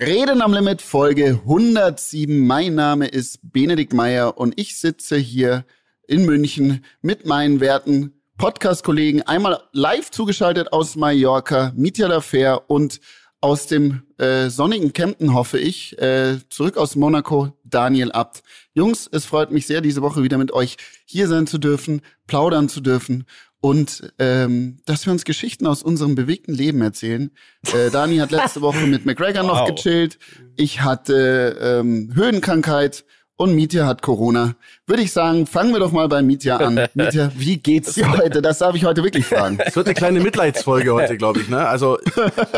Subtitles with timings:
[0.00, 2.46] Reden am Limit Folge 107.
[2.46, 5.64] Mein Name ist Benedikt Meyer und ich sitze hier
[6.06, 9.22] in München mit meinen werten Podcast-Kollegen.
[9.22, 13.00] Einmal live zugeschaltet aus Mallorca, Mitya Dafer und
[13.40, 18.44] aus dem äh, sonnigen Kempten, hoffe ich, äh, zurück aus Monaco, Daniel Abt.
[18.74, 20.76] Jungs, es freut mich sehr, diese Woche wieder mit euch
[21.06, 23.24] hier sein zu dürfen, plaudern zu dürfen
[23.60, 27.30] und ähm, dass wir uns Geschichten aus unserem bewegten Leben erzählen.
[27.72, 29.50] Äh, Dani hat letzte Woche mit McGregor wow.
[29.50, 30.18] noch gechillt.
[30.56, 33.04] Ich hatte ähm, Höhenkrankheit
[33.36, 34.56] und Mietja hat Corona.
[34.86, 36.74] Würde ich sagen, fangen wir doch mal bei Mietja an.
[36.94, 38.42] Mietja, wie geht's dir heute?
[38.42, 39.58] Das darf ich heute wirklich fragen.
[39.64, 41.48] Es wird eine kleine Mitleidsfolge heute, glaube ich.
[41.48, 41.66] Ne?
[41.66, 41.98] Also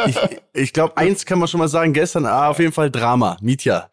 [0.06, 0.16] ich,
[0.54, 1.92] ich glaube, eins kann man schon mal sagen.
[1.92, 3.36] Gestern ah, auf jeden Fall Drama.
[3.40, 3.90] Mietja.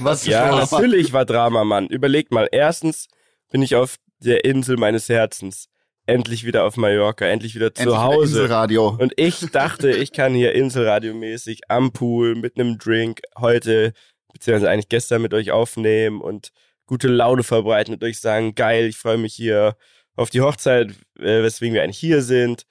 [0.00, 1.86] Was ja, natürlich war Drama, Mann.
[1.86, 2.48] Überlegt mal.
[2.52, 3.08] Erstens
[3.50, 5.69] bin ich auf der Insel meines Herzens
[6.10, 8.32] endlich wieder auf Mallorca, endlich wieder endlich zu Hause.
[8.32, 8.88] Wieder Inselradio.
[8.98, 13.92] Und ich dachte, ich kann hier Inselradio-mäßig am Pool mit einem Drink heute,
[14.32, 16.50] beziehungsweise eigentlich gestern mit euch aufnehmen und
[16.86, 19.76] gute Laune verbreiten und euch sagen, geil, ich freue mich hier
[20.16, 22.66] auf die Hochzeit, äh, weswegen wir eigentlich hier sind.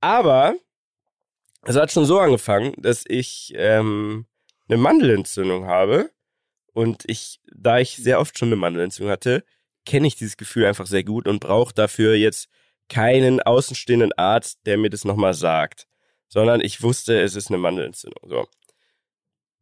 [0.00, 0.54] Aber
[1.62, 4.26] es hat schon so angefangen, dass ich ähm,
[4.68, 6.10] eine Mandelentzündung habe.
[6.72, 9.44] Und ich, da ich sehr oft schon eine Mandelentzündung hatte,
[9.86, 12.48] kenne ich dieses Gefühl einfach sehr gut und brauche dafür jetzt
[12.88, 15.86] keinen außenstehenden Arzt, der mir das nochmal sagt,
[16.28, 18.28] sondern ich wusste, es ist eine Mandelentzündung.
[18.28, 18.46] So.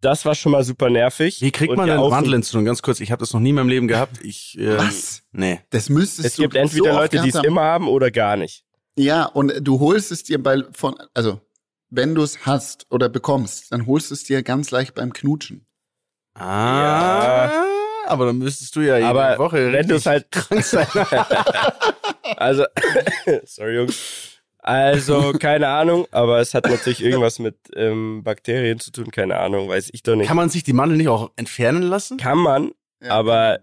[0.00, 1.40] Das war schon mal super nervig.
[1.40, 2.64] Wie kriegt man eine Mandelentzündung?
[2.64, 4.18] Ganz kurz, ich habe das noch nie in meinem Leben gehabt.
[4.22, 5.22] Ich, ähm, Was?
[5.30, 5.60] Nee.
[5.70, 8.64] Das müsstest es du gibt entweder so Leute, die es immer haben oder gar nicht.
[8.96, 11.40] Ja, und du holst es dir bei von, also
[11.88, 15.66] wenn du es hast oder bekommst, dann holst du es dir ganz leicht beim Knutschen.
[16.34, 17.50] Ah.
[17.50, 20.86] Ja aber dann müsstest du ja jede aber Woche wenn du es halt krank sein.
[22.36, 22.64] also,
[23.44, 24.40] sorry Jungs.
[24.58, 29.68] Also, keine Ahnung, aber es hat natürlich irgendwas mit ähm, Bakterien zu tun, keine Ahnung,
[29.68, 30.28] weiß ich doch nicht.
[30.28, 32.16] Kann man sich die Mandel nicht auch entfernen lassen?
[32.16, 33.10] Kann man, ja.
[33.10, 33.58] aber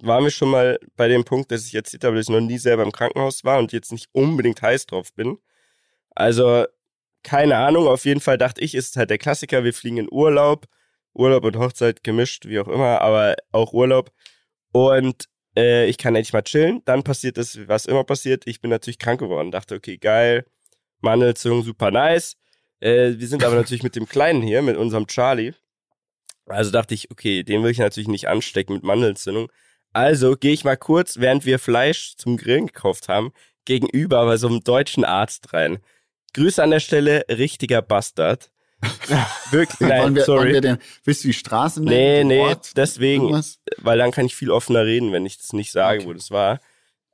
[0.00, 2.58] waren wir schon mal bei dem Punkt, dass ich erzählt habe, dass ich noch nie
[2.58, 5.38] selber im Krankenhaus war und jetzt nicht unbedingt heiß drauf bin.
[6.14, 6.66] Also,
[7.24, 10.66] keine Ahnung, auf jeden Fall dachte ich, ist halt der Klassiker, wir fliegen in Urlaub
[11.14, 14.12] Urlaub und Hochzeit gemischt, wie auch immer, aber auch Urlaub.
[14.72, 16.82] Und äh, ich kann endlich mal chillen.
[16.84, 18.46] Dann passiert das, was immer passiert.
[18.46, 19.50] Ich bin natürlich krank geworden.
[19.50, 20.46] Dachte, okay, geil.
[21.00, 22.36] Mandelzung, super nice.
[22.80, 25.52] Äh, wir sind aber natürlich mit dem Kleinen hier, mit unserem Charlie.
[26.46, 29.50] Also dachte ich, okay, den will ich natürlich nicht anstecken mit Mandelentzündung.
[29.92, 33.32] Also gehe ich mal kurz, während wir Fleisch zum Grillen gekauft haben,
[33.64, 35.78] gegenüber bei so einem deutschen Arzt rein.
[36.34, 38.50] Grüße an der Stelle, richtiger Bastard.
[39.50, 40.52] Wirklich, nein, wir, sorry.
[40.52, 42.28] Wir den, willst du die Straße nennen?
[42.28, 43.58] Nee, nee, deswegen, irgendwas?
[43.78, 46.08] weil dann kann ich viel offener reden, wenn ich das nicht sage, okay.
[46.08, 46.60] wo das war.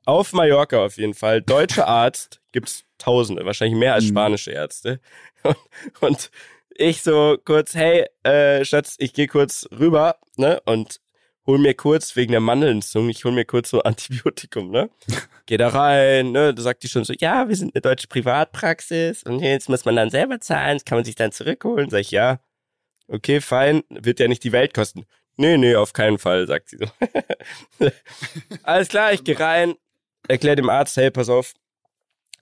[0.05, 1.41] Auf Mallorca auf jeden Fall.
[1.41, 4.09] Deutscher Arzt gibt's Tausende, wahrscheinlich mehr als mhm.
[4.09, 5.01] spanische Ärzte.
[5.43, 5.57] Und,
[5.99, 6.31] und
[6.69, 10.59] ich so kurz, hey, äh, Schatz, ich gehe kurz rüber, ne?
[10.65, 10.99] Und
[11.45, 14.89] hol mir kurz wegen der Mandelentzündung, ich hol mir kurz so Antibiotikum, ne?
[15.45, 16.53] Geh da rein, ne?
[16.53, 19.95] Da sagt die schon so, ja, wir sind eine deutsche Privatpraxis und jetzt muss man
[19.95, 21.89] dann selber zahlen, das kann man sich dann zurückholen.
[21.89, 22.39] Sag ich, ja,
[23.07, 25.05] okay, fein, wird ja nicht die Welt kosten.
[25.37, 26.85] Nee, nee, auf keinen Fall, sagt sie so.
[28.63, 29.75] Alles klar, ich geh rein,
[30.27, 31.53] erklär dem Arzt, hey, pass auf,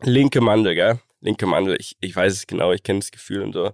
[0.02, 1.00] linke Mandel, gell?
[1.20, 3.74] Linke Mandel, ich, ich weiß es genau, ich kenne das Gefühl und so.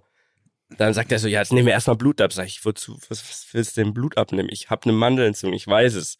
[0.76, 2.32] Dann sagt er so, ja, jetzt nehmen wir erstmal Blut ab.
[2.32, 4.48] Sag ich, wozu, was, was willst du denn Blut abnehmen?
[4.50, 6.16] Ich habe eine Mandelentzündung, ich weiß es.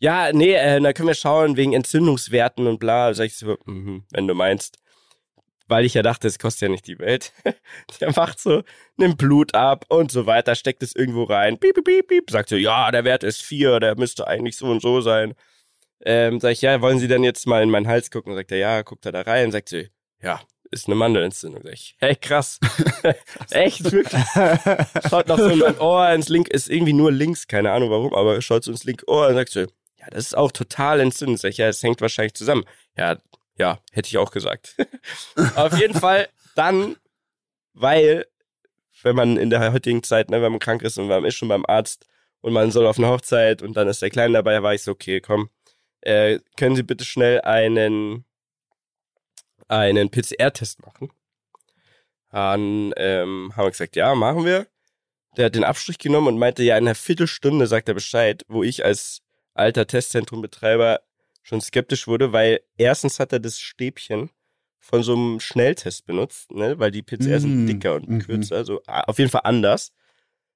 [0.00, 3.12] Ja, nee, äh, dann können wir schauen wegen Entzündungswerten und bla.
[3.14, 4.78] Sag ich so, mh, wenn du meinst.
[5.66, 7.32] Weil ich ja dachte, es kostet ja nicht die Welt.
[8.00, 8.62] der macht so,
[8.96, 11.58] nimmt Blut ab und so weiter, steckt es irgendwo rein.
[11.58, 12.30] Piep, piep, piep, piep.
[12.30, 15.34] Sagt so, ja, der Wert ist vier, der müsste eigentlich so und so sein.
[16.04, 18.34] Ähm, sag ich, ja, wollen Sie denn jetzt mal in meinen Hals gucken?
[18.34, 19.52] Sagt er, ja, guckt er da rein.
[19.52, 19.90] Sagt sie,
[20.22, 20.40] ja,
[20.70, 21.62] ist eine Mandelentzündung.
[21.64, 22.58] Sag ich, hey, krass.
[23.50, 24.22] Echt, wirklich.
[25.08, 28.14] Schaut noch so in mein Ohr ins Link, ist irgendwie nur links, keine Ahnung warum,
[28.14, 31.40] aber schaut so ins linke Ohr und sagt so, ja, das ist auch total entzündend.
[31.40, 32.64] Sag ich, ja, es hängt wahrscheinlich zusammen.
[32.96, 33.18] Ja,
[33.56, 34.76] ja, hätte ich auch gesagt.
[35.56, 36.96] Auf jeden Fall dann,
[37.74, 38.26] weil,
[39.02, 41.48] wenn man in der heutigen Zeit, ne, wenn man krank ist und man ist schon
[41.48, 42.06] beim Arzt
[42.40, 44.92] und man soll auf eine Hochzeit und dann ist der Kleine dabei, war ich so,
[44.92, 45.50] okay, komm,
[46.00, 48.24] äh, können Sie bitte schnell einen
[49.68, 51.10] einen PCR-Test machen.
[52.30, 54.66] Dann ähm, haben wir gesagt, ja, machen wir.
[55.36, 58.62] Der hat den Abstrich genommen und meinte, ja, in einer Viertelstunde sagt er Bescheid, wo
[58.62, 59.20] ich als
[59.54, 61.00] alter Testzentrumbetreiber
[61.42, 64.30] schon skeptisch wurde, weil erstens hat er das Stäbchen
[64.80, 68.56] von so einem Schnelltest benutzt, ne, weil die PCR mm, sind dicker und mm kürzer,
[68.56, 69.92] also auf jeden Fall anders.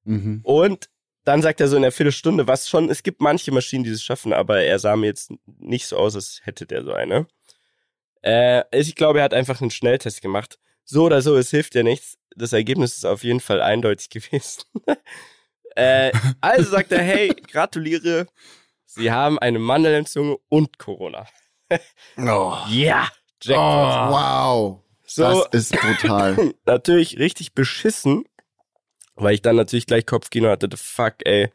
[0.04, 0.88] Mm Und
[1.24, 4.02] dann sagt er so in einer Viertelstunde, was schon, es gibt manche Maschinen, die es
[4.02, 7.26] schaffen, aber er sah mir jetzt nicht so aus, als hätte der so eine.
[8.22, 10.58] Äh, ich glaube, er hat einfach einen Schnelltest gemacht.
[10.84, 12.18] So oder so, es hilft ja nichts.
[12.34, 14.62] das Ergebnis ist auf jeden Fall eindeutig gewesen.
[15.76, 18.26] äh, also sagt er, hey, gratuliere,
[18.94, 21.26] Sie haben eine Mandelentzündung und Corona.
[22.18, 22.58] oh.
[22.68, 23.08] Ja,
[23.42, 23.56] Jackpot.
[23.56, 24.80] Oh, wow.
[25.06, 26.52] So, das ist brutal.
[26.66, 28.24] natürlich richtig beschissen,
[29.14, 31.50] weil ich dann natürlich gleich Kopfkino hatte, fuck, ey,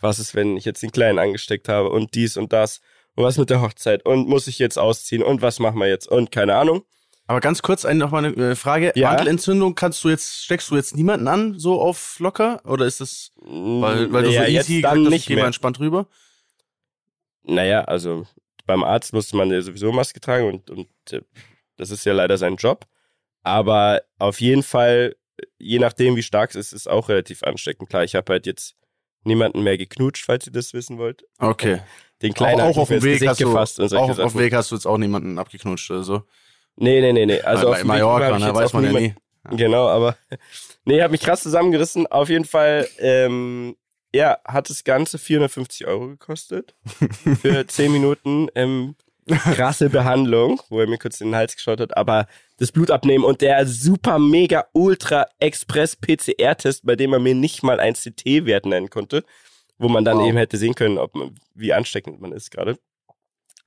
[0.00, 2.82] was ist, wenn ich jetzt den Kleinen angesteckt habe und dies und das
[3.14, 6.06] und was mit der Hochzeit und muss ich jetzt ausziehen und was machen wir jetzt
[6.08, 6.84] und keine Ahnung.
[7.26, 8.92] Aber ganz kurz noch mal eine äh, Frage.
[8.94, 9.10] Ja?
[9.10, 12.60] Mandelentzündung, kannst du jetzt, steckst du jetzt niemanden an, so auf locker?
[12.64, 16.08] Oder ist das, weil, weil du ja, so easy dann nicht mehr entspannt rüber?
[17.44, 18.26] Naja, also
[18.66, 21.22] beim Arzt musste man ja sowieso Maske tragen und, und äh,
[21.76, 22.86] das ist ja leider sein Job.
[23.42, 25.16] Aber auf jeden Fall,
[25.58, 27.88] je nachdem, wie stark es ist, ist es auch relativ ansteckend.
[27.88, 28.76] Klar, ich habe halt jetzt
[29.24, 31.24] niemanden mehr geknutscht, falls ihr das wissen wollt.
[31.38, 31.80] Okay.
[32.22, 34.76] Den kleinen auch, auch auf dem Weg hast du, auch auf dem Weg hast du
[34.76, 36.22] jetzt auch niemanden abgeknutscht oder so.
[36.76, 37.40] Nee, nee, nee, nee.
[37.40, 39.14] Also bei, auf Mallorca, ne, weiß man ja nie.
[39.50, 40.16] Genau, aber
[40.84, 42.06] nee, hat mich krass zusammengerissen.
[42.06, 43.76] Auf jeden Fall, ähm,
[44.14, 46.74] ja, hat das Ganze 450 Euro gekostet
[47.40, 48.94] für 10 Minuten ähm,
[49.38, 52.26] krasse Behandlung, wo er mir kurz in den Hals geschaut hat, aber
[52.58, 57.62] das Blut abnehmen und der super mega ultra express PCR-Test, bei dem man mir nicht
[57.62, 59.24] mal ein CT-Wert nennen konnte,
[59.78, 60.28] wo man dann wow.
[60.28, 62.78] eben hätte sehen können, ob man, wie ansteckend man ist gerade.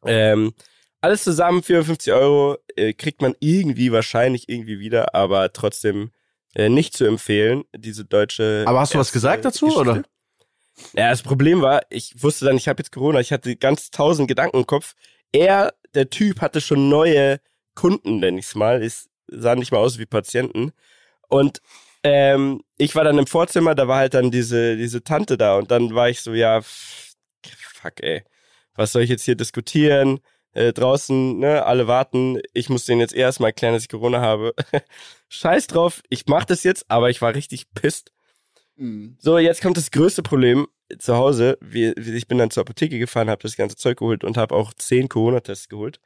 [0.06, 0.54] Ähm,
[1.02, 6.12] alles zusammen 54 Euro äh, kriegt man irgendwie wahrscheinlich irgendwie wieder, aber trotzdem
[6.56, 8.64] äh, nicht zu empfehlen, diese deutsche.
[8.66, 9.82] Aber hast du was gesagt dazu, Geschichte.
[9.82, 10.04] oder?
[10.94, 14.28] Ja, das Problem war, ich wusste dann, ich habe jetzt Corona, ich hatte ganz tausend
[14.28, 14.96] Gedanken im Kopf.
[15.32, 17.40] Er, der Typ, hatte schon neue
[17.76, 18.82] Kunden, nenne ich es mal.
[18.84, 20.72] Es sah nicht mal aus wie Patienten.
[21.28, 21.62] Und
[22.04, 25.72] ähm, ich war dann im Vorzimmer, da war halt dann diese, diese Tante da und
[25.72, 28.24] dann war ich so, ja, fuck, ey,
[28.76, 30.20] was soll ich jetzt hier diskutieren?
[30.54, 34.54] Äh, draußen, ne, alle warten, ich muss denen jetzt erstmal erklären, dass ich Corona habe.
[35.30, 38.12] Scheiß drauf, ich mach das jetzt, aber ich war richtig pisst.
[38.78, 39.18] Mhm.
[39.20, 40.68] So, jetzt kommt das größte Problem
[41.00, 41.58] zu Hause.
[41.62, 44.74] Wir, ich bin dann zur Apotheke gefahren, habe das ganze Zeug geholt und habe auch
[44.74, 46.00] zehn Corona-Tests geholt.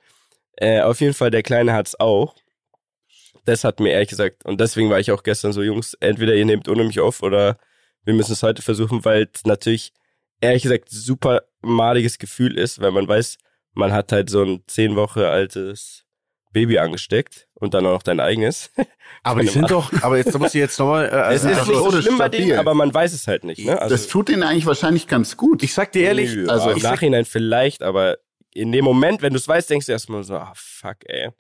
[0.56, 2.36] Äh, auf jeden Fall, der Kleine hat's auch.
[3.46, 6.46] Das hat mir ehrlich gesagt, und deswegen war ich auch gestern so, Jungs, entweder ihr
[6.46, 7.58] nehmt ohne mich auf oder
[8.04, 9.94] wir müssen es heute versuchen, weil es natürlich,
[10.42, 13.38] ehrlich gesagt, super maliges Gefühl ist, weil man weiß,
[13.74, 16.06] man hat halt so ein zehn Wochen altes
[16.52, 18.72] Baby angesteckt und dann auch noch dein eigenes.
[19.24, 21.08] Aber die sind doch, aber jetzt da muss ich jetzt nochmal.
[21.08, 23.66] Äh, also es ist nicht so schlimm bei denen, aber man weiß es halt nicht.
[23.66, 23.80] Ne?
[23.80, 25.62] Also, das tut denen eigentlich wahrscheinlich ganz gut.
[25.62, 28.18] Ich sag dir ehrlich, nö, also im Nachhinein vielleicht, aber
[28.54, 31.32] in dem Moment, wenn du es weißt, denkst du erstmal so, ah, fuck, ey.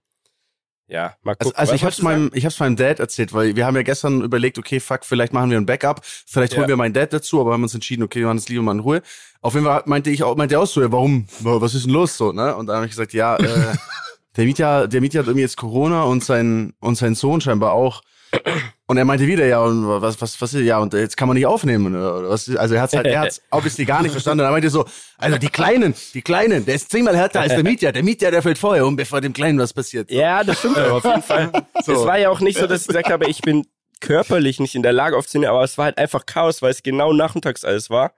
[0.89, 1.59] Ja, mal also, gucken.
[1.59, 4.21] Also, also ich hab's meinem, ich hab's meinem Dad erzählt, weil wir haben ja gestern
[4.21, 6.69] überlegt, okay, fuck, vielleicht machen wir ein Backup, vielleicht holen ja.
[6.69, 8.79] wir meinen Dad dazu, aber haben uns entschieden, okay, wir machen das lieber mal in
[8.79, 9.01] Ruhe.
[9.41, 11.93] Auf jeden Fall meinte ich auch, meinte er auch so, ja, warum, was ist denn
[11.93, 12.55] los so, ne?
[12.55, 13.75] Und dann habe ich gesagt, ja, äh,
[14.39, 18.01] der Mietja, der Mietja hat irgendwie jetzt Corona und sein, und sein Sohn scheinbar auch.
[18.85, 21.45] Und er meinte wieder, ja, und was, was, was, ja, und jetzt kann man nicht
[21.45, 22.49] aufnehmen, oder was?
[22.55, 24.41] Also er hat's halt, er hat's obviously gar nicht verstanden.
[24.41, 24.85] Und er meinte so,
[25.17, 27.91] also die Kleinen, die Kleinen, der ist zehnmal härter als der Mietja.
[27.91, 30.09] Der Mietja, der fällt vorher um, bevor dem Kleinen was passiert.
[30.09, 31.51] Ja, das stimmt aber auf jeden Fall.
[31.83, 31.93] So.
[31.93, 33.65] Es war ja auch nicht so, dass ich gesagt habe, ich bin
[33.99, 37.13] körperlich nicht in der Lage aufzunehmen, aber es war halt einfach Chaos, weil es genau
[37.13, 38.13] nachmittags alles war.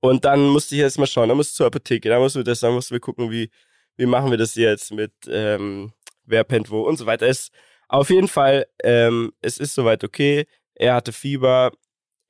[0.00, 2.42] Und dann musste ich jetzt mal schauen, dann musst du zur Apotheke, dann musst du
[2.42, 3.50] das, dann mussten wir gucken, wie,
[3.96, 5.92] wie machen wir das jetzt mit, ähm,
[6.24, 7.26] wer pennt wo und so weiter.
[7.26, 7.50] Es,
[7.88, 10.46] auf jeden Fall, ähm, es ist soweit okay.
[10.74, 11.72] Er hatte Fieber,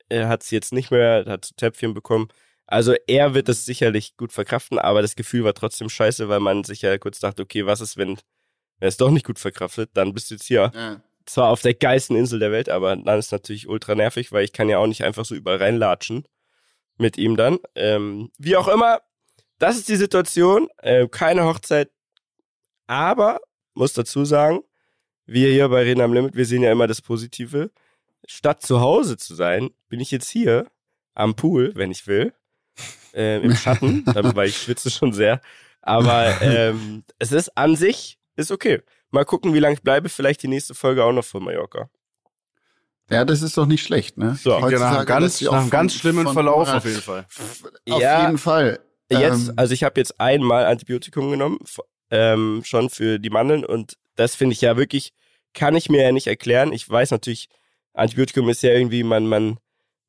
[0.09, 2.29] er hat es jetzt nicht mehr, hat Täpfchen bekommen.
[2.67, 6.63] Also er wird es sicherlich gut verkraften, aber das Gefühl war trotzdem scheiße, weil man
[6.63, 8.17] sich ja kurz dachte, okay, was ist, wenn
[8.79, 10.71] er es doch nicht gut verkraftet, dann bist du jetzt hier.
[10.73, 11.01] Ja.
[11.25, 14.53] Zwar auf der geilsten Insel der Welt, aber dann ist natürlich ultra nervig, weil ich
[14.53, 16.25] kann ja auch nicht einfach so überall reinlatschen
[16.97, 17.59] mit ihm dann.
[17.75, 19.01] Ähm, wie auch immer,
[19.61, 20.67] das ist die Situation.
[20.77, 21.89] Äh, keine Hochzeit,
[22.87, 23.39] aber
[23.73, 24.61] muss dazu sagen,
[25.25, 27.71] wir hier bei Reden am Limit, wir sehen ja immer das Positive.
[28.25, 30.67] Statt zu Hause zu sein, bin ich jetzt hier
[31.13, 32.33] am Pool, wenn ich will,
[33.13, 35.41] äh, im Schatten, weil ich schwitze schon sehr.
[35.81, 38.81] Aber ähm, es ist an sich, ist okay.
[39.09, 40.09] Mal gucken, wie lange ich bleibe.
[40.09, 41.89] Vielleicht die nächste Folge auch noch von Mallorca.
[43.09, 44.35] Ja, das ist doch nicht schlecht, ne?
[44.41, 47.25] So, nach einem ganz, nach einem ganz schlimmen von, Verlauf auf jeden Fall.
[47.89, 48.79] Auf ja, jeden Fall.
[49.11, 51.59] Jetzt, ähm, also ich habe jetzt einmal Antibiotikum genommen,
[52.09, 55.13] ähm, schon für die Mandeln und das finde ich ja wirklich,
[55.53, 56.73] kann ich mir ja nicht erklären.
[56.73, 57.49] Ich weiß natürlich,
[57.93, 59.57] Antibiotikum ist ja irgendwie, man, man,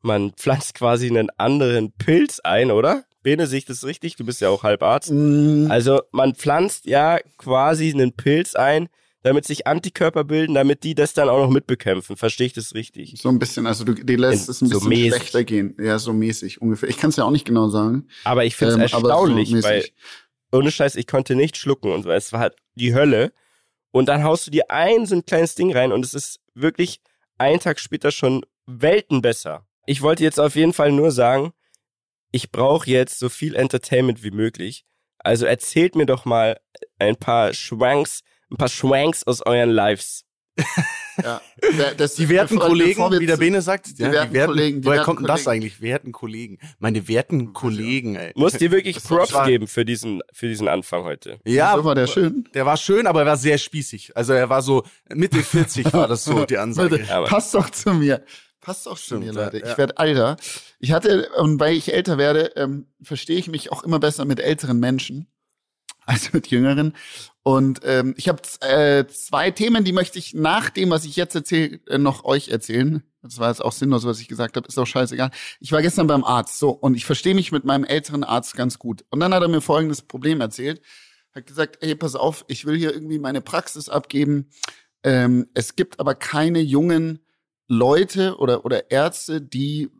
[0.00, 3.04] man pflanzt quasi einen anderen Pilz ein, oder?
[3.22, 4.16] Bene, sehe ich das richtig?
[4.16, 5.12] Du bist ja auch Halbarzt.
[5.12, 5.70] Mm.
[5.70, 8.88] Also man pflanzt ja quasi einen Pilz ein,
[9.22, 12.16] damit sich Antikörper bilden, damit die das dann auch noch mitbekämpfen.
[12.16, 13.14] Verstehe ich das richtig?
[13.20, 15.14] So ein bisschen, also du, die lässt es ein so bisschen mäßig.
[15.14, 15.76] schlechter gehen.
[15.78, 16.88] Ja, so mäßig ungefähr.
[16.88, 18.08] Ich kann es ja auch nicht genau sagen.
[18.24, 19.84] Aber ich finde es ähm, erstaunlich, so weil
[20.50, 23.32] ohne Scheiß, ich konnte nicht schlucken und es war halt die Hölle.
[23.90, 27.00] Und dann haust du dir ein so ein kleines Ding rein und es ist wirklich
[27.38, 29.66] einen Tag später schon Welten besser.
[29.86, 31.52] Ich wollte jetzt auf jeden Fall nur sagen,
[32.30, 34.84] ich brauche jetzt so viel Entertainment wie möglich.
[35.18, 36.58] Also erzählt mir doch mal
[36.98, 40.24] ein paar Schwanks, ein paar Schwanks aus euren Lives.
[41.22, 41.40] ja,
[41.96, 45.02] das, die werten Kollegen, wie der Bene sagt, die, ja, werten, werten Kollegen, die woher
[45.02, 45.80] kommt denn das eigentlich?
[45.80, 46.58] Werten Kollegen.
[46.78, 48.32] Meine werten Kollegen, ey.
[48.36, 51.38] Muss dir wirklich Props geben für diesen, für diesen Anfang heute.
[51.44, 52.48] Ja, so war der schön.
[52.54, 54.14] Der war schön, aber er war sehr spießig.
[54.14, 56.98] Also er war so Mitte 40 war das so die Ansage.
[57.26, 58.22] Passt doch zu mir.
[58.60, 59.58] Passt auch zu mir, Leute.
[59.58, 59.72] Ja.
[59.72, 60.36] Ich werde alter.
[60.78, 64.38] Ich hatte, und weil ich älter werde, ähm, verstehe ich mich auch immer besser mit
[64.38, 65.31] älteren Menschen
[66.06, 66.94] als mit jüngeren.
[67.42, 71.34] Und ähm, ich habe äh, zwei Themen, die möchte ich nach dem, was ich jetzt
[71.34, 73.02] erzähle, äh, noch euch erzählen.
[73.22, 75.30] Das war jetzt auch sinnlos, was ich gesagt habe, ist auch scheißegal.
[75.60, 78.78] Ich war gestern beim Arzt, so, und ich verstehe mich mit meinem älteren Arzt ganz
[78.78, 79.04] gut.
[79.10, 80.80] Und dann hat er mir folgendes Problem erzählt.
[81.34, 84.50] Hat gesagt, hey, pass auf, ich will hier irgendwie meine Praxis abgeben.
[85.02, 87.20] Ähm, es gibt aber keine jungen
[87.68, 89.90] Leute oder, oder Ärzte, die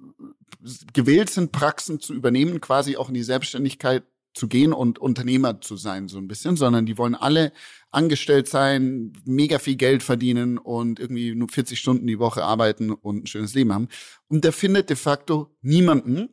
[0.92, 4.04] gewillt sind, Praxen zu übernehmen, quasi auch in die Selbstständigkeit
[4.34, 7.52] zu gehen und Unternehmer zu sein, so ein bisschen, sondern die wollen alle
[7.90, 13.24] angestellt sein, mega viel Geld verdienen und irgendwie nur 40 Stunden die Woche arbeiten und
[13.24, 13.88] ein schönes Leben haben.
[14.28, 16.30] Und der findet de facto niemanden,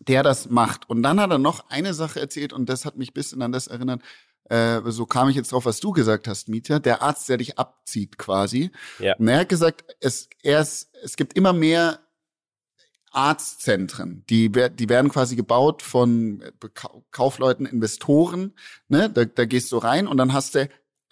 [0.00, 0.90] der das macht.
[0.90, 3.68] Und dann hat er noch eine Sache erzählt und das hat mich bisschen an das
[3.68, 4.02] erinnert,
[4.50, 7.58] äh, so kam ich jetzt drauf, was du gesagt hast, Mieter, der Arzt, der dich
[7.58, 8.70] abzieht quasi.
[8.98, 9.14] Ja.
[9.16, 12.00] Und er hat gesagt, es, er ist, es gibt immer mehr
[13.12, 14.24] Arztzentren.
[14.28, 16.50] Die, die werden quasi gebaut von äh,
[17.10, 18.54] Kaufleuten, Investoren.
[18.88, 19.10] Ne?
[19.10, 20.68] Da, da gehst du rein und dann hast du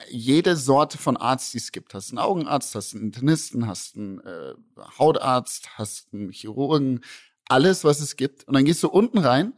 [0.09, 1.95] jede Sorte von Arzt, die es gibt.
[1.95, 4.55] Hast einen Augenarzt, hast einen Internisten, hast einen äh,
[4.99, 7.01] Hautarzt, hast einen Chirurgen,
[7.47, 8.47] alles, was es gibt.
[8.49, 9.55] Und dann gehst du unten rein,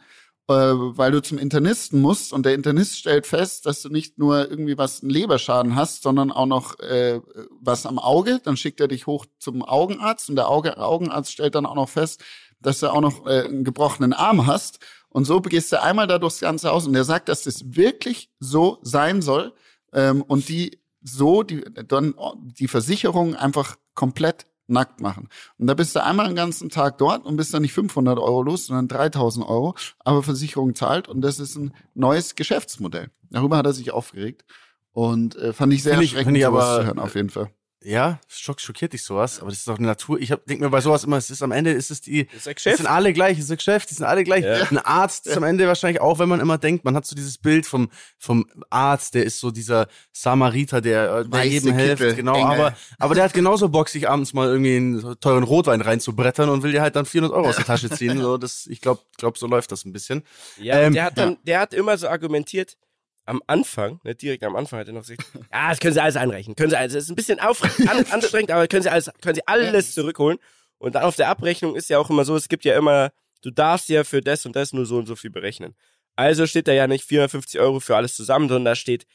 [0.49, 4.50] äh, weil du zum Internisten musst und der Internist stellt fest, dass du nicht nur
[4.50, 7.20] irgendwie was einen Leberschaden hast, sondern auch noch äh,
[7.61, 8.40] was am Auge.
[8.42, 11.88] Dann schickt er dich hoch zum Augenarzt und der Auge, Augenarzt stellt dann auch noch
[11.88, 12.22] fest,
[12.61, 14.78] dass du auch noch äh, einen gebrochenen Arm hast.
[15.08, 18.30] Und so gehst du einmal da durchs ganze Haus und der sagt, dass das wirklich
[18.40, 19.52] so sein soll
[19.92, 25.28] ähm, und die so die dann die Versicherung einfach komplett nackt machen.
[25.58, 28.42] Und da bist du einmal den ganzen Tag dort und bist dann nicht 500 Euro
[28.42, 33.10] los, sondern 3000 Euro, aber Versicherung zahlt und das ist ein neues Geschäftsmodell.
[33.30, 34.44] Darüber hat er sich aufgeregt
[34.92, 37.30] und äh, fand ich sehr find erschreckend, ich, find ich aber, zu hören, auf jeden
[37.30, 37.50] Fall.
[37.84, 40.20] Ja, schock, schockiert dich sowas, aber das ist doch eine Natur.
[40.20, 42.48] Ich denke mir bei sowas immer, es ist am Ende ist es die, das ist
[42.48, 42.78] ein Geschäft.
[42.78, 44.44] die sind alle gleich, es ist ein Geschäft, die sind alle gleich.
[44.44, 44.62] Ja.
[44.70, 47.38] Ein Arzt ist am Ende wahrscheinlich auch, wenn man immer denkt, man hat so dieses
[47.38, 52.36] Bild vom vom Arzt, der ist so dieser Samariter, der, äh, der jedem hilft, genau.
[52.44, 56.62] Aber aber der hat genauso Bock, sich abends mal irgendwie einen teuren Rotwein reinzubrettern und
[56.62, 58.12] will dir halt dann 400 Euro aus der Tasche ziehen.
[58.22, 60.22] So, das, ich glaube, glaub, so läuft das ein bisschen.
[60.58, 62.76] Ja, ähm, der hat dann, der hat immer so argumentiert
[63.32, 66.16] am Anfang, ne, direkt am Anfang hat er noch gesagt, ja, das können Sie alles
[66.16, 69.10] einreichen, können Sie alles, das ist ein bisschen auf, an, anstrengend, aber können Sie alles,
[69.22, 70.38] können Sie alles zurückholen.
[70.78, 73.50] Und dann auf der Abrechnung ist ja auch immer so, es gibt ja immer, du
[73.50, 75.74] darfst ja für das und das nur so und so viel berechnen.
[76.14, 79.06] Also steht da ja nicht 450 Euro für alles zusammen, sondern da steht,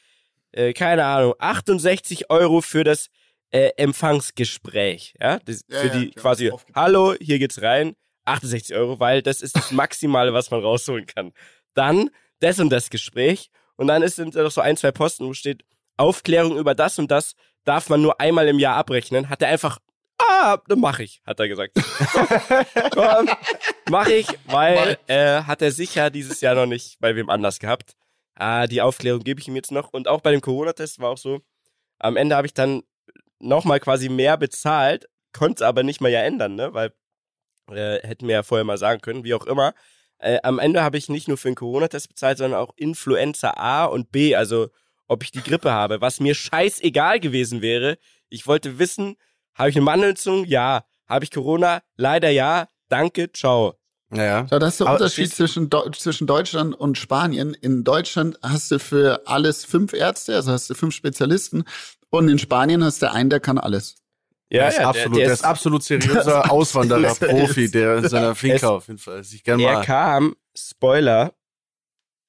[0.52, 3.08] äh, keine Ahnung, 68 Euro für das
[3.50, 7.94] äh, Empfangsgespräch, ja, das, ja für die quasi, hallo, hier geht's rein,
[8.24, 11.32] 68 Euro, weil das ist das Maximale, was man rausholen kann.
[11.74, 12.10] Dann
[12.40, 15.32] das und das Gespräch und dann ist, sind da noch so ein, zwei Posten, wo
[15.32, 15.64] steht,
[15.96, 19.28] Aufklärung über das und das darf man nur einmal im Jahr abrechnen.
[19.28, 19.78] Hat er einfach,
[20.18, 21.74] ah, dann mach ich, hat er gesagt.
[22.92, 23.30] Komm,
[23.88, 27.94] mach ich, weil äh, hat er sicher dieses Jahr noch nicht bei wem anders gehabt.
[28.34, 29.92] Ah, die Aufklärung gebe ich ihm jetzt noch.
[29.92, 31.40] Und auch bei dem Corona-Test war auch so,
[31.98, 32.82] am Ende habe ich dann
[33.38, 36.74] nochmal quasi mehr bezahlt, konnte aber nicht mal ja ändern, ne?
[36.74, 36.92] Weil
[37.70, 39.72] äh, hätten wir ja vorher mal sagen können, wie auch immer.
[40.18, 43.84] Äh, am Ende habe ich nicht nur für den Corona-Test bezahlt, sondern auch Influenza A
[43.84, 44.68] und B, also
[45.06, 47.98] ob ich die Grippe habe, was mir scheißegal gewesen wäre.
[48.28, 49.16] Ich wollte wissen,
[49.54, 50.44] habe ich eine Mandelentzündung?
[50.44, 50.84] Ja.
[51.06, 51.82] Habe ich Corona?
[51.96, 52.68] Leider ja.
[52.88, 53.74] Danke, ciao.
[54.14, 54.58] Ja, ja.
[54.58, 57.54] das ist der Aber Unterschied zwischen, zwischen Deutschland und Spanien.
[57.54, 61.64] In Deutschland hast du für alles fünf Ärzte, also hast du fünf Spezialisten.
[62.10, 63.96] Und in Spanien hast du einen, der kann alles.
[64.50, 68.08] Ja, der ist ja, absolut, der, der, der ist, absolut seriöser Auswanderer, Profi, der in
[68.08, 69.74] seiner Finca auf jeden Fall sich gerne mal.
[69.74, 71.34] Er kam, Spoiler,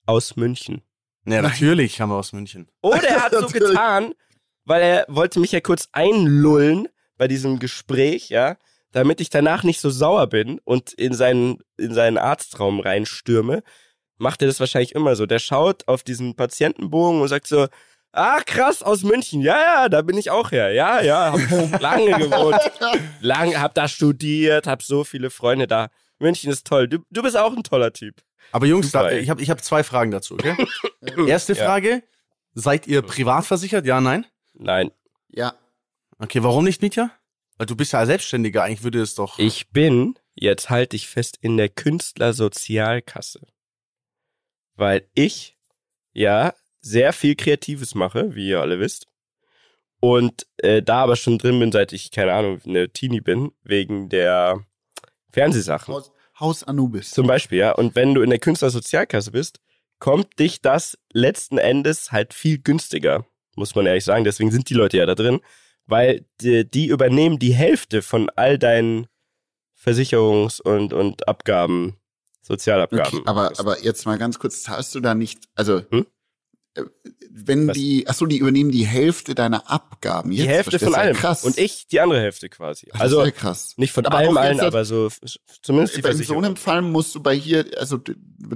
[0.05, 0.81] aus München.
[1.25, 2.67] Ja, natürlich kam er aus München.
[2.81, 4.13] Oder er hat so getan,
[4.65, 8.57] weil er wollte mich ja kurz einlullen bei diesem Gespräch, ja,
[8.91, 13.63] damit ich danach nicht so sauer bin und in seinen, in seinen Arztraum reinstürme,
[14.17, 15.25] macht er das wahrscheinlich immer so.
[15.25, 17.67] Der schaut auf diesen Patientenbogen und sagt so,
[18.11, 19.41] Ach, krass, aus München.
[19.41, 20.71] Ja, ja, da bin ich auch her.
[20.71, 22.59] Ja, ja, hab lange gewohnt.
[23.21, 25.89] Lange, hab da studiert, hab so viele Freunde da.
[26.17, 26.87] München ist toll.
[26.87, 28.21] Du, du bist auch ein toller Typ.
[28.51, 30.55] Aber Jungs, da, ich habe ich hab zwei Fragen dazu, okay?
[31.27, 32.01] Erste Frage, ja.
[32.55, 33.85] seid ihr privat versichert?
[33.85, 34.25] Ja, nein?
[34.53, 34.91] Nein.
[35.29, 35.53] Ja.
[36.17, 37.11] Okay, warum nicht, Mietja?
[37.57, 39.37] Weil du bist ja Selbstständiger, eigentlich würde es doch.
[39.37, 43.41] Ich bin, jetzt halte ich fest, in der Künstlersozialkasse.
[44.75, 45.57] Weil ich
[46.13, 49.07] ja sehr viel Kreatives mache, wie ihr alle wisst.
[49.99, 54.09] Und äh, da aber schon drin bin, seit ich, keine Ahnung, eine Teenie bin, wegen
[54.09, 54.65] der
[55.31, 55.93] Fernsehsachen.
[55.93, 57.11] Haus, Haus Anubis.
[57.11, 57.71] Zum Beispiel, ja.
[57.73, 59.59] Und wenn du in der Künstlersozialkasse bist,
[59.99, 64.23] kommt dich das letzten Endes halt viel günstiger, muss man ehrlich sagen.
[64.23, 65.41] Deswegen sind die Leute ja da drin,
[65.85, 69.07] weil die, die übernehmen die Hälfte von all deinen
[69.77, 71.97] Versicherungs- und, und Abgaben,
[72.41, 73.19] Sozialabgaben.
[73.19, 76.05] Okay, aber, aber jetzt mal ganz kurz, zahlst du da nicht, also hm?
[77.31, 77.75] Wenn Was?
[77.75, 80.31] die, achso, die übernehmen die Hälfte deiner Abgaben.
[80.31, 81.15] Jetzt die Hälfte von allem.
[81.15, 81.43] Krass.
[81.43, 82.87] Und ich die andere Hälfte quasi.
[82.91, 83.73] Das also ist krass.
[83.77, 85.09] nicht von aber allem, allen, aber so
[85.61, 86.37] zumindest die Versicherung.
[86.39, 87.99] In so einem Fall musst du bei hier, also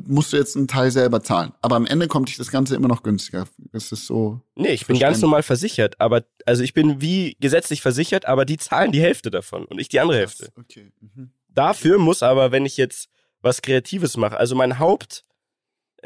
[0.07, 1.53] musst du jetzt einen Teil selber zahlen.
[1.61, 3.47] Aber am Ende kommt dich das Ganze immer noch günstiger.
[3.71, 4.41] Das ist so.
[4.55, 8.57] Nee, ich bin ganz normal versichert, aber also ich bin wie gesetzlich versichert, aber die
[8.57, 10.49] zahlen die Hälfte davon und ich die andere Hälfte.
[10.59, 10.91] Okay.
[11.01, 11.31] Mhm.
[11.49, 13.09] Dafür muss aber, wenn ich jetzt
[13.41, 15.32] was Kreatives mache, also mein Haupt äh,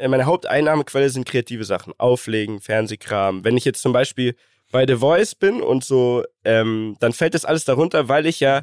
[0.06, 1.92] meine Haupteinnahmequelle sind kreative Sachen.
[1.98, 3.44] Auflegen, Fernsehkram.
[3.44, 4.36] Wenn ich jetzt zum Beispiel
[4.70, 8.62] bei The Voice bin und so, ähm, dann fällt das alles darunter, weil ich ja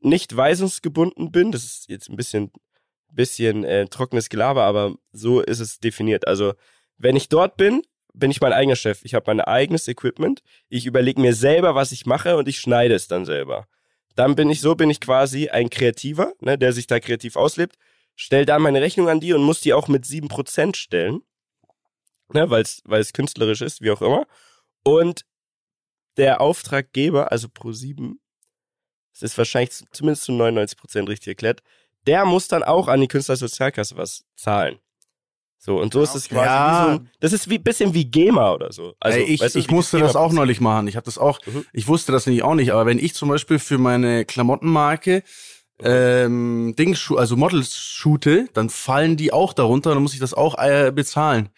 [0.00, 1.52] nicht weisungsgebunden bin.
[1.52, 2.50] Das ist jetzt ein bisschen,
[3.10, 6.26] bisschen äh, trockenes Gelaber, aber so ist es definiert.
[6.26, 6.52] Also,
[6.98, 9.00] wenn ich dort bin, bin ich mein eigener Chef.
[9.04, 10.40] Ich habe mein eigenes Equipment.
[10.68, 13.66] Ich überlege mir selber, was ich mache und ich schneide es dann selber.
[14.14, 17.76] Dann bin ich so, bin ich quasi ein Kreativer, ne, der sich da kreativ auslebt
[18.16, 21.20] stell da meine Rechnung an die und muss die auch mit 7% stellen.
[22.32, 24.26] Ne, weil es künstlerisch ist, wie auch immer.
[24.82, 25.24] Und
[26.16, 28.18] der Auftraggeber, also pro 7,
[29.12, 31.62] das ist wahrscheinlich zumindest zu 99% richtig erklärt,
[32.06, 34.80] der muss dann auch an die Künstlersozialkasse was zahlen.
[35.58, 36.84] So, und so ist es quasi ja.
[36.84, 38.94] so ein, das ist wie bisschen wie GEMA oder so.
[39.00, 40.86] Also, Ey, ich, weißt du, ich musste das auch neulich machen.
[40.86, 41.64] Ich habe das auch, mhm.
[41.72, 45.22] ich wusste das nämlich auch nicht, aber wenn ich zum Beispiel für meine Klamottenmarke
[45.82, 50.56] ähm, Dings, also Models shoote, dann fallen die auch darunter, dann muss ich das auch
[50.58, 51.50] äh, bezahlen.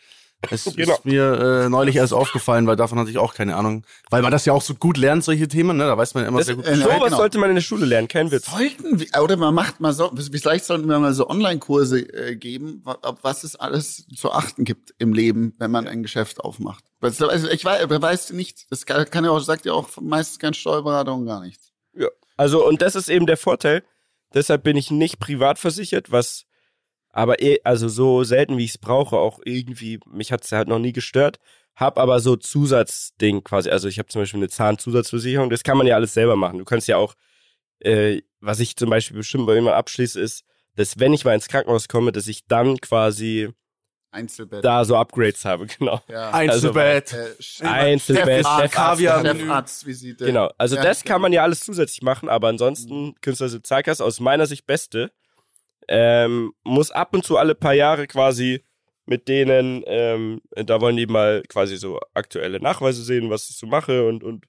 [0.50, 0.94] Es genau.
[0.94, 3.84] ist mir äh, neulich erst aufgefallen, weil davon hatte ich auch keine Ahnung.
[4.08, 5.84] Weil man das ja auch so gut lernt, solche Themen, ne?
[5.84, 6.66] Da weiß man immer das, sehr gut.
[6.66, 7.16] Äh, so was genau.
[7.16, 8.46] sollte man in der Schule lernen, kein Witz.
[8.50, 12.82] Sollten wir, oder man macht mal so, vielleicht sollten wir mal so Online-Kurse äh, geben,
[13.22, 16.84] was es alles zu achten gibt im Leben, wenn man ein Geschäft aufmacht.
[17.00, 21.14] Also ich weiß, weiß nicht, das kann ja auch, sagt ja auch meistens kein Steuerberater
[21.14, 21.72] und gar nichts.
[21.94, 22.08] Ja.
[22.36, 23.82] Also, und das ist eben der Vorteil
[24.34, 26.44] Deshalb bin ich nicht privat versichert, was
[27.10, 30.68] aber eh, also so selten wie ich es brauche, auch irgendwie, mich hat es halt
[30.68, 31.38] noch nie gestört.
[31.74, 35.86] Hab aber so Zusatzding quasi, also ich habe zum Beispiel eine Zahnzusatzversicherung, das kann man
[35.86, 36.58] ja alles selber machen.
[36.58, 37.14] Du kannst ja auch,
[37.80, 41.48] äh, was ich zum Beispiel bestimmt bei jemandem abschließe, ist, dass wenn ich mal ins
[41.48, 43.50] Krankenhaus komme, dass ich dann quasi
[44.10, 44.64] Einzelbett.
[44.64, 46.00] Da so Upgrades habe, genau.
[46.08, 46.30] Ja.
[46.30, 47.14] Einzelbett.
[47.14, 50.26] Also, äh, Einzelbett, Chefarztvisite.
[50.26, 50.50] Genau.
[50.58, 53.14] Also ja, das kann man ja alles zusätzlich machen, aber ansonsten mhm.
[53.20, 55.12] Künstlersozialkasse aus meiner Sicht beste.
[55.88, 58.62] Ähm, muss ab und zu alle paar Jahre quasi
[59.06, 63.66] mit denen, ähm, da wollen die mal quasi so aktuelle Nachweise sehen, was ich so
[63.66, 64.44] mache und, und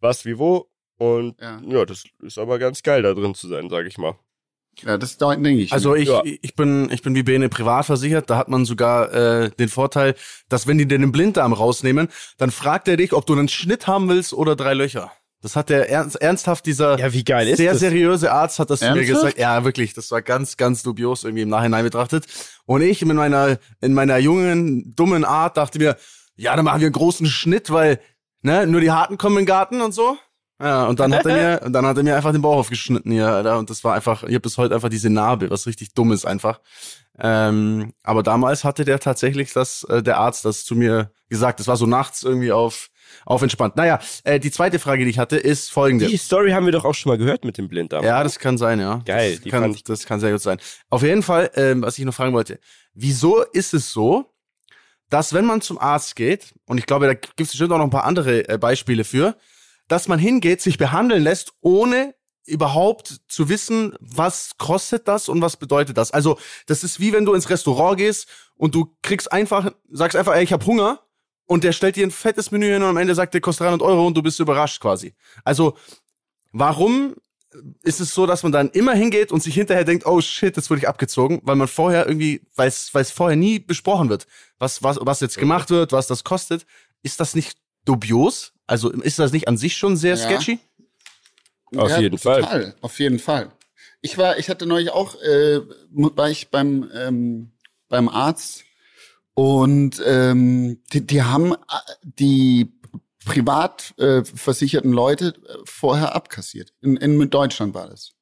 [0.00, 0.70] was wie wo.
[0.96, 1.60] Und ja.
[1.64, 4.18] ja, das ist aber ganz geil, da drin zu sein, sag ich mal.
[4.82, 5.72] Ja, das denke ich.
[5.72, 6.22] Also ich, ja.
[6.24, 8.30] ich bin ich bin wie Bene privat versichert.
[8.30, 10.14] Da hat man sogar äh, den Vorteil,
[10.48, 13.86] dass wenn die dir den Blinddarm rausnehmen, dann fragt er dich, ob du einen Schnitt
[13.86, 15.12] haben willst oder drei Löcher.
[15.40, 17.80] Das hat der ernst, ernsthaft dieser ja, wie geil ist sehr das?
[17.80, 19.38] seriöse Arzt hat das zu mir gesagt.
[19.38, 22.26] Ja, wirklich, das war ganz ganz dubios irgendwie im Nachhinein betrachtet.
[22.66, 25.96] Und ich in meiner in meiner jungen dummen Art dachte mir,
[26.34, 28.00] ja, dann machen wir einen großen Schnitt, weil
[28.42, 30.16] ne, nur die Harten kommen in den Garten und so.
[30.60, 33.12] Ja, und dann hat er mir, und dann hat er mir einfach den Bauch aufgeschnitten
[33.12, 33.58] hier, Alter.
[33.58, 36.24] Und das war einfach, ich habe bis heute einfach diese Narbe, was richtig dumm ist
[36.24, 36.60] einfach.
[37.20, 41.60] Ähm, aber damals hatte der tatsächlich das, äh, der Arzt das zu mir gesagt.
[41.60, 42.90] Das war so nachts irgendwie auf,
[43.24, 43.76] auf entspannt.
[43.76, 46.06] Naja, äh, die zweite Frage, die ich hatte, ist folgende.
[46.06, 48.04] Die Story haben wir doch auch schon mal gehört mit dem Blinddarm.
[48.04, 49.02] Ja, das kann sein, ja.
[49.04, 49.38] Geil.
[49.42, 50.58] Das, kann, das kann sehr gut sein.
[50.90, 52.60] Auf jeden Fall, ähm, was ich noch fragen wollte.
[52.94, 54.32] Wieso ist es so,
[55.08, 57.84] dass wenn man zum Arzt geht, und ich glaube, da gibt es bestimmt auch noch
[57.84, 59.36] ein paar andere äh, Beispiele für,
[59.88, 62.14] dass man hingeht, sich behandeln lässt, ohne
[62.46, 66.10] überhaupt zu wissen, was kostet das und was bedeutet das.
[66.10, 70.34] Also, das ist wie wenn du ins Restaurant gehst und du kriegst einfach, sagst einfach,
[70.34, 71.00] ey, ich hab Hunger
[71.46, 73.82] und der stellt dir ein fettes Menü hin und am Ende sagt der kostet 300
[73.82, 75.14] Euro und du bist überrascht quasi.
[75.44, 75.76] Also,
[76.52, 77.14] warum
[77.82, 80.68] ist es so, dass man dann immer hingeht und sich hinterher denkt, oh shit, jetzt
[80.70, 84.26] wurde ich abgezogen, weil man vorher irgendwie, weil es vorher nie besprochen wird,
[84.58, 86.66] was, was, was jetzt gemacht wird, was das kostet.
[87.02, 88.52] Ist das nicht dubios?
[88.68, 90.60] Also ist das nicht an sich schon sehr sketchy?
[91.72, 92.74] Ja, auf jeden total, Fall.
[92.80, 93.50] Auf jeden Fall.
[94.00, 97.50] Ich war, ich hatte neulich auch, äh, war ich beim ähm,
[97.88, 98.64] beim Arzt
[99.34, 101.56] und ähm, die, die haben äh,
[102.02, 102.72] die
[103.24, 106.72] privat äh, versicherten Leute äh, vorher abkassiert.
[106.80, 108.12] In, in Deutschland war das.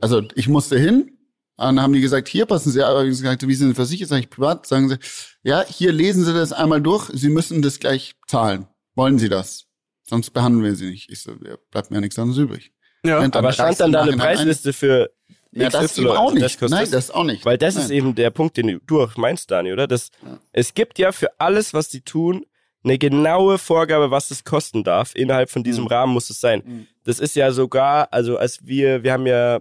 [0.00, 1.18] Also ich musste hin,
[1.56, 4.08] dann haben die gesagt, hier passen Sie, aber ich gesagt, wie sind Sie versichert?
[4.08, 4.98] Sag ich privat, sagen sie,
[5.42, 8.66] ja, hier lesen Sie das einmal durch, Sie müssen das gleich zahlen.
[8.94, 9.66] Wollen Sie das?
[10.12, 11.10] Sonst behandeln wir Sie nicht.
[11.10, 12.70] Ich so, ja, bleibt mir nichts anderes übrig.
[13.02, 15.10] Ja, aber stand dann da eine Preisliste für
[15.52, 16.60] ja, das eben auch nicht.
[16.60, 17.46] Das Nein, das auch nicht.
[17.46, 17.84] Weil das Nein.
[17.84, 19.86] ist eben der Punkt, den du auch meinst, Dani, oder?
[19.86, 20.38] Das, ja.
[20.52, 22.44] Es gibt ja für alles, was die tun,
[22.84, 25.14] eine genaue Vorgabe, was es kosten darf.
[25.14, 25.88] Innerhalb von diesem mhm.
[25.88, 26.62] Rahmen muss es sein.
[26.62, 26.86] Mhm.
[27.04, 29.60] Das ist ja sogar, also als wir, wir haben ja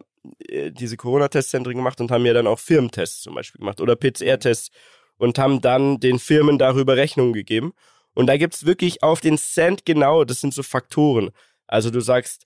[0.50, 4.70] äh, diese Corona-Testzentren gemacht und haben ja dann auch Firmentests zum Beispiel gemacht oder PCR-Tests
[5.16, 7.72] und haben dann den Firmen darüber Rechnungen gegeben.
[8.14, 11.32] Und da gibt es wirklich auf den Cent genau, das sind so Faktoren.
[11.68, 12.46] Also du sagst,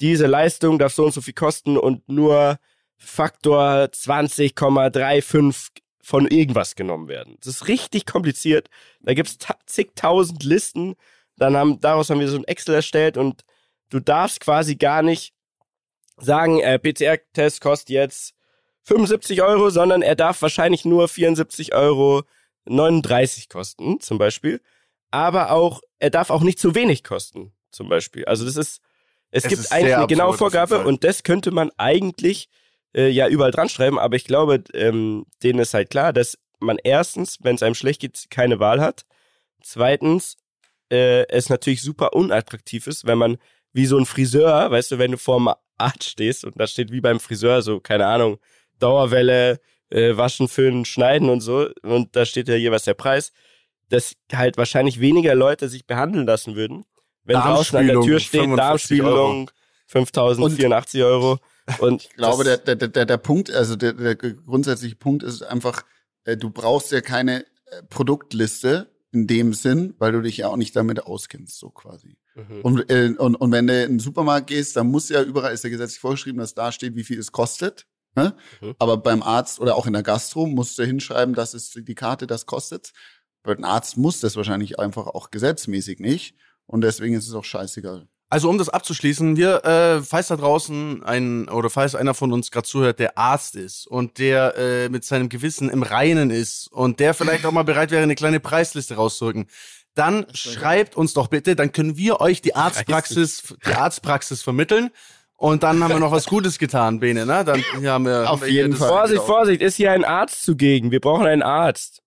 [0.00, 2.58] diese Leistung darf so und so viel kosten und nur
[2.96, 5.70] Faktor 20,35
[6.02, 7.36] von irgendwas genommen werden.
[7.40, 8.68] Das ist richtig kompliziert.
[9.00, 10.94] Da gibt es zigtausend Listen.
[11.36, 13.42] Dann haben, daraus haben wir so ein Excel erstellt und
[13.90, 15.34] du darfst quasi gar nicht
[16.16, 18.34] sagen, äh, PCR-Test kostet jetzt
[18.84, 22.22] 75 Euro, sondern er darf wahrscheinlich nur 74 Euro
[22.64, 24.60] 39 kosten, zum Beispiel.
[25.12, 28.24] Aber auch, er darf auch nicht zu wenig kosten, zum Beispiel.
[28.24, 28.80] Also das ist,
[29.30, 32.48] es, es gibt ist eigentlich eine genaue Vorgabe und das könnte man eigentlich
[32.94, 36.78] äh, ja überall dran schreiben, aber ich glaube, ähm, denen ist halt klar, dass man
[36.82, 39.04] erstens, wenn es einem schlecht geht, keine Wahl hat.
[39.62, 40.36] Zweitens,
[40.90, 43.38] äh, es natürlich super unattraktiv ist, wenn man
[43.72, 47.00] wie so ein Friseur, weißt du, wenn du vorm Arzt stehst und da steht wie
[47.00, 48.38] beim Friseur so, keine Ahnung,
[48.78, 53.32] Dauerwelle, äh, waschen, föhnen, schneiden und so und da steht ja jeweils der Preis,
[53.92, 56.84] dass halt wahrscheinlich weniger Leute sich behandeln lassen würden,
[57.24, 59.50] wenn draußen an der Tür steht, Darmspiegelung,
[59.86, 61.38] 5084 Euro.
[61.78, 65.84] Und ich glaube, der, der, der, der Punkt, also der, der grundsätzliche Punkt ist einfach,
[66.24, 70.56] äh, du brauchst ja keine äh, Produktliste in dem Sinn, weil du dich ja auch
[70.56, 72.16] nicht damit auskennst, so quasi.
[72.34, 72.60] Mhm.
[72.62, 75.64] Und, äh, und, und wenn du in den Supermarkt gehst, dann muss ja überall, ist
[75.64, 77.86] ja gesetzlich vorgeschrieben, dass da steht, wie viel es kostet.
[78.14, 78.34] Ne?
[78.62, 78.74] Mhm.
[78.78, 82.26] Aber beim Arzt oder auch in der Gastro musst du hinschreiben, dass es die Karte
[82.26, 82.92] das kostet.
[83.42, 86.34] Bei einem Arzt muss das wahrscheinlich einfach auch gesetzmäßig nicht.
[86.66, 88.06] Und deswegen ist es auch scheißegal.
[88.32, 92.50] Also um das abzuschließen, wir, äh, falls da draußen ein oder falls einer von uns
[92.50, 96.98] gerade zuhört, der Arzt ist und der äh, mit seinem Gewissen im Reinen ist und
[96.98, 99.48] der vielleicht auch mal bereit wäre, eine kleine Preisliste rauszurücken,
[99.94, 104.88] dann schreibt uns doch bitte, dann können wir euch die Arztpraxis, die Arztpraxis vermitteln.
[105.36, 107.44] Und dann haben wir noch was Gutes getan, Bene, ne?
[107.44, 108.88] Dann haben wir auf jeden Fall.
[108.88, 110.90] Vorsicht, Vorsicht, ist hier ein Arzt zugegen.
[110.90, 112.02] Wir brauchen einen Arzt.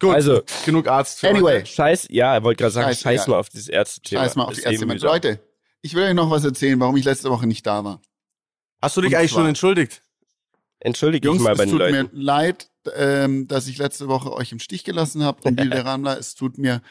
[0.00, 1.20] Gut, also genug Arzt.
[1.20, 1.66] Für anyway, heute.
[1.66, 4.22] scheiß, ja, er wollte gerade sagen, scheiß, scheiß mal auf dieses Ärzte-Thema.
[4.22, 4.84] Scheiß mal auf die Ärzte.
[4.84, 5.40] Leute,
[5.82, 8.00] ich will euch noch was erzählen, warum ich letzte Woche nicht da war.
[8.82, 10.02] Hast du dich Und eigentlich zwar, schon entschuldigt?
[10.80, 11.94] Entschuldige Jungs, mal bei den Leuten.
[11.94, 15.56] Es tut mir leid, ähm, dass ich letzte Woche euch im Stich gelassen habe und
[15.56, 16.18] der Ramler.
[16.18, 16.82] Es tut mir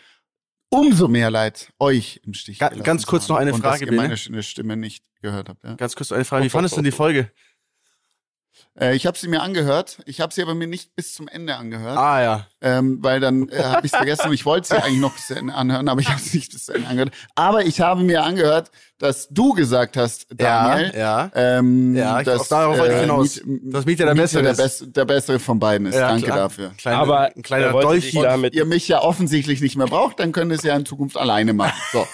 [0.69, 4.25] umso mehr leid, euch im Stich Ga gelassen Ganz kurz noch eine Frage, und dass
[4.25, 5.63] ihr meine Stimme nicht gehört habt.
[5.63, 5.75] Ja?
[5.75, 6.45] Ganz kurz noch eine Frage.
[6.45, 7.31] Wie fandest du denn die Folge?
[8.79, 9.99] Äh, ich habe sie mir angehört.
[10.05, 11.97] Ich habe sie aber mir nicht bis zum Ende angehört.
[11.97, 12.47] Ah ja.
[12.61, 15.27] Ähm, weil dann äh, habe ich es vergessen und ich wollte sie eigentlich noch bis
[15.27, 17.13] zum Ende anhören, aber ich habe sie nicht bis zum Ende angehört.
[17.35, 22.25] Aber ich habe mir angehört, dass du gesagt hast, Daniel, ja, ja, ähm, ja ich
[22.25, 25.59] dass, darauf wollte ich hinaus, Miet, dass Mieter der Bessere der, Bess der bessere von
[25.59, 25.95] beiden ist.
[25.95, 26.37] Ja, Danke klar.
[26.37, 26.71] dafür.
[26.77, 28.55] Kleine, aber ein kleiner Dolch damit.
[28.55, 31.53] Ihr mich ja offensichtlich nicht mehr braucht, dann könnt ihr es ja in Zukunft alleine
[31.53, 31.79] machen.
[31.91, 32.07] So.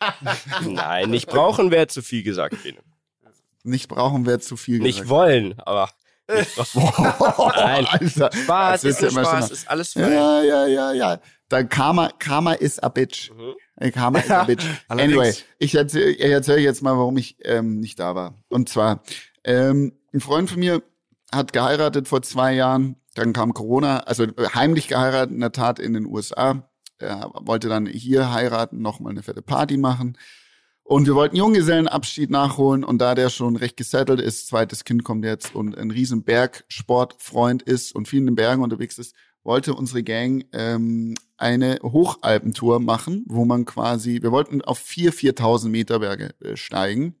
[0.68, 2.78] Nein, nicht brauchen wäre zu viel gesagt, Bene.
[3.68, 5.00] Nicht brauchen wäre zu viel gesagt.
[5.00, 5.90] Nicht wollen, aber
[6.28, 10.12] Nein, Alter, Spaß, ist, ist Spaß, ist alles frei.
[10.12, 11.20] Ja, ja, ja, ja.
[11.48, 13.30] Dann Karma, Karma is a bitch.
[13.30, 13.90] Mhm.
[13.92, 14.64] Karma is a bitch.
[14.88, 18.34] anyway, ich erzähle erzähl jetzt mal, warum ich ähm, nicht da war.
[18.50, 19.02] Und zwar,
[19.44, 20.82] ähm, ein Freund von mir
[21.32, 22.96] hat geheiratet vor zwei Jahren.
[23.14, 26.68] Dann kam Corona, also heimlich geheiratet, in der Tat in den USA.
[26.98, 30.18] Er wollte dann hier heiraten, nochmal eine fette Party machen.
[30.88, 35.22] Und wir wollten Junggesellenabschied nachholen und da der schon recht gesettelt ist, zweites Kind kommt
[35.22, 40.02] jetzt und ein riesen Bergsportfreund ist und viel in den Bergen unterwegs ist, wollte unsere
[40.02, 46.34] Gang ähm, eine Hochalpentour machen, wo man quasi, wir wollten auf vier, 4.000 Meter Berge
[46.40, 47.16] äh, steigen.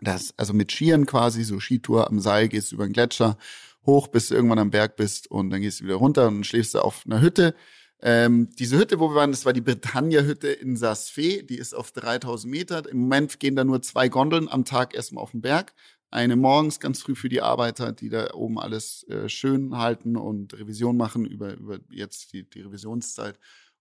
[0.00, 3.36] Das, also mit Skiern quasi, so Skitour am Seil, gehst über den Gletscher
[3.84, 6.74] hoch, bis du irgendwann am Berg bist und dann gehst du wieder runter und schläfst
[6.74, 7.54] du auf einer Hütte
[8.02, 11.42] ähm, diese Hütte, wo wir waren, das war die Britannia-Hütte in Sasfee.
[11.42, 12.88] Die ist auf 3000 Meter.
[12.88, 15.72] Im Moment gehen da nur zwei Gondeln am Tag erstmal auf den Berg.
[16.10, 20.54] Eine morgens ganz früh für die Arbeiter, die da oben alles äh, schön halten und
[20.54, 23.38] Revision machen über, über jetzt die, die Revisionszeit.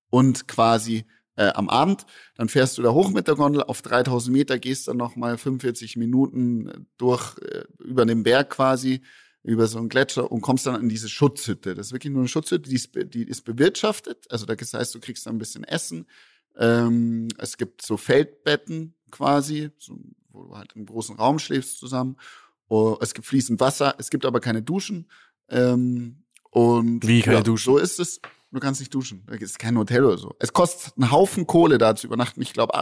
[0.09, 2.05] Und quasi äh, am Abend.
[2.35, 5.97] Dann fährst du da hoch mit der Gondel auf 3000 Meter, gehst dann nochmal 45
[5.97, 9.01] Minuten durch, äh, über den Berg quasi
[9.45, 11.75] über so einen Gletscher und kommst dann in diese Schutzhütte.
[11.75, 14.25] Das ist wirklich nur eine Schutzhütte, die ist, die ist bewirtschaftet.
[14.31, 16.07] Also das heißt, du kriegst da ein bisschen Essen.
[16.57, 22.17] Ähm, es gibt so Feldbetten quasi, so, wo du halt im großen Raum schläfst zusammen.
[22.67, 25.09] Oh, es gibt fließend Wasser, es gibt aber keine Duschen.
[25.49, 27.65] Ähm, und Wie keine ja, Duschen?
[27.65, 28.21] So ist es.
[28.51, 29.23] Du kannst nicht duschen.
[29.27, 30.33] Da ist kein Hotel oder so.
[30.39, 32.41] Es kostet einen Haufen Kohle da zu übernachten.
[32.41, 32.73] Ich glaube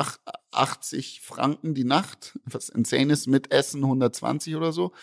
[0.51, 4.93] 80 Franken die Nacht, was insane ist, mit Essen 120 oder so.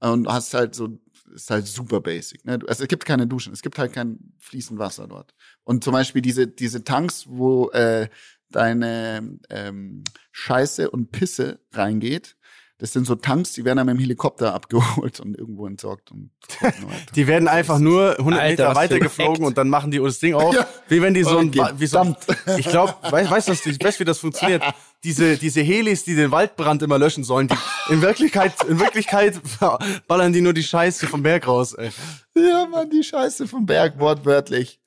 [0.00, 0.98] Und du hast halt so,
[1.32, 2.44] ist halt super basic.
[2.44, 2.58] Ne?
[2.66, 5.34] Also es gibt keine Duschen, es gibt halt kein fließend Wasser dort.
[5.64, 8.08] Und zum Beispiel diese, diese Tanks, wo äh,
[8.50, 12.36] deine ähm, Scheiße und Pisse reingeht,
[12.78, 16.10] das sind so Tanks, die werden dann mit dem Helikopter abgeholt und irgendwo entsorgt.
[16.10, 16.30] Und
[17.14, 20.34] die werden einfach nur 100 Alter, Meter weiter geflogen und dann machen die das Ding
[20.34, 20.66] auf, ja.
[20.88, 22.16] wie wenn die so ein, wie so,
[22.58, 24.62] ich glaube, weißt weißt du, ich weiß, wie das funktioniert.
[25.04, 27.56] Diese, diese Helis, die den Waldbrand immer löschen sollen, die,
[27.92, 29.40] in Wirklichkeit, in Wirklichkeit
[30.08, 31.90] ballern die nur die Scheiße vom Berg raus, ey.
[32.34, 34.80] Ja, man, die Scheiße vom Berg, wortwörtlich.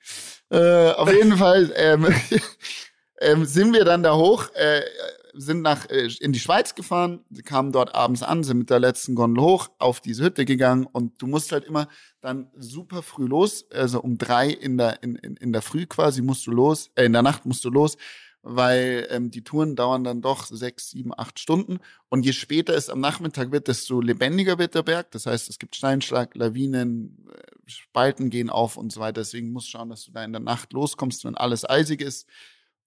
[0.50, 2.08] Äh, auf jeden Fall, ähm,
[3.22, 4.82] ähm, sind wir dann da hoch, äh,
[5.34, 9.16] sind nach äh, in die Schweiz gefahren, kamen dort abends an, sind mit der letzten
[9.16, 11.88] Gondel hoch auf diese Hütte gegangen und du musst halt immer
[12.22, 16.22] dann super früh los, also um drei in der in, in, in der Früh quasi
[16.22, 17.98] musst du los, äh, in der Nacht musst du los,
[18.50, 22.90] weil ähm, die Touren dauern dann doch sechs, sieben, acht Stunden und je später es
[22.90, 25.12] am Nachmittag wird, desto lebendiger wird der Berg.
[25.12, 29.22] Das heißt, es gibt Steinschlag, Lawinen, äh, Spalten gehen auf und so weiter.
[29.22, 32.26] Deswegen musst du schauen, dass du da in der Nacht loskommst, wenn alles eisig ist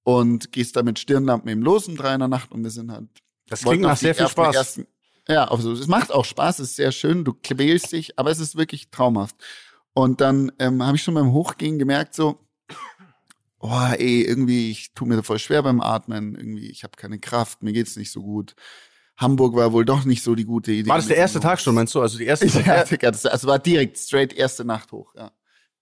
[0.03, 2.91] und gehst da mit Stirnlampen eben los um drei in der Nacht und wir sind
[2.91, 3.09] halt.
[3.49, 4.57] Das klingt nach sehr viel Spaß.
[4.57, 4.87] Ersten,
[5.29, 8.41] ja, also es macht auch Spaß, es ist sehr schön, du quälst dich, aber es
[8.41, 9.37] ist wirklich traumhaft.
[9.93, 12.39] Und dann ähm, habe ich schon beim Hochgehen gemerkt, so,
[13.61, 17.63] oh, ey, irgendwie, ich tue mir voll schwer beim Atmen, irgendwie, ich habe keine Kraft,
[17.63, 18.55] mir geht's nicht so gut.
[19.17, 20.89] Hamburg war wohl doch nicht so die gute Idee.
[20.89, 22.01] War das der erste Tag schon, meinst du?
[22.01, 25.31] Also die erste ja, das, also war direkt straight erste Nacht hoch, ja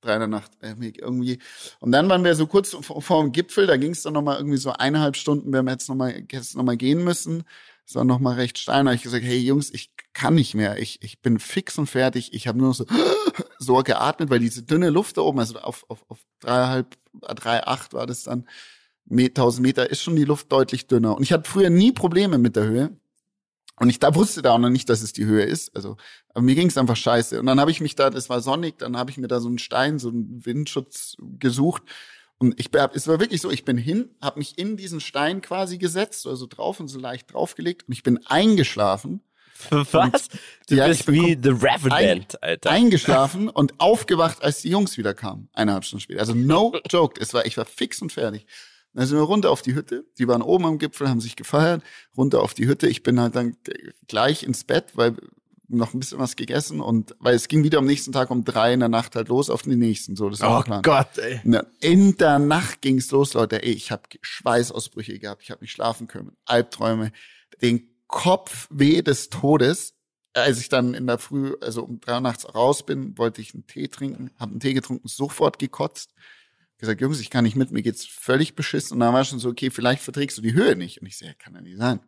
[0.01, 1.39] drei in der Nacht äh, irgendwie.
[1.81, 4.37] Und dann waren wir so kurz vor, vor dem Gipfel, da ging es dann nochmal
[4.37, 7.45] irgendwie so eineinhalb Stunden, wir haben jetzt nochmal jetzt noch mal gehen müssen.
[7.89, 8.85] Es war nochmal recht steil.
[8.85, 10.79] Habe ich gesagt, hey Jungs, ich kann nicht mehr.
[10.79, 12.35] Ich, ich bin fix und fertig.
[12.35, 12.85] Ich habe nur so,
[13.59, 16.99] so geatmet, weil diese dünne Luft da oben, also auf, auf, auf dreieinhalb,
[17.35, 18.47] drei, acht war das dann,
[19.11, 21.17] 1000 Meter ist schon die Luft deutlich dünner.
[21.17, 22.91] Und ich hatte früher nie Probleme mit der Höhe.
[23.77, 25.75] Und ich da wusste da auch noch nicht, dass es die Höhe ist.
[25.75, 25.97] Also,
[26.35, 27.41] aber mir ging es einfach scheiße.
[27.41, 29.49] Und dann habe ich mich da, das war sonnig, dann habe ich mir da so
[29.49, 31.85] einen Stein, so einen Windschutz gesucht.
[32.39, 35.79] Und ich es war wirklich so, ich bin hin, habe mich in diesen Stein quasi
[35.79, 39.23] gesetzt, also drauf und so leicht draufgelegt und ich bin eingeschlafen.
[39.71, 40.29] Was?
[40.29, 42.71] Und, du ja, bist wie The Revenant, Alter.
[42.71, 46.21] Eingeschlafen und aufgewacht, als die Jungs wieder kamen, eineinhalb Stunden später.
[46.21, 48.47] Also no joke, es war, ich war fix und fertig.
[48.95, 50.05] Dann sind wir runter auf die Hütte.
[50.19, 51.83] Die waren oben am Gipfel, haben sich gefeiert.
[52.17, 52.89] Runter auf die Hütte.
[52.89, 53.57] Ich bin halt dann
[54.07, 55.15] gleich ins Bett, weil
[55.69, 58.73] noch ein bisschen was gegessen und weil es ging wieder am nächsten Tag um drei
[58.73, 60.17] in der Nacht halt los auf den nächsten.
[60.17, 60.83] So, das war oh Plan.
[60.83, 61.41] Gott, ey.
[61.81, 63.63] In der Nacht ging's los, Leute.
[63.63, 67.13] Ey, ich habe Schweißausbrüche gehabt, ich habe nicht schlafen können, Albträume,
[67.61, 69.95] den Kopfweh des Todes.
[70.35, 73.55] Als ich dann in der Früh, also um drei Uhr nachts raus bin, wollte ich
[73.55, 76.13] einen Tee trinken, habe einen Tee getrunken, sofort gekotzt
[76.79, 78.95] gesagt, Jungs, ich kann nicht mit, mir geht's völlig beschissen.
[78.95, 81.01] Und dann war schon so, okay, vielleicht verträgst du die Höhe nicht.
[81.01, 82.01] Und ich sehe, kann ja nicht sein.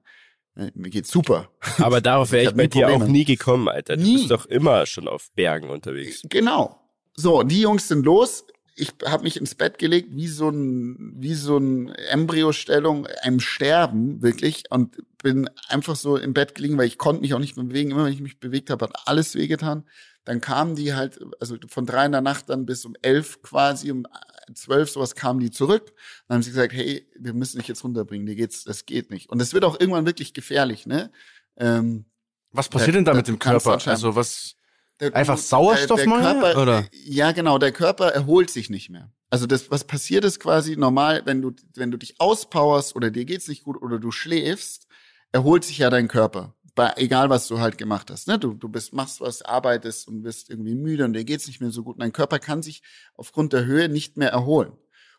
[0.57, 1.51] Äh, mir geht's super.
[1.79, 3.05] Aber darauf wäre ich, ich bei dir Probleme.
[3.05, 3.97] auch nie gekommen, Alter.
[3.97, 4.17] Du nie.
[4.19, 6.23] bist doch immer schon auf Bergen unterwegs.
[6.29, 6.79] Genau.
[7.15, 8.45] So, die Jungs sind los.
[8.77, 14.23] Ich habe mich ins Bett gelegt, wie so ein, wie so ein Embryostellung, einem Sterben,
[14.23, 14.65] wirklich.
[14.71, 17.91] Und bin einfach so im Bett gelegen, weil ich konnte mich auch nicht mehr bewegen.
[17.91, 19.85] Immer wenn ich mich bewegt habe, hat alles wehgetan.
[20.25, 23.91] Dann kamen die halt, also von drei in der Nacht dann bis um elf quasi,
[23.91, 24.07] um
[24.55, 25.93] zwölf, sowas kamen die zurück.
[26.29, 29.31] Dann haben sie gesagt, hey, wir müssen dich jetzt runterbringen, dir geht's, das geht nicht.
[29.31, 31.11] Und es wird auch irgendwann wirklich gefährlich, ne?
[31.57, 32.05] Ähm,
[32.53, 33.79] was passiert denn da mit dem Körper?
[33.87, 34.57] Also was,
[34.99, 36.87] der, einfach Sauerstoffmangel, oder?
[36.93, 39.13] Ja, genau, der Körper erholt sich nicht mehr.
[39.31, 43.25] Also das, was passiert ist quasi normal, wenn du, wenn du dich auspowerst oder dir
[43.25, 44.89] geht's nicht gut oder du schläfst,
[45.33, 48.39] erholt sich ja dein Körper bei, egal was du halt gemacht hast, ne?
[48.39, 51.71] Du, du bist, machst was, arbeitest und bist irgendwie müde und dir geht's nicht mehr
[51.71, 52.01] so gut.
[52.01, 52.83] Dein Körper kann sich
[53.17, 54.73] aufgrund der Höhe nicht mehr erholen.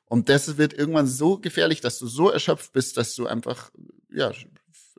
[0.05, 3.69] Und das wird irgendwann so gefährlich, dass du so erschöpft bist, dass du einfach,
[4.09, 4.31] ja,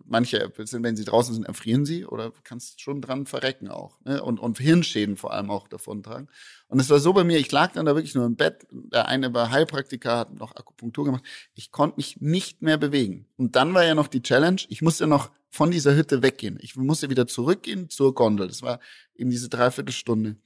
[0.05, 4.01] manche, wenn sie draußen sind, erfrieren sie oder kannst schon dran verrecken auch.
[4.05, 4.23] Ne?
[4.23, 6.29] Und, und Hirnschäden vor allem auch davon tragen.
[6.69, 8.69] Und es war so bei mir, ich lag dann da wirklich nur im Bett.
[8.71, 11.25] Der eine war Heilpraktiker, hat noch Akupunktur gemacht.
[11.55, 13.27] Ich konnte mich nicht mehr bewegen.
[13.37, 16.59] Und dann war ja noch die Challenge, ich musste noch von dieser Hütte weggehen.
[16.63, 18.49] Ich musste wieder zurückgehen zur Gondel.
[18.49, 18.81] Das war
[19.15, 20.37] eben diese Dreiviertelstunde.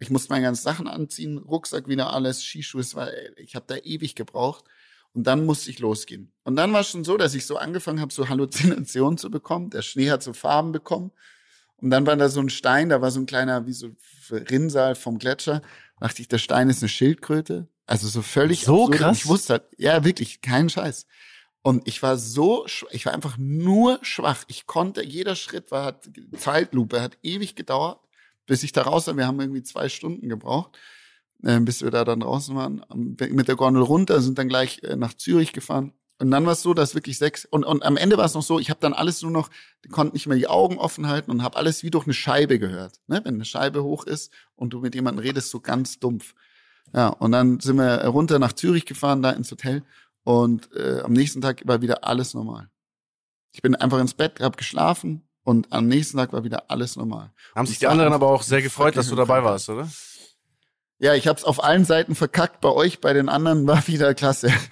[0.00, 2.80] Ich musste meine ganzen Sachen anziehen, Rucksack wieder alles, Skischuhe.
[2.80, 4.64] Es war, ich habe da ewig gebraucht.
[5.14, 6.32] Und dann musste ich losgehen.
[6.42, 9.70] Und dann war es schon so, dass ich so angefangen habe, so Halluzinationen zu bekommen.
[9.70, 11.12] Der Schnee hat so Farben bekommen.
[11.76, 13.90] Und dann war da so ein Stein, da war so ein kleiner, wie so
[14.30, 15.62] Rinnsal vom Gletscher,
[16.00, 17.68] dachte ich, der Stein ist eine Schildkröte.
[17.86, 18.98] Also so völlig So absurd.
[18.98, 19.18] Krass?
[19.18, 21.06] Ich wusste halt, ja, wirklich, kein Scheiß.
[21.68, 24.44] Und ich war so, ich war einfach nur schwach.
[24.48, 28.00] Ich konnte, jeder Schritt war, hat Zeitlupe, hat ewig gedauert,
[28.46, 29.18] bis ich da raus war.
[29.18, 30.78] Wir haben irgendwie zwei Stunden gebraucht,
[31.42, 32.82] äh, bis wir da dann draußen waren.
[32.94, 35.92] Mit der Gondel runter, sind dann gleich äh, nach Zürich gefahren.
[36.18, 38.42] Und dann war es so, dass wirklich sechs, und, und am Ende war es noch
[38.42, 39.50] so, ich habe dann alles nur noch,
[39.90, 42.98] konnte nicht mehr die Augen offen halten und habe alles wie durch eine Scheibe gehört.
[43.08, 43.20] Ne?
[43.24, 46.34] Wenn eine Scheibe hoch ist und du mit jemandem redest, so ganz dumpf.
[46.94, 49.82] Ja, und dann sind wir runter nach Zürich gefahren, da ins Hotel.
[50.28, 52.68] Und äh, am nächsten Tag war wieder alles normal.
[53.52, 57.32] Ich bin einfach ins Bett, habe geschlafen und am nächsten Tag war wieder alles normal.
[57.56, 59.88] Haben sich Ich die anderen aber auch sehr gefreut, dass du dabei warst, oder?
[60.98, 62.60] Ja, ich habe es auf allen Seiten verkackt.
[62.60, 64.52] Bei euch, bei den anderen war wieder klasse.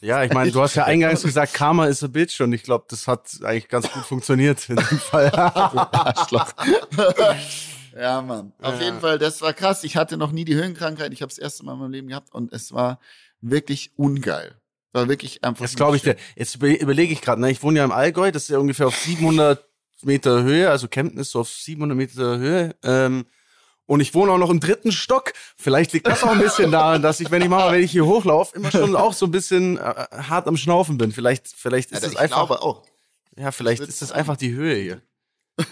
[0.00, 2.86] Ja, ich meine, du hast ja eingangs gesagt, Karma is a bitch und ich glaube,
[2.88, 5.30] das hat eigentlich ganz gut funktioniert in dem Fall.
[5.32, 6.52] Arschloch.
[7.94, 8.52] ja, Mann.
[8.60, 8.86] Auf Ja.
[8.86, 9.84] jeden Fall, das war krass.
[9.84, 11.12] Ich hatte noch nie die Höhenkrankheit.
[11.12, 12.98] Ich habe das erste Mal in meinem Leben gehabt und es war
[13.40, 14.56] wirklich ungeil.
[14.92, 15.62] War wirklich einfach.
[15.64, 16.16] Das glaube ich dir.
[16.36, 17.50] Jetzt über- überlege ich gerade, ne?
[17.50, 19.64] ich wohne ja im Allgäu, das ist ja ungefähr auf 700
[20.02, 22.74] Meter Höhe, also Kempten ist so auf 700 Meter Höhe.
[22.82, 23.24] Ähm,
[23.86, 25.32] und ich wohne auch noch im dritten Stock.
[25.56, 28.06] Vielleicht liegt das auch ein bisschen daran, dass ich, wenn ich mal, wenn ich hier
[28.06, 31.12] hochlaufe, immer schon auch so ein bisschen äh, hart am Schnaufen bin.
[31.12, 32.82] Vielleicht, vielleicht Ja, ist es ich einfach, glaube auch.
[33.36, 35.02] ja, vielleicht ist das einfach die Höhe hier.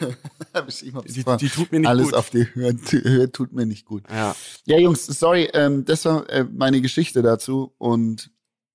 [0.80, 2.14] Die, die tut mir nicht Alles gut.
[2.14, 4.04] auf die Höhe, Höhe tut mir nicht gut.
[4.10, 4.34] ja.
[4.66, 8.30] Ja, Jungs, sorry, ähm, das war äh, meine Geschichte dazu und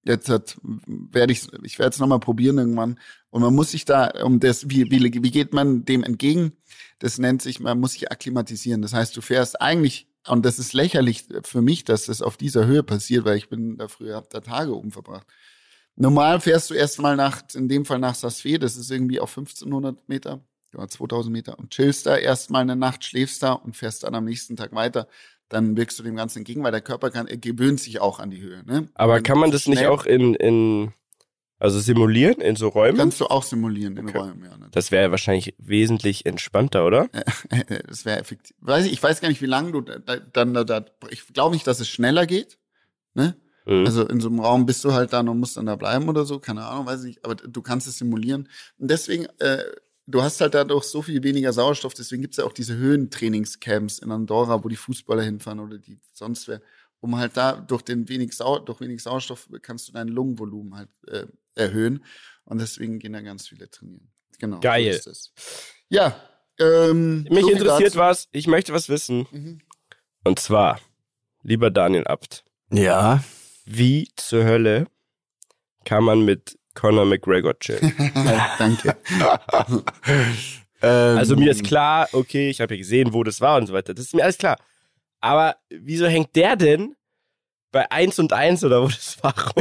[0.05, 2.99] jetzt hat, werde ich, ich werde es nochmal probieren irgendwann.
[3.29, 6.53] Und man muss sich da, um das, wie, wie, wie geht man dem entgegen?
[6.99, 8.81] Das nennt sich, man muss sich akklimatisieren.
[8.81, 12.65] Das heißt, du fährst eigentlich, und das ist lächerlich für mich, dass das auf dieser
[12.65, 15.27] Höhe passiert, weil ich bin da früher, hab da Tage oben verbracht.
[15.97, 20.09] Normal fährst du erstmal nach, in dem Fall nach Sasfee, das ist irgendwie auf 1500
[20.09, 20.41] Meter,
[20.77, 24.25] ja, 2000 Meter und chillst da erstmal eine Nacht, schläfst da und fährst dann am
[24.25, 25.07] nächsten Tag weiter.
[25.49, 28.41] Dann wirkst du dem Ganzen entgegen, weil der Körper kann, gewöhnt sich auch an die
[28.41, 28.63] Höhe.
[28.65, 28.89] Ne?
[28.95, 30.91] Aber kann man das nicht auch in, in
[31.57, 32.97] also simulieren, in so Räumen?
[32.97, 34.17] Kannst du auch simulieren in Okay.
[34.17, 34.49] Räumen, ja.
[34.49, 34.71] natürlich.
[34.71, 37.09] Das wäre wahrscheinlich wesentlich entspannter, oder?
[37.87, 38.55] Das wäre effektiv.
[38.59, 41.25] Weiß ich, ich weiß gar nicht, wie lange du da, da, dann da, da ich
[41.33, 42.57] glaube nicht, dass es schneller geht.
[43.13, 43.37] Ne?
[43.65, 43.85] Mhm.
[43.85, 46.25] Also in so einem Raum bist du halt dann und musst dann da bleiben oder
[46.25, 48.49] so, keine Ahnung, weiß ich nicht, aber du kannst es simulieren.
[48.77, 49.63] Und deswegen, äh,
[50.07, 54.11] du hast halt dadurch so viel weniger Sauerstoff, deswegen gibt's ja auch diese Höhentrainingscamps in
[54.11, 56.61] Andorra, wo die Fußballer hinfahren oder die sonst wer,
[56.99, 60.89] um halt da durch den wenig Sau durch wenig Sauerstoff kannst du dein Lungenvolumen halt
[61.07, 62.03] äh, erhöhen.
[62.45, 64.11] Und deswegen gehen da ganz viele trainieren.
[64.39, 64.59] Genau.
[64.59, 64.93] Geil.
[64.93, 65.33] So ist es.
[65.89, 66.19] Ja.
[66.59, 67.99] Ähm, Mich so interessiert dazu.
[67.99, 69.27] was, ich möchte was wissen.
[69.31, 69.59] Mhm.
[70.23, 70.79] Und zwar,
[71.43, 73.23] lieber Daniel Abt, Ja.
[73.65, 74.87] wie zur Hölle
[75.85, 77.93] kann man mit Conor McGregor chillen?
[78.59, 78.95] Danke.
[80.81, 83.73] Ähm, Also mir ist klar, okay, ich habe ja gesehen, wo das war und so
[83.73, 83.93] weiter.
[83.93, 84.57] Das ist mir alles klar.
[85.21, 86.95] Aber wieso hängt der denn
[87.71, 89.33] bei 1 und 1 oder wo das war?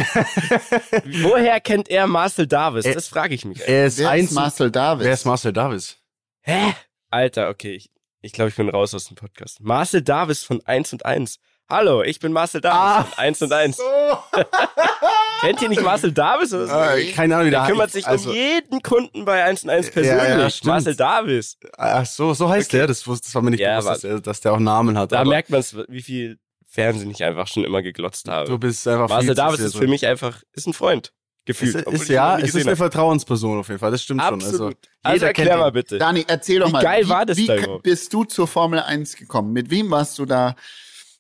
[1.23, 2.85] Woher kennt er Marcel Davis?
[2.85, 3.67] Das frage ich mich.
[3.67, 4.31] Er ist Wer eins.
[4.31, 5.05] ist Marcel Davis?
[5.07, 5.97] Wer ist Marcel Davis?
[6.43, 6.75] Hä?
[7.11, 7.75] Alter, okay.
[7.75, 9.61] Ich, ich glaube, ich bin raus aus dem Podcast.
[9.61, 11.39] Marcel Davis von 1 und 1.
[11.69, 13.07] Hallo, ich bin Marcel Davis Ah.
[13.17, 13.79] 1 und 1.
[15.41, 16.53] Kennt ihr nicht Marcel Davis?
[16.53, 16.75] Oder so?
[16.99, 19.87] Äh, keine Ahnung, wie Der kümmert sich also, um jeden Kunden bei 1 und 1
[19.87, 20.29] Ja, persönlich.
[20.29, 20.67] ja, stimmt.
[20.69, 21.57] Marcel Davis.
[21.79, 22.87] Ach so, so heißt der.
[22.87, 25.13] Das, wusste, das war mir nicht Ja, bewusst, dass, der, dass der auch Namen hat.
[25.13, 28.49] Da aber merkt man wie viel Fernsehen ich einfach schon immer geglotzt habe.
[28.49, 31.13] du bist einfach Marcel Davis ist für mich einfach, ist ein Freund.
[31.47, 31.75] Gefühlt.
[31.75, 32.77] Ist, ist ja, es ist eine habe.
[32.77, 33.91] Vertrauensperson auf jeden Fall.
[33.91, 34.45] Das stimmt Absolut.
[34.45, 34.53] schon.
[34.63, 34.71] Also,
[35.03, 35.99] Also jeder erklär kennt mal bitte.
[35.99, 36.83] Dani, erzähl doch Wie mal.
[36.83, 37.83] geil wie, war das wie da überhaupt?
[37.83, 39.53] bist du zur Formel 1 gekommen?
[39.53, 40.57] Mit wem warst du da?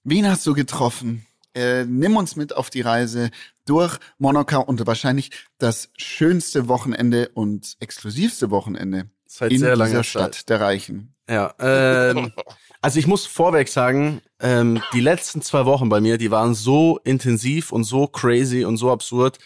[0.04, 1.24] Wen hast du getroffen?
[1.54, 3.30] Äh, nimm uns mit auf die Reise
[3.64, 10.04] durch Monaco und wahrscheinlich das schönste Wochenende und exklusivste Wochenende Seit in sehr dieser langer
[10.04, 10.48] Stadt Zeit.
[10.50, 11.14] der Reichen.
[11.26, 12.32] Ja, ähm,
[12.82, 17.00] also ich muss vorweg sagen, ähm, die letzten zwei Wochen bei mir, die waren so
[17.04, 19.38] intensiv und so crazy und so absurd,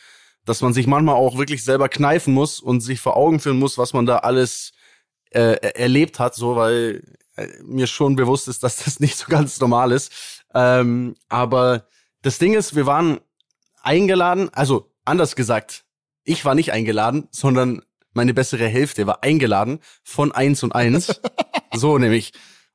[0.45, 3.79] dass man sich manchmal auch wirklich selber kneifen muss und sich vor Augen führen muss,
[3.79, 4.73] was man da alles
[5.31, 7.03] äh, erlebt hat, so weil
[7.39, 10.38] äh, mir schon bewusst ist, dass das nicht so ganz normal ist.
[10.55, 11.87] Ähm, aber
[12.23, 13.21] das Ding ist, wir waren
[13.83, 15.85] eingeladen, also anders gesagt,
[16.25, 21.21] ich war nicht eingeladen, sondern meine bessere Hälfte war eingeladen von eins und eins.
[21.75, 22.33] so nämlich.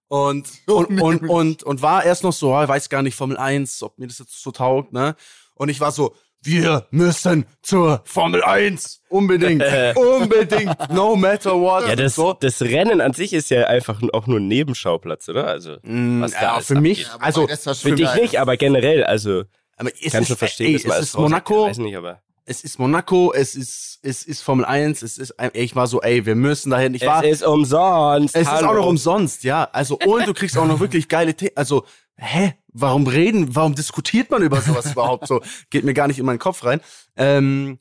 [0.08, 3.38] Und, und, und, und, und war erst noch so, ah, ich weiß gar nicht, Formel
[3.38, 5.16] 1, ob mir das jetzt so taugt, ne?
[5.56, 9.02] Und ich war so, wir müssen zur Formel 1.
[9.10, 9.64] Unbedingt.
[9.96, 10.92] unbedingt.
[10.92, 11.88] No matter what.
[11.88, 12.34] Ja, das, so.
[12.34, 15.48] das Rennen an sich ist ja einfach auch nur ein Nebenschauplatz, oder?
[15.48, 19.44] Also, Mm, ja, für mich, aber also, für dich nicht, aber generell, also,
[19.78, 21.78] aber ich es kann ist, schon verstehen, ey, dass man es ist sagt, Monaco, Weiß
[21.78, 22.22] nicht, aber.
[22.46, 26.26] Es ist Monaco, es ist, es ist Formel 1, es ist, ich war so, ey,
[26.26, 26.94] wir müssen dahin.
[26.94, 28.36] Ich war, es ist umsonst.
[28.36, 28.58] Es Hallo.
[28.58, 29.70] ist auch noch umsonst, ja.
[29.72, 31.54] Also, und du kriegst auch noch wirklich geile Themen.
[31.56, 31.86] Also,
[32.18, 32.56] hä?
[32.76, 35.42] Warum reden, warum diskutiert man über sowas überhaupt so?
[35.70, 36.82] Geht mir gar nicht in meinen Kopf rein.
[37.16, 37.78] Ähm,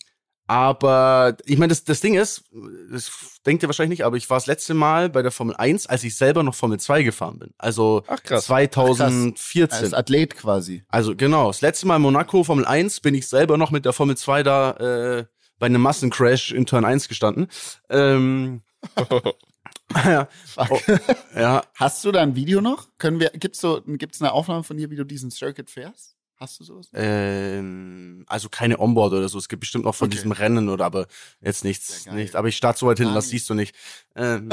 [0.53, 2.44] aber ich meine, das, das Ding ist,
[2.90, 3.11] das
[3.46, 6.05] denkt ihr wahrscheinlich nicht, aber ich war das letzte Mal bei der Formel 1, als
[6.05, 7.55] ich selber noch Formel 2 gefahren bin.
[7.57, 9.68] Also Ach, 2014.
[9.72, 10.84] Ach, Als Athlet quasi.
[10.88, 14.14] Also genau, das letzte Mal Monaco Formel 1 bin ich selber noch mit der Formel
[14.14, 15.24] 2 da äh,
[15.59, 17.46] bei einem Massencrash in Turn 1 gestanden.
[17.88, 18.61] Ähm,
[20.05, 20.28] ja.
[20.59, 20.78] Oh,
[21.34, 21.62] ja.
[21.76, 22.88] Hast du da ein Video noch?
[22.98, 26.11] Können wir, gibt's so, gibt's eine Aufnahme von dir, wie du diesen Circuit fährst?
[26.43, 26.90] Hast du sowas?
[26.93, 29.38] Ähm, also keine Onboard oder so.
[29.38, 30.16] Es gibt bestimmt noch von okay.
[30.16, 31.07] diesem Rennen oder aber
[31.40, 32.07] jetzt nichts.
[32.07, 32.34] nicht.
[32.34, 33.76] Aber ich starte so weit hinten, das siehst du nicht.
[34.16, 34.49] Ähm,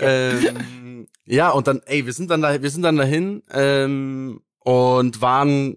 [0.00, 5.20] ähm, ja, und dann, ey, wir sind dann da, wir sind dann dahin ähm, und
[5.20, 5.76] waren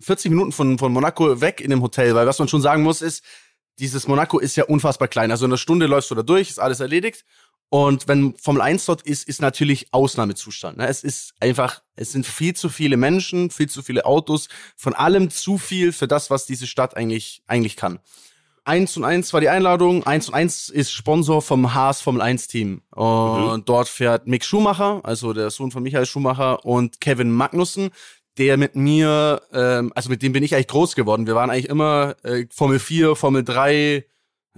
[0.00, 3.02] 40 Minuten von, von Monaco weg in dem Hotel, weil was man schon sagen muss,
[3.02, 3.22] ist,
[3.78, 5.30] dieses Monaco ist ja unfassbar klein.
[5.30, 7.26] Also in einer Stunde läufst du da durch, ist alles erledigt.
[7.72, 10.76] Und wenn Formel 1 dort ist, ist natürlich Ausnahmezustand.
[10.76, 10.88] Ne?
[10.88, 15.30] Es ist einfach, es sind viel zu viele Menschen, viel zu viele Autos, von allem
[15.30, 17.98] zu viel für das, was diese Stadt eigentlich, eigentlich kann.
[18.64, 20.04] Eins und eins war die Einladung.
[20.04, 22.82] Eins und eins ist Sponsor vom Haas Formel 1 Team.
[22.90, 23.64] Und mhm.
[23.64, 27.88] dort fährt Mick Schumacher, also der Sohn von Michael Schumacher und Kevin Magnussen,
[28.36, 31.26] der mit mir, ähm, also mit dem bin ich eigentlich groß geworden.
[31.26, 34.04] Wir waren eigentlich immer äh, Formel 4, Formel 3,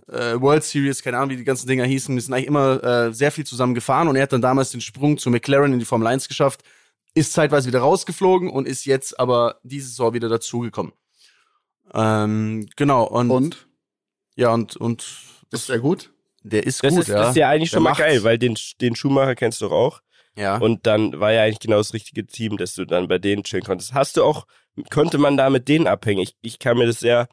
[0.08, 2.14] äh, World Series, keine Ahnung, wie die ganzen Dinger hießen.
[2.14, 4.80] Wir sind eigentlich immer äh, sehr viel zusammen gefahren und er hat dann damals den
[4.80, 6.62] Sprung zu McLaren in die Formel 1 geschafft,
[7.14, 10.92] ist zeitweise wieder rausgeflogen und ist jetzt aber diese Saison wieder dazugekommen.
[11.92, 13.68] Ähm, genau, und, und?
[14.36, 15.06] Ja, und, und
[15.50, 16.12] ist er gut?
[16.42, 17.16] Der ist das gut, ist, ja.
[17.16, 19.72] Das ist ja eigentlich der schon mal geil, weil den, den Schumacher kennst du doch
[19.72, 20.00] auch.
[20.36, 20.58] Ja.
[20.58, 23.62] Und dann war ja eigentlich genau das richtige Team, dass du dann bei denen chillen
[23.62, 23.94] konntest.
[23.94, 24.46] Hast du auch,
[24.90, 26.20] konnte man da mit denen abhängen?
[26.20, 27.28] Ich, ich kann mir das sehr,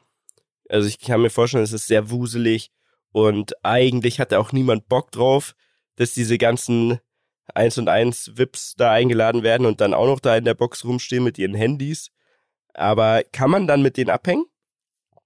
[0.72, 2.70] also ich kann mir vorstellen, es ist sehr wuselig
[3.12, 5.54] und eigentlich hatte auch niemand Bock drauf,
[5.96, 6.98] dass diese ganzen
[7.54, 10.84] 1 und 1 Vips da eingeladen werden und dann auch noch da in der Box
[10.84, 12.10] rumstehen mit ihren Handys.
[12.74, 14.46] Aber kann man dann mit denen abhängen?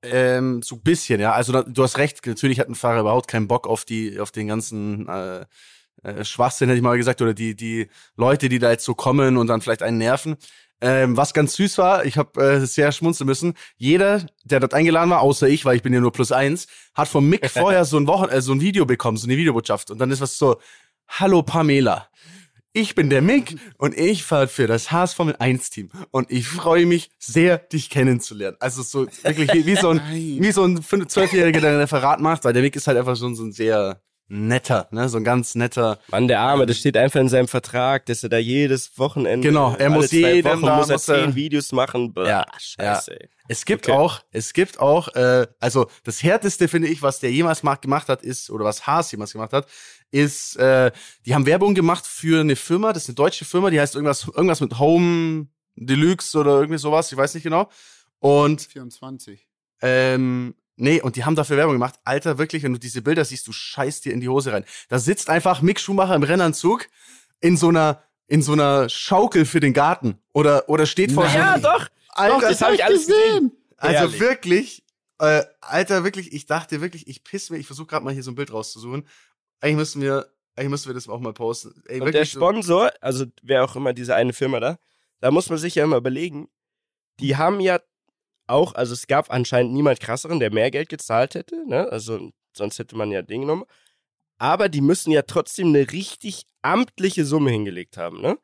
[0.03, 1.33] Ähm, so ein bisschen, ja.
[1.33, 4.49] Also du hast recht, natürlich hat ein Fahrer überhaupt keinen Bock auf die, auf den
[4.49, 5.47] ganzen äh,
[6.03, 9.37] äh, Schwachsinn, hätte ich mal gesagt, oder die, die Leute, die da jetzt so kommen
[9.37, 10.37] und dann vielleicht einen nerven.
[10.81, 13.55] Ähm, was ganz süß war, ich habe äh, sehr schmunzeln müssen.
[13.77, 17.09] Jeder, der dort eingeladen war, außer ich, weil ich bin ja nur plus eins, hat
[17.09, 19.91] vom Mick vorher so ein Wochen, äh, so ein Video bekommen, so eine Videobotschaft.
[19.91, 20.61] Und dann ist was so:
[21.09, 22.09] Hallo Pamela,
[22.77, 26.47] ich bin der Mick und ich fahre für das Haas Formel 1 Team und ich
[26.47, 28.59] freue mich sehr, dich kennenzulernen.
[28.61, 32.53] Also so wirklich wie so ein, wie so ein Zwölfjähriger, der ein Referat macht, weil
[32.53, 35.99] der Mick ist halt einfach schon so ein sehr netter, ne, so ein ganz netter.
[36.09, 39.47] Mann, der Arme, das steht einfach in seinem Vertrag, dass er da jedes Wochenende.
[39.47, 42.13] Genau, er muss jeden Wochen muss er zehn Videos machen.
[42.13, 43.13] Blah, ja, scheiße.
[43.13, 43.29] Ja.
[43.49, 43.97] Es gibt okay.
[43.97, 48.23] auch, es gibt auch, äh, also das härteste finde ich, was der jemals gemacht hat,
[48.23, 49.69] ist oder was Haas jemals gemacht hat,
[50.11, 50.91] ist, äh,
[51.25, 54.27] die haben Werbung gemacht für eine Firma, das ist eine deutsche Firma, die heißt irgendwas,
[54.27, 55.47] irgendwas mit Home
[55.77, 57.69] Deluxe oder irgendwie sowas, ich weiß nicht genau.
[58.19, 59.47] Und 24.
[59.83, 61.95] Ähm, Nee, und die haben dafür Werbung gemacht.
[62.05, 64.65] Alter, wirklich, wenn du diese Bilder siehst, du scheißt dir in die Hose rein.
[64.89, 66.89] Da sitzt einfach Mick Schumacher im Rennanzug
[67.41, 70.19] in so einer, in so einer Schaukel für den Garten.
[70.35, 71.89] Oder, oder steht vor Ja, doch.
[72.11, 73.53] Alter, doch, das habe ich alles gesehen.
[73.79, 74.21] Also Ehrlich.
[74.21, 74.85] wirklich,
[75.19, 78.31] äh, Alter, wirklich, ich dachte wirklich, ich piss mir, ich versuche gerade mal hier so
[78.31, 79.07] ein Bild rauszusuchen.
[79.61, 81.83] Eigentlich müssen wir, eigentlich müssen wir das auch mal posten.
[81.87, 84.79] Ey, und der Sponsor, also wer auch immer diese eine Firma da,
[85.21, 86.49] da muss man sich ja immer überlegen,
[87.21, 87.81] die haben ja
[88.47, 91.89] auch, also es gab anscheinend niemand krasseren, der mehr Geld gezahlt hätte, ne?
[91.91, 93.65] Also sonst hätte man ja Ding genommen.
[94.39, 98.39] Aber die müssen ja trotzdem eine richtig amtliche Summe hingelegt haben, ne?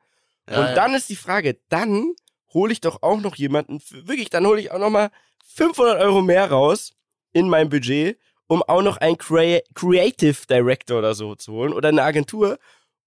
[0.51, 2.15] Ja, und dann ist die Frage, dann
[2.53, 5.11] hole ich doch auch noch jemanden, wirklich, dann hole ich auch noch mal
[5.45, 6.95] 500 Euro mehr raus
[7.33, 11.89] in mein Budget, um auch noch einen Crea Creative Director oder so zu holen oder
[11.89, 12.59] eine Agentur,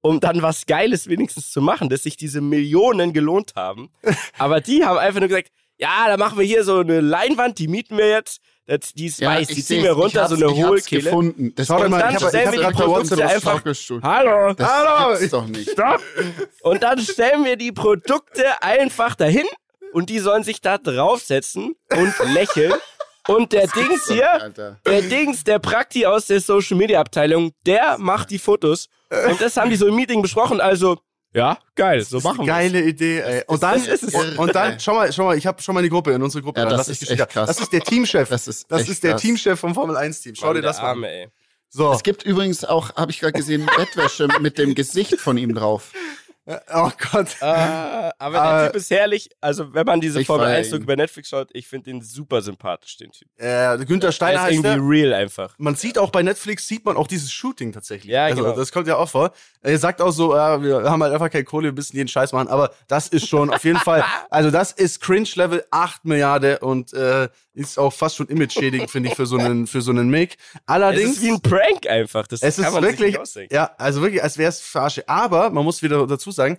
[0.01, 3.89] um dann was Geiles wenigstens zu machen, dass sich diese Millionen gelohnt haben.
[4.37, 7.67] Aber die haben einfach nur gesagt, ja, da machen wir hier so eine Leinwand, die
[7.67, 8.39] mieten wir jetzt.
[8.67, 11.03] Das, die ist ja, weiß, die ziehen wir runter, so eine Hohlkehle.
[11.03, 11.53] gefunden.
[11.55, 13.63] Das und dann ich stellen ich wir die Produkte einfach.
[14.01, 15.69] Hallo, das hallo, gibt's doch nicht.
[15.69, 16.01] Stopp.
[16.61, 19.45] Und dann stellen wir die Produkte einfach dahin
[19.93, 22.73] und die sollen sich da draufsetzen und lächeln.
[23.27, 24.79] Und der Dings hier, Alter.
[24.85, 28.87] der Dings, der Prakti aus der Social Media Abteilung, der macht die Fotos.
[29.29, 30.61] Und das haben die so im Meeting besprochen.
[30.61, 30.99] Also,
[31.35, 32.45] ja, geil, so machen wir.
[32.45, 33.43] Geile Idee, ey.
[33.47, 35.79] Und dann, ist es und, und dann, schau mal, schau mal, ich habe schon mal
[35.79, 36.61] eine Gruppe in unsere Gruppe.
[36.61, 37.47] Ja, das, ist echt krass.
[37.47, 38.29] das ist der Teamchef.
[38.29, 39.21] Das ist, das ist der krass.
[39.21, 40.35] Teamchef vom Formel 1 Team.
[40.35, 41.03] Schau Mann, dir das mal an.
[41.03, 41.27] Ey.
[41.69, 41.91] So.
[41.91, 45.91] Es gibt übrigens auch, habe ich gerade gesehen, Bettwäsche mit dem Gesicht von ihm drauf.
[46.47, 47.27] Oh Gott.
[47.41, 49.29] Uh, aber der uh, Typ ist herrlich.
[49.41, 52.97] Also, wenn man diese Formel 1 Doku bei Netflix schaut, ich finde ihn super sympathisch,
[52.97, 53.27] den Typ.
[53.37, 54.79] Äh, Günther Steiner heißt irgendwie der.
[54.79, 55.55] real einfach.
[55.57, 58.11] Man sieht auch bei Netflix, sieht man auch dieses Shooting tatsächlich.
[58.11, 58.55] Ja, also, genau.
[58.55, 59.31] Das kommt ja auch vor.
[59.61, 62.31] Er sagt auch so, äh, wir haben halt einfach keine Kohle, wir müssen jeden Scheiß
[62.31, 62.47] machen.
[62.47, 67.27] Aber das ist schon auf jeden Fall, also das ist Cringe-Level 8 Milliarden und äh,
[67.55, 70.35] ist auch fast schon image-schädigend, finde ich, für so einen, für so einen Make.
[70.65, 71.11] Allerdings.
[71.11, 72.27] Es ist wie ein Prank einfach.
[72.27, 73.17] Das es ist wirklich,
[73.51, 75.07] ja, also wirklich, als wäre es verarsche.
[75.07, 76.57] Aber man muss wieder dazu sagen,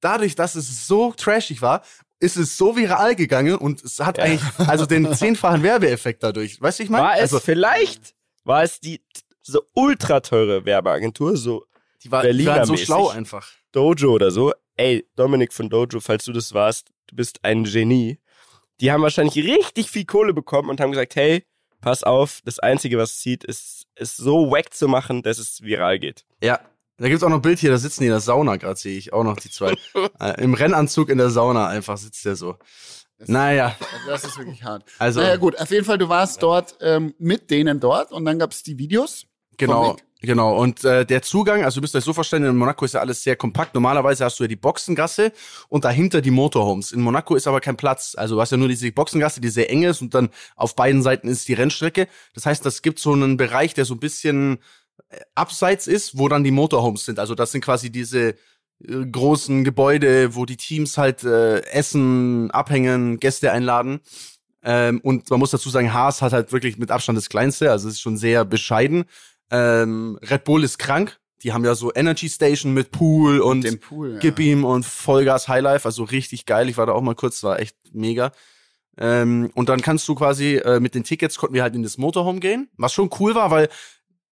[0.00, 1.82] dadurch, dass es so trashig war,
[2.18, 4.24] ist es so viral gegangen und es hat ja.
[4.24, 6.60] eigentlich, also den zehnfachen Werbeeffekt dadurch.
[6.60, 7.04] Weißt du, ich meine?
[7.04, 8.14] War es also, vielleicht,
[8.44, 9.00] war es die
[9.42, 11.66] so ultra teure Werbeagentur, so
[12.04, 13.48] die war, die waren so schlau einfach.
[13.72, 14.52] Dojo oder so.
[14.76, 18.18] Ey, Dominik von Dojo, falls du das warst, du bist ein Genie.
[18.80, 21.44] Die haben wahrscheinlich richtig viel Kohle bekommen und haben gesagt, hey,
[21.80, 25.98] pass auf, das Einzige, was zieht, ist, ist so wack zu machen, dass es viral
[25.98, 26.24] geht.
[26.42, 26.60] Ja,
[26.98, 28.96] da gibt's auch noch ein Bild hier, da sitzen die in der Sauna gerade, sehe
[28.96, 29.74] ich auch noch die zwei.
[30.20, 32.56] äh, Im Rennanzug in der Sauna einfach sitzt der so.
[33.18, 33.68] Das naja.
[33.68, 34.84] Ist, also das ist wirklich hart.
[34.98, 38.38] Also, naja, gut, auf jeden Fall, du warst dort ähm, mit denen dort und dann
[38.38, 39.26] gab's die Videos.
[39.58, 39.96] Genau.
[40.24, 43.00] Genau, und äh, der Zugang, also du bist euch so verstanden, in Monaco ist ja
[43.00, 43.74] alles sehr kompakt.
[43.74, 45.32] Normalerweise hast du ja die Boxengasse
[45.68, 46.92] und dahinter die Motorhomes.
[46.92, 48.14] In Monaco ist aber kein Platz.
[48.16, 51.02] Also du hast ja nur diese Boxengasse, die sehr eng ist und dann auf beiden
[51.02, 52.06] Seiten ist die Rennstrecke.
[52.34, 54.58] Das heißt, das gibt so einen Bereich, der so ein bisschen
[55.34, 57.18] abseits ist, wo dann die Motorhomes sind.
[57.18, 58.34] Also das sind quasi diese äh,
[59.10, 64.00] großen Gebäude, wo die Teams halt äh, essen, abhängen, Gäste einladen.
[64.62, 67.88] Ähm, und man muss dazu sagen, Haas hat halt wirklich mit Abstand das kleinste, also
[67.88, 69.04] es ist schon sehr bescheiden.
[69.52, 71.20] Ähm, Red Bull ist krank.
[71.42, 74.18] Die haben ja so Energy Station mit Pool und mit Pool, ja.
[74.20, 76.68] Gib ihm und Vollgas Highlife, also richtig geil.
[76.68, 78.32] Ich war da auch mal kurz, war echt mega.
[78.96, 81.98] Ähm, und dann kannst du quasi äh, mit den Tickets konnten wir halt in das
[81.98, 83.68] Motorhome gehen, was schon cool war, weil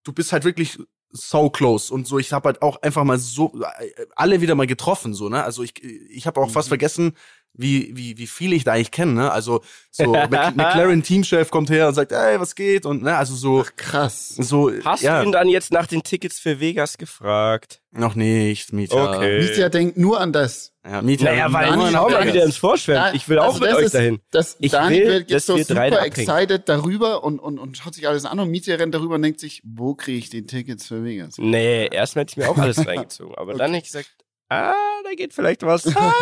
[0.04, 0.78] du bist halt wirklich
[1.10, 2.18] so close und so.
[2.18, 5.42] Ich habe halt auch einfach mal so äh, alle wieder mal getroffen, so ne.
[5.42, 6.52] Also ich ich habe auch mhm.
[6.52, 7.16] fast vergessen,
[7.52, 9.32] wie, wie, wie viel ich da eigentlich kenne, ne?
[9.32, 12.86] Also so McLaren Teamchef kommt her und sagt, ey, was geht?
[12.86, 14.28] Und ne, also so Ach, krass.
[14.28, 15.20] So Hast ja.
[15.20, 17.80] du ihn dann jetzt nach den Tickets für Vegas gefragt?
[17.92, 19.16] Noch nicht, Mieter.
[19.16, 19.40] Okay.
[19.40, 20.72] Mieter denkt nur an das.
[20.84, 21.24] Ja, Mieter.
[21.24, 23.14] Naja, weil ich auch mal wieder ins Vorschwärmen.
[23.14, 24.20] Ich will auch also mit euch ist, dahin.
[24.30, 28.06] Das, ich Dani will, wird jetzt so super excited darüber und, und, und schaut sich
[28.08, 31.04] alles an und Mieter rennt darüber und denkt sich, wo kriege ich die Tickets für
[31.04, 31.34] Vegas?
[31.36, 33.34] Nee, erstmal hätte ich mir auch alles reingezogen.
[33.34, 33.58] Aber okay.
[33.58, 34.10] dann hätte ich gesagt,
[34.50, 34.74] ah,
[35.04, 35.86] da geht vielleicht was.
[35.96, 36.12] Ah.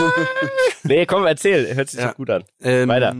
[0.85, 1.75] nee, komm, erzähl.
[1.75, 2.09] Hört sich ja.
[2.09, 2.45] doch gut an.
[2.61, 3.15] Ähm, Weiter.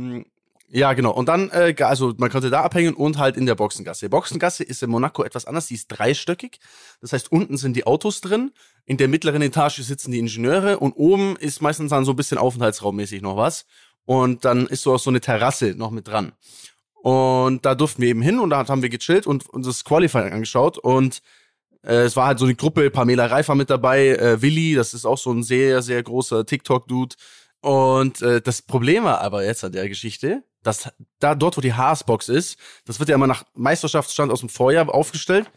[0.71, 1.13] Ja, genau.
[1.13, 4.07] Und dann, äh, also man konnte da abhängen und halt in der Boxengasse.
[4.07, 6.61] Die Boxengasse ist in Monaco etwas anders, die ist dreistöckig.
[7.01, 8.53] Das heißt, unten sind die Autos drin,
[8.85, 12.37] in der mittleren Etage sitzen die Ingenieure und oben ist meistens dann so ein bisschen
[12.39, 13.65] aufenthaltsraummäßig noch was.
[14.05, 16.33] Und dann ist so auch so eine Terrasse noch mit dran.
[16.95, 20.33] Und da durften wir eben hin und da haben wir gechillt und uns das Qualifying
[20.33, 21.23] angeschaut und
[21.83, 24.95] äh, es war halt so eine Gruppe, Pamela Reif war mit dabei, äh, Willi, das
[24.95, 27.17] ist auch so ein sehr, sehr großer TikTok-Dude.
[27.61, 31.75] Und äh, das Problem war aber jetzt an der Geschichte, dass da dort, wo die
[31.75, 35.51] Haasbox ist, das wird ja immer nach Meisterschaftsstand aus dem Vorjahr aufgestellt.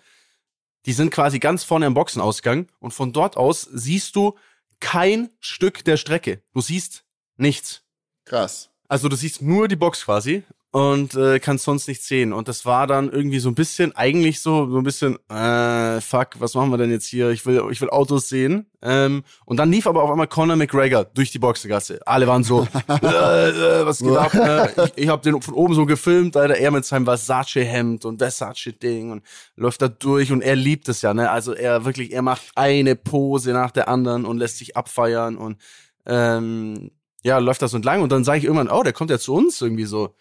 [0.86, 4.36] Die sind quasi ganz vorne am Boxenausgang und von dort aus siehst du
[4.80, 6.42] kein Stück der Strecke.
[6.54, 7.04] Du siehst
[7.38, 7.84] nichts.
[8.26, 8.70] Krass.
[8.88, 12.32] Also du siehst nur die Box quasi und äh, kannst sonst nichts sehen.
[12.32, 16.40] Und das war dann irgendwie so ein bisschen, eigentlich so, so ein bisschen, äh, fuck,
[16.40, 17.30] was machen wir denn jetzt hier?
[17.30, 18.68] Ich will, ich will Autos sehen.
[18.82, 22.00] Ähm, und dann lief aber auf einmal Conor McGregor durch die Boxengasse.
[22.08, 24.34] Alle waren so, äh, äh, was geht ab?
[24.34, 28.20] Äh, ich ich habe den von oben so gefilmt, Alter, er mit seinem Versace-Hemd und
[28.20, 29.24] Versace-Ding und
[29.58, 31.30] läuft da durch und er liebt es ja, ne?
[31.30, 35.58] Also er wirklich, er macht eine Pose nach der anderen und lässt sich abfeiern und
[36.06, 36.92] ähm,
[37.24, 39.34] ja, läuft da so entlang und dann sage ich irgendwann, oh, der kommt ja zu
[39.34, 40.16] uns irgendwie so.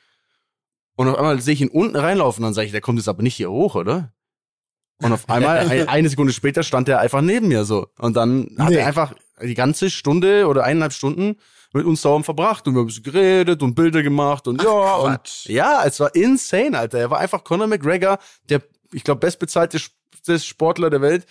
[1.00, 3.22] Und auf einmal sehe ich ihn unten reinlaufen, dann sage ich, der kommt jetzt aber
[3.22, 4.12] nicht hier hoch, oder?
[5.00, 7.86] Und auf einmal, eine Sekunde später, stand er einfach neben mir so.
[7.96, 8.76] Und dann hat nee.
[8.76, 11.36] er einfach die ganze Stunde oder eineinhalb Stunden
[11.72, 15.44] mit uns sauber verbracht und wir haben geredet und Bilder gemacht und Ach, ja, und
[15.46, 16.98] ja, es war insane, Alter.
[16.98, 18.18] Er war einfach Conor McGregor,
[18.50, 18.60] der,
[18.92, 19.78] ich glaube, bestbezahlte
[20.38, 21.24] Sportler der Welt.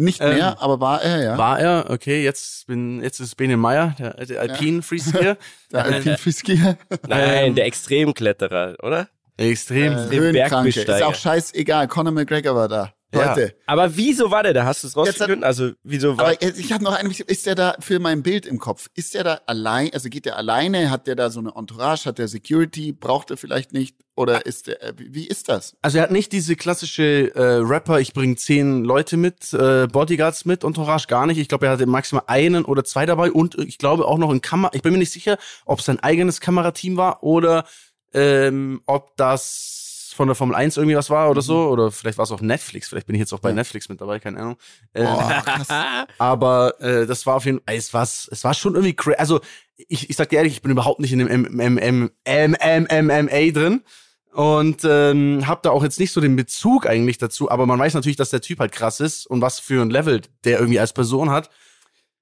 [0.00, 1.38] Nicht mehr, ähm, aber war er, ja.
[1.38, 5.36] War er, okay, jetzt bin, jetzt ist Bene Meyer, der, der Alpin Freeskier.
[5.72, 6.78] der Alpin Freeskier.
[7.08, 9.08] Nein, der Extremkletterer, oder?
[9.36, 9.94] Extrem.
[9.94, 10.96] Äh, Höhenbesteiger.
[10.96, 12.92] Ist auch scheißegal, Conor McGregor war da.
[13.12, 13.40] Leute.
[13.40, 13.62] Ja.
[13.66, 14.66] Aber wieso war der da?
[14.66, 15.42] Hast du es rausgefunden?
[15.42, 18.58] Also, wieso war Aber ich habe noch eine, ist der da für mein Bild im
[18.58, 18.88] Kopf?
[18.94, 20.90] Ist der da allein, also geht der alleine?
[20.90, 22.04] Hat der da so eine Entourage?
[22.04, 22.92] Hat der Security?
[22.92, 23.96] Braucht er vielleicht nicht?
[24.14, 25.76] Oder ist der, äh, wie ist das?
[25.80, 30.44] Also er hat nicht diese klassische äh, Rapper, ich bringe zehn Leute mit, äh, Bodyguards
[30.44, 31.38] mit, Entourage gar nicht.
[31.38, 34.40] Ich glaube, er hatte maximal einen oder zwei dabei und ich glaube auch noch ein
[34.42, 37.64] Kamera, ich bin mir nicht sicher, ob es sein eigenes Kamerateam war oder
[38.12, 39.77] ähm, ob das
[40.18, 41.68] von der Formel 1 irgendwie was war oder so.
[41.68, 42.88] Oder vielleicht war es auch Netflix.
[42.88, 43.54] Vielleicht bin ich jetzt auch bei ja.
[43.54, 44.56] Netflix mit dabei, keine Ahnung.
[44.92, 48.94] Äh, Boah, aber äh, das war auf jeden Fall, es war, es war schon irgendwie
[48.94, 49.16] crazy.
[49.16, 49.40] Also
[49.76, 53.84] ich, ich sag dir ehrlich, ich bin überhaupt nicht in dem MMA drin
[54.32, 57.94] und ähm, habe da auch jetzt nicht so den Bezug eigentlich dazu, aber man weiß
[57.94, 60.92] natürlich, dass der Typ halt krass ist und was für ein Level der irgendwie als
[60.92, 61.48] Person hat.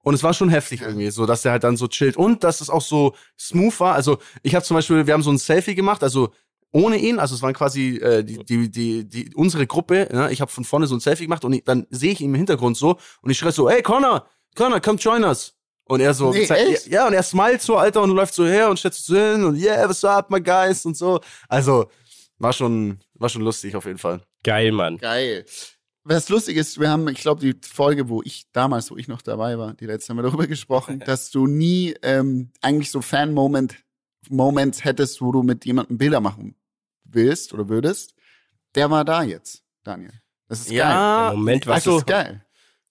[0.03, 2.61] Und es war schon heftig irgendwie, so dass der halt dann so chillt und dass
[2.61, 3.95] es auch so smooth war.
[3.95, 6.31] Also ich habe zum Beispiel, wir haben so ein Selfie gemacht, also
[6.71, 10.07] ohne ihn, also es waren quasi äh, die, die, die, die unsere Gruppe.
[10.11, 10.31] Ne?
[10.31, 12.35] Ich habe von vorne so ein Selfie gemacht und ich, dann sehe ich ihn im
[12.35, 15.53] Hintergrund so und ich schreie so, hey Connor, Connor, come join us.
[15.85, 18.69] Und er so, nee, zeigt, ja, und er smilet so, Alter, und läuft so her
[18.69, 21.21] und schätzt so hin und yeah, what's up, my guys und so.
[21.47, 21.89] Also,
[22.39, 24.21] war schon, war schon lustig auf jeden Fall.
[24.43, 24.97] Geil, Mann.
[24.97, 25.45] Geil.
[26.03, 29.21] Was lustig ist, wir haben, ich glaube, die Folge, wo ich damals, wo ich noch
[29.21, 33.77] dabei war, die letzte haben wir darüber gesprochen, dass du nie ähm, eigentlich so Fan-Moment
[34.29, 36.55] Moments hättest, wo du mit jemandem Bilder machen
[37.03, 38.13] willst oder würdest.
[38.75, 40.13] Der war da jetzt, Daniel.
[40.47, 41.29] Das ist ja, geil.
[41.29, 42.47] Der Moment war also, das ist geil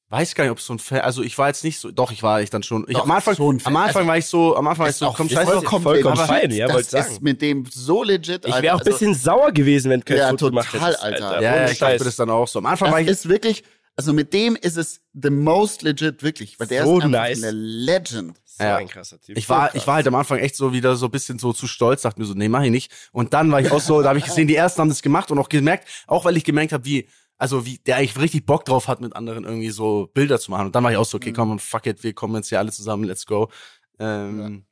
[0.09, 2.13] weiß gar nicht, ob es so ein Fan, also ich war jetzt nicht so, doch,
[2.13, 2.85] ich war ich dann schon.
[2.89, 4.97] Ich, doch, am Anfang, schon am Anfang also, war ich so, am Anfang war ich
[4.97, 7.11] so, komm, scheiß drauf, vollkommen fein, ja, wollte sagen.
[7.11, 8.57] ist mit dem so legit, Alter.
[8.57, 11.31] Ich wäre auch ein bisschen also, sauer gewesen, wenn kein ja, Foto gemacht hättest, Alter.
[11.31, 11.43] Alter.
[11.43, 12.61] Ja, ja ich dachte das dann auch so.
[12.61, 13.09] Am Anfang das war ich.
[13.09, 13.65] ist wirklich,
[13.97, 17.43] also mit dem ist es the most legit, wirklich, weil der so ist einfach nice.
[17.43, 18.41] eine Legend.
[18.45, 18.77] So ja.
[18.77, 19.37] ein krasser Typ.
[19.37, 21.67] Ich war, ich war halt am Anfang echt so wieder so ein bisschen so zu
[21.67, 22.93] stolz, dachte mir so, nee, mach ich nicht.
[23.13, 25.31] Und dann war ich auch so, da habe ich gesehen, die ersten haben das gemacht
[25.31, 28.65] und auch gemerkt, auch weil ich gemerkt habe, wie also wie der eigentlich richtig Bock
[28.65, 30.67] drauf hat, mit anderen irgendwie so Bilder zu machen.
[30.67, 31.35] Und dann war ich auch so, okay, mhm.
[31.35, 33.51] komm, fuck it, wir kommen jetzt hier alle zusammen, let's go.
[33.99, 34.65] Ähm,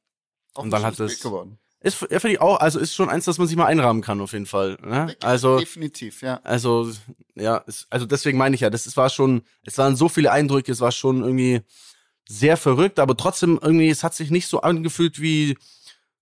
[0.57, 0.62] ja.
[0.62, 1.20] Und dann hat es.
[1.85, 4.18] Ist, ja, finde ich auch, also ist schon eins, das man sich mal einrahmen kann,
[4.22, 4.78] auf jeden Fall.
[4.82, 5.14] Ne?
[5.22, 6.41] Also, Definitiv, ja.
[6.43, 6.91] Also,
[7.35, 10.32] ja, ist, also deswegen meine ich ja, das, es war schon, es waren so viele
[10.32, 11.61] Eindrücke, es war schon irgendwie
[12.26, 15.59] sehr verrückt, aber trotzdem irgendwie, es hat sich nicht so angefühlt wie,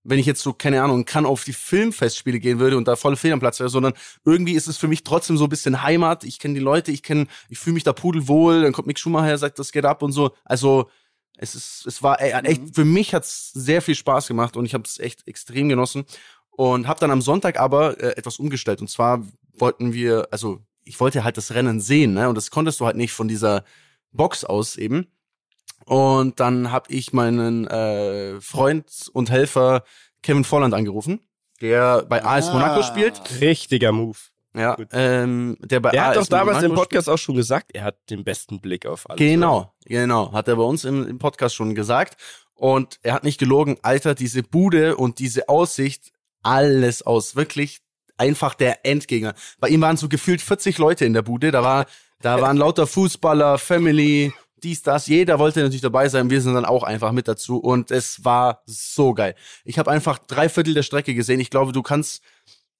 [0.03, 3.15] wenn ich jetzt so, keine Ahnung, kann auf die Filmfestspiele gehen würde und da voll
[3.15, 3.93] Fehl am Platz wäre, sondern
[4.25, 6.25] irgendwie ist es für mich trotzdem so ein bisschen Heimat.
[6.25, 9.37] Ich kenne die Leute, ich kenne, ich fühle mich da pudelwohl, dann kommt Mick Schumacher,
[9.37, 10.35] sagt, das geht ab und so.
[10.43, 10.89] Also,
[11.37, 12.73] es ist, es war ey, echt, mhm.
[12.73, 16.05] für mich hat's sehr viel Spaß gemacht und ich habe es echt extrem genossen
[16.51, 19.23] und habe dann am Sonntag aber äh, etwas umgestellt und zwar
[19.57, 22.29] wollten wir, also ich wollte halt das Rennen sehen, ne?
[22.29, 23.63] Und das konntest du halt nicht von dieser
[24.11, 25.07] Box aus eben.
[25.85, 29.83] Und dann habe ich meinen äh, Freund und Helfer
[30.21, 31.19] Kevin Volland angerufen,
[31.61, 33.21] der bei AS ah, Monaco spielt.
[33.41, 34.17] Richtiger Move.
[34.55, 37.97] Ja, ähm, der bei AS hat doch damals im Podcast auch schon gesagt, er hat
[38.09, 39.17] den besten Blick auf alles.
[39.17, 39.73] Genau, oder?
[39.85, 42.17] genau, hat er bei uns im, im Podcast schon gesagt.
[42.53, 46.11] Und er hat nicht gelogen, Alter, diese Bude und diese Aussicht,
[46.43, 47.35] alles aus.
[47.35, 47.79] Wirklich
[48.17, 49.33] einfach der Endgegner.
[49.59, 51.51] Bei ihm waren so gefühlt 40 Leute in der Bude.
[51.51, 51.87] Da war,
[52.21, 54.33] da waren lauter Fußballer, Family,
[54.63, 55.07] dies, das.
[55.07, 56.29] Jeder wollte natürlich dabei sein.
[56.29, 59.35] Wir sind dann auch einfach mit dazu und es war so geil.
[59.65, 61.39] Ich habe einfach drei Viertel der Strecke gesehen.
[61.39, 62.23] Ich glaube, du kannst.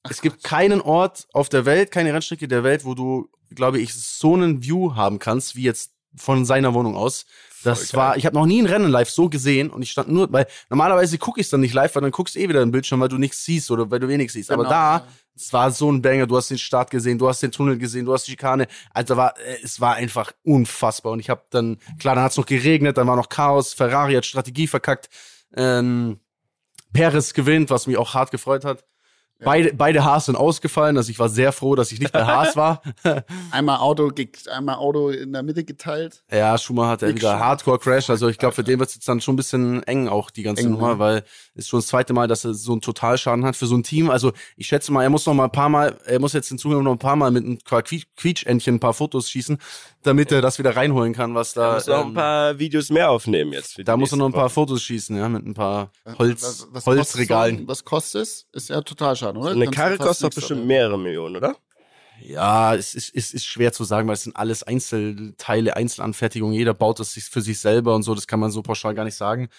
[0.03, 0.43] Ach es gibt Gott.
[0.43, 4.61] keinen Ort auf der Welt, keine Rennstrecke der Welt, wo du, glaube ich, so einen
[4.61, 7.25] View haben kannst, wie jetzt von seiner Wohnung aus.
[7.63, 10.31] Das war, ich habe noch nie ein Rennen live so gesehen und ich stand nur,
[10.33, 12.71] weil normalerweise gucke ich es dann nicht live, weil dann guckst du eh wieder im
[12.71, 14.49] Bildschirm, weil du nichts siehst oder weil du wenig siehst.
[14.49, 17.41] Genau, Aber da, es war so ein Banger, du hast den Start gesehen, du hast
[17.41, 18.67] den Tunnel gesehen, du hast die Schikane.
[18.93, 21.13] Also war, äh, es war einfach unfassbar.
[21.13, 24.13] Und ich habe dann, klar, dann hat es noch geregnet, dann war noch Chaos, Ferrari
[24.13, 25.09] hat Strategie verkackt.
[25.55, 26.19] Ähm,
[26.91, 28.83] Perez gewinnt, was mich auch hart gefreut hat.
[29.43, 32.55] Beide, beide Haas sind ausgefallen, also ich war sehr froh, dass ich nicht bei Haas
[32.55, 32.81] war.
[33.51, 34.11] einmal Auto,
[34.51, 36.23] einmal Auto in der Mitte geteilt.
[36.31, 39.21] Ja, Schumacher hat ja wieder Hardcore-Crash, also ich glaube, für den wird es jetzt dann
[39.21, 40.99] schon ein bisschen eng auch, die ganze eng, Nummer, ne?
[40.99, 41.23] weil
[41.55, 44.09] es schon das zweite Mal, dass er so einen Totalschaden hat für so ein Team.
[44.09, 46.57] Also ich schätze mal, er muss noch mal ein paar Mal, er muss jetzt in
[46.57, 49.57] Zukunft noch ein paar Mal mit einem Quietschentchen ein paar Fotos schießen,
[50.03, 51.69] damit er das wieder reinholen kann, was da.
[51.69, 53.79] Er muss ähm, noch ein paar Videos mehr aufnehmen jetzt.
[53.83, 56.85] da muss er noch ein paar Fotos schießen, ja, mit ein paar Holz, was, was
[56.85, 57.65] Holzregalen.
[57.65, 58.47] Kostet so, was kostet es?
[58.51, 59.53] Ist ja Totalschaden, oder?
[59.53, 61.55] So eine Karre kostet doch bestimmt mehrere Millionen, oder?
[62.21, 66.55] Ja, es ist, es ist schwer zu sagen, weil es sind alles Einzelteile, Einzelanfertigungen.
[66.55, 68.15] Jeder baut das für sich selber und so.
[68.15, 69.49] Das kann man so pauschal gar nicht sagen.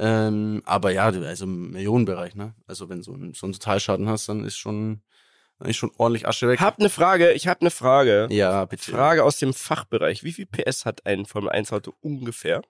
[0.00, 2.54] Ähm, aber ja, also im Millionenbereich, ne?
[2.66, 5.02] Also wenn du so, ein, so einen Totalschaden hast, dann ist schon,
[5.58, 6.60] dann ist schon ordentlich Asche weg.
[6.60, 8.28] Hab eine Frage, ich habe eine Frage.
[8.30, 8.90] Ja, bitte.
[8.90, 10.22] Frage aus dem Fachbereich.
[10.22, 12.62] Wie viel PS hat ein Formel 1 Auto ungefähr?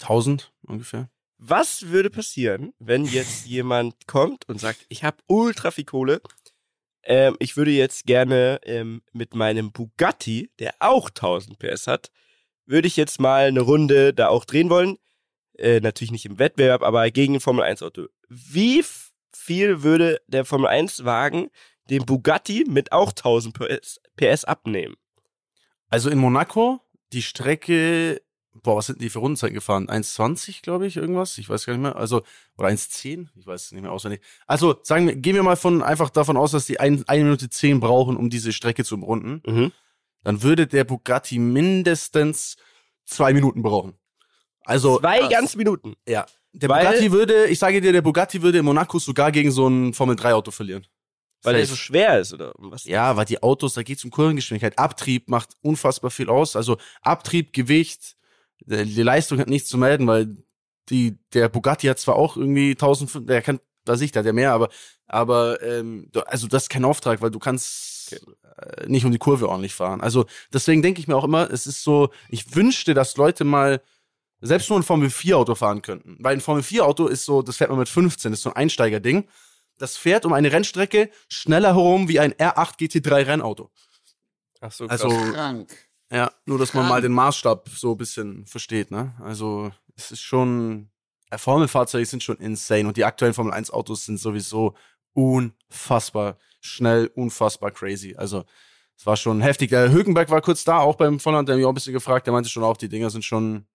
[0.00, 1.10] 1000 ungefähr.
[1.36, 6.22] Was würde passieren, wenn jetzt jemand kommt und sagt, ich habe ultra viel Kohle,
[7.02, 12.10] ähm, ich würde jetzt gerne ähm, mit meinem Bugatti, der auch 1000 PS hat,
[12.64, 14.96] würde ich jetzt mal eine Runde da auch drehen wollen.
[15.58, 18.06] Äh, natürlich nicht im Wettbewerb, aber gegen ein Formel 1 Auto.
[18.28, 18.82] Wie
[19.36, 21.50] viel würde der Formel 1 Wagen
[21.90, 24.96] dem Bugatti mit auch 1000 PS, PS abnehmen?
[25.88, 26.80] Also in Monaco,
[27.12, 28.20] die Strecke
[28.62, 29.88] boah, was sind die für Rundenzeiten gefahren?
[29.88, 31.38] 1,20, glaube ich, irgendwas?
[31.38, 31.96] Ich weiß gar nicht mehr.
[31.96, 32.22] Also,
[32.56, 33.28] oder 1,10?
[33.36, 34.20] Ich weiß es nicht mehr auswendig.
[34.46, 37.50] Also, sagen wir, gehen wir mal von, einfach davon aus, dass die ein, eine Minute
[37.50, 39.42] zehn brauchen, um diese Strecke zu umrunden.
[39.46, 39.72] Mhm.
[40.22, 42.56] Dann würde der Bugatti mindestens
[43.04, 43.94] zwei Minuten brauchen.
[44.64, 44.98] Also.
[45.00, 45.30] Zwei krass.
[45.30, 45.94] ganze Minuten.
[46.08, 46.26] Ja.
[46.52, 49.66] Der Weil, Bugatti würde, ich sage dir, der Bugatti würde in Monaco sogar gegen so
[49.66, 50.86] ein Formel-3-Auto verlieren.
[51.44, 52.84] Weil der so schwer ist, oder was?
[52.84, 54.78] Ja, weil die Autos, da geht es um Kurvengeschwindigkeit.
[54.78, 56.56] Abtrieb macht unfassbar viel aus.
[56.56, 58.16] Also Abtrieb, Gewicht,
[58.60, 60.36] die Leistung hat nichts zu melden, weil
[60.88, 64.32] die, der Bugatti hat zwar auch irgendwie 1500, der kann, weiß ich, der hat ja
[64.32, 64.68] mehr, aber,
[65.06, 68.82] aber, ähm, also das ist kein Auftrag, weil du kannst okay.
[68.82, 70.00] äh, nicht um die Kurve ordentlich fahren.
[70.00, 73.80] Also deswegen denke ich mir auch immer, es ist so, ich wünschte, dass Leute mal
[74.40, 76.16] selbst nur ein Formel 4 Auto fahren könnten.
[76.20, 78.50] Weil ein Formel 4 Auto ist so, das fährt man mit 15, das ist so
[78.50, 79.26] ein Einsteigerding.
[79.78, 83.70] Das fährt um eine Rennstrecke schneller herum wie ein R8 GT3 Rennauto.
[84.60, 85.18] Ach so, also krass.
[85.18, 85.76] Also, krank.
[86.10, 89.14] Ja, nur dass man mal den Maßstab so ein bisschen versteht, ne?
[89.20, 90.90] Also, es ist schon,
[91.30, 94.74] äh, Formelfahrzeuge sind schon insane und die aktuellen Formel 1 Autos sind sowieso
[95.12, 98.14] unfassbar schnell, unfassbar crazy.
[98.16, 98.44] Also,
[98.96, 99.70] es war schon heftig.
[99.70, 102.32] Der Hülkenberg war kurz da, auch beim Volland, der mich auch ein bisschen gefragt, der
[102.32, 103.66] meinte schon auch, die Dinger sind schon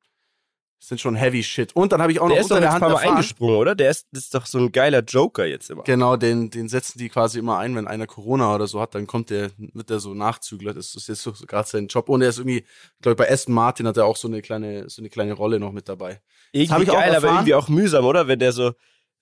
[0.80, 1.76] sind schon heavy shit.
[1.76, 3.58] Und dann habe ich auch der noch ist unter der Hand ein paar Mal eingesprungen,
[3.58, 3.76] oder?
[3.76, 5.84] Der ist, ist doch so ein geiler Joker jetzt immer.
[5.84, 9.06] Genau, den, den setzen die quasi immer ein, wenn einer Corona oder so hat, dann
[9.06, 10.74] kommt der, wird der so Nachzügler.
[10.74, 12.08] Das ist jetzt so gerade sein Job.
[12.10, 14.90] Und er ist irgendwie, ich glaube, bei Aston Martin hat er auch so eine kleine,
[14.90, 16.22] so eine kleine Rolle noch mit dabei.
[16.52, 18.28] Irgendwie geil, aber irgendwie auch mühsam, oder?
[18.28, 18.72] Wenn der so,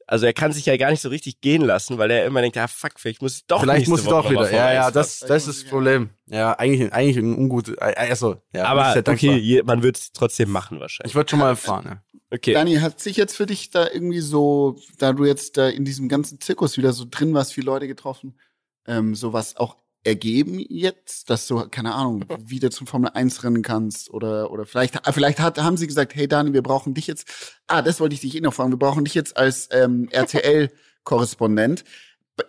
[0.07, 2.55] also er kann sich ja gar nicht so richtig gehen lassen, weil er immer denkt,
[2.55, 4.49] ja fuck, vielleicht muss ich doch Vielleicht muss ich doch wieder.
[4.51, 6.09] Ja, ja, das, das ist das Problem.
[6.27, 8.65] Ja, eigentlich, eigentlich ein ungutes, also, ja.
[8.65, 11.11] Aber okay, man wird es trotzdem machen wahrscheinlich.
[11.11, 12.01] Ich würde schon mal erfahren, ja.
[12.29, 12.53] Okay.
[12.53, 16.09] Dani, hat sich jetzt für dich da irgendwie so, da du jetzt da in diesem
[16.09, 18.37] ganzen Zirkus wieder so drin warst, viele Leute getroffen,
[18.85, 19.77] ähm, sowas auch
[20.07, 24.99] ergeben jetzt, dass du, keine Ahnung, wieder zum Formel 1 rennen kannst oder, oder vielleicht,
[25.11, 27.27] vielleicht hat, haben sie gesagt, hey Dani, wir brauchen dich jetzt.
[27.67, 28.71] Ah, das wollte ich dich eh noch fragen.
[28.71, 31.83] Wir brauchen dich jetzt als ähm, RTL-Korrespondent.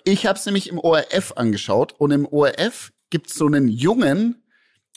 [0.04, 4.44] Ich habe es nämlich im ORF angeschaut und im ORF gibt's so einen jungen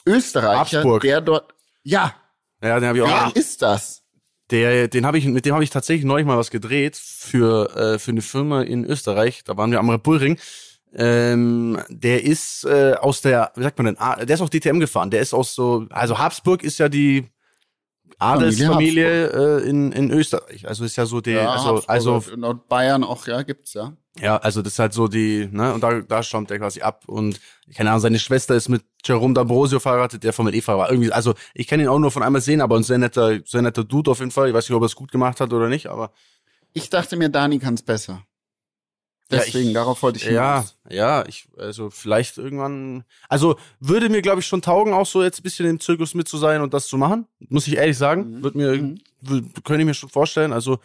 [0.06, 1.02] Österreicher, Habsburg.
[1.02, 2.14] der dort, ja.
[2.62, 3.34] Ja, den habe ich auch.
[3.34, 4.02] Wer ist das?
[4.50, 7.98] Der, den habe ich, mit dem habe ich tatsächlich neulich mal was gedreht für äh,
[7.98, 9.44] für eine Firma in Österreich.
[9.44, 10.18] Da waren wir am Bull
[10.94, 15.10] Ähm, der ist äh, aus der, wie sagt man denn, der ist auch DTM gefahren.
[15.10, 17.26] Der ist aus so, also Habsburg ist ja die
[18.18, 20.68] Adelsfamilie äh, in, in Österreich.
[20.68, 23.96] Also ist ja so der, ja, also, also und Bayern auch, ja, gibt's ja.
[24.20, 27.04] Ja, also das ist halt so die, ne, und da, da stammt er quasi ab.
[27.06, 27.40] Und
[27.74, 30.90] keine Ahnung, seine Schwester ist mit Jerome D'Ambrosio verheiratet, der Formel E-Fahrer war.
[30.90, 33.62] Irgendwie, also ich kenne ihn auch nur von einmal sehen, aber ein sehr netter, sehr
[33.62, 34.48] netter Dude auf jeden Fall.
[34.48, 36.12] Ich weiß nicht, ob er es gut gemacht hat oder nicht, aber.
[36.74, 38.22] Ich dachte mir, Dani kann es besser.
[39.32, 40.76] Deswegen, ja, ich, darauf wollte ich hinaus.
[40.88, 43.04] Ja, ja, ich, also vielleicht irgendwann.
[43.28, 46.28] Also würde mir, glaube ich, schon taugen, auch so jetzt ein bisschen im Zirkus mit
[46.28, 47.26] zu sein und das zu machen.
[47.48, 48.38] Muss ich ehrlich sagen.
[48.38, 48.42] Mhm.
[48.42, 48.98] Wird mir, mhm.
[49.64, 50.52] könnte ich mir schon vorstellen.
[50.52, 50.78] Also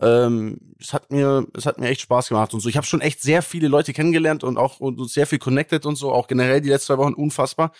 [0.00, 2.68] ähm, es hat mir, es hat mir echt Spaß gemacht und so.
[2.68, 5.96] Ich habe schon echt sehr viele Leute kennengelernt und auch und sehr viel connected und
[5.96, 6.12] so.
[6.12, 7.72] Auch generell die letzten zwei Wochen unfassbar.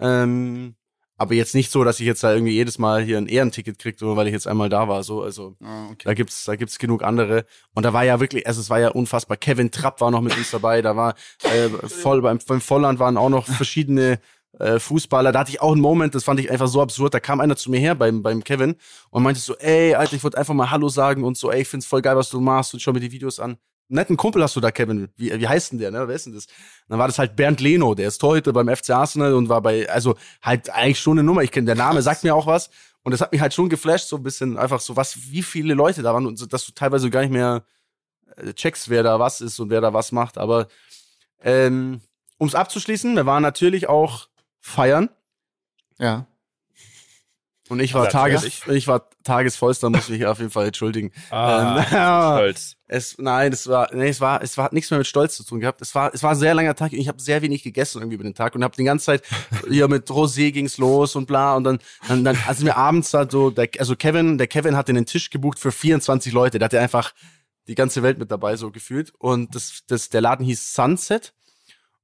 [0.00, 0.76] Ähm,
[1.18, 4.04] aber jetzt nicht so, dass ich jetzt da irgendwie jedes Mal hier ein Ehrenticket kriege,
[4.04, 5.02] nur weil ich jetzt einmal da war.
[5.02, 6.04] So, also ah, okay.
[6.04, 7.44] da gibt's, da gibt's genug andere.
[7.74, 9.36] Und da war ja wirklich, also es war ja unfassbar.
[9.36, 10.80] Kevin Trapp war noch mit uns dabei.
[10.80, 14.20] Da war äh, voll beim, beim Volland waren auch noch verschiedene
[14.60, 15.32] äh, Fußballer.
[15.32, 17.12] Da hatte ich auch einen Moment, das fand ich einfach so absurd.
[17.12, 18.76] Da kam einer zu mir her beim, beim Kevin
[19.10, 21.68] und meinte so, ey, Alter, ich wollte einfach mal Hallo sagen und so, ey, ich
[21.68, 23.58] find's voll geil, was du machst und schau mir die Videos an.
[23.88, 25.08] Netten Kumpel hast du da, Kevin.
[25.16, 26.06] Wie, wie heißt denn der, ne?
[26.06, 26.46] Wer ist denn das?
[26.88, 29.88] dann war das halt Bernd Leno, der ist Torhüter beim FC Arsenal und war bei,
[29.88, 31.42] also halt eigentlich schon eine Nummer.
[31.42, 32.70] Ich kenne, der Name sagt mir auch was.
[33.02, 35.74] Und das hat mich halt schon geflasht, so ein bisschen einfach so, was, wie viele
[35.74, 37.64] Leute da waren und so, dass du teilweise gar nicht mehr
[38.36, 40.36] äh, checkst, wer da was ist und wer da was macht.
[40.36, 40.68] Aber
[41.42, 42.02] ähm,
[42.36, 44.28] um es abzuschließen, wir waren natürlich auch
[44.60, 45.08] feiern.
[45.98, 46.26] Ja.
[47.68, 51.12] Und ich war Tages, ich war tagesvollster, muss ich auf jeden Fall entschuldigen.
[51.30, 52.76] Ah, ähm, stolz.
[52.86, 55.60] Es, nein, es war, nee, es war, es war nichts mehr mit Stolz zu tun
[55.60, 55.82] gehabt.
[55.82, 56.92] Es war, es war ein sehr langer Tag.
[56.94, 59.22] Ich habe sehr wenig gegessen irgendwie über den Tag und habe die ganze Zeit
[59.68, 63.28] hier mit Rosé ging's los und bla und dann, dann, dann also mir abends da
[63.28, 66.58] so, der, also Kevin, der Kevin hat den Tisch gebucht für 24 Leute.
[66.58, 67.12] Der hatte einfach
[67.66, 71.34] die ganze Welt mit dabei so gefühlt und das, das, der Laden hieß Sunset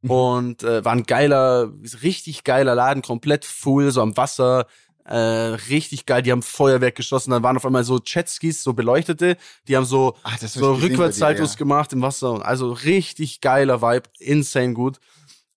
[0.04, 0.10] Mhm.
[0.10, 4.66] und äh, war ein geiler, richtig geiler Laden, komplett full, so am Wasser,
[5.04, 6.22] äh, richtig geil.
[6.22, 9.36] Die haben Feuerwerk geschossen, dann waren auf einmal so Jetskis, so beleuchtete,
[9.68, 11.58] die haben so, Ach, so Rückwärtssaltos ja.
[11.58, 12.44] gemacht im Wasser.
[12.44, 14.98] Also richtig geiler Vibe, insane gut.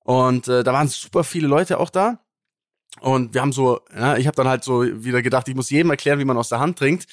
[0.03, 2.19] Und äh, da waren super viele Leute auch da.
[3.01, 5.91] Und wir haben so, ja, ich habe dann halt so wieder gedacht, ich muss jedem
[5.91, 7.07] erklären, wie man aus der Hand trinkt.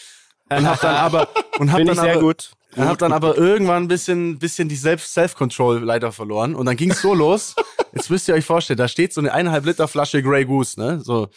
[0.49, 1.28] Und hab dann aber
[1.59, 2.53] und hab dann sehr aber, gut.
[2.76, 6.55] Er hat dann aber irgendwann ein bisschen, bisschen die Self-Control leider verloren.
[6.55, 7.55] Und dann ging's so los.
[7.93, 11.01] Jetzt müsst ihr euch vorstellen, da steht so eine eineinhalb Liter Flasche Grey Goose, ne?
[11.01, 11.28] So.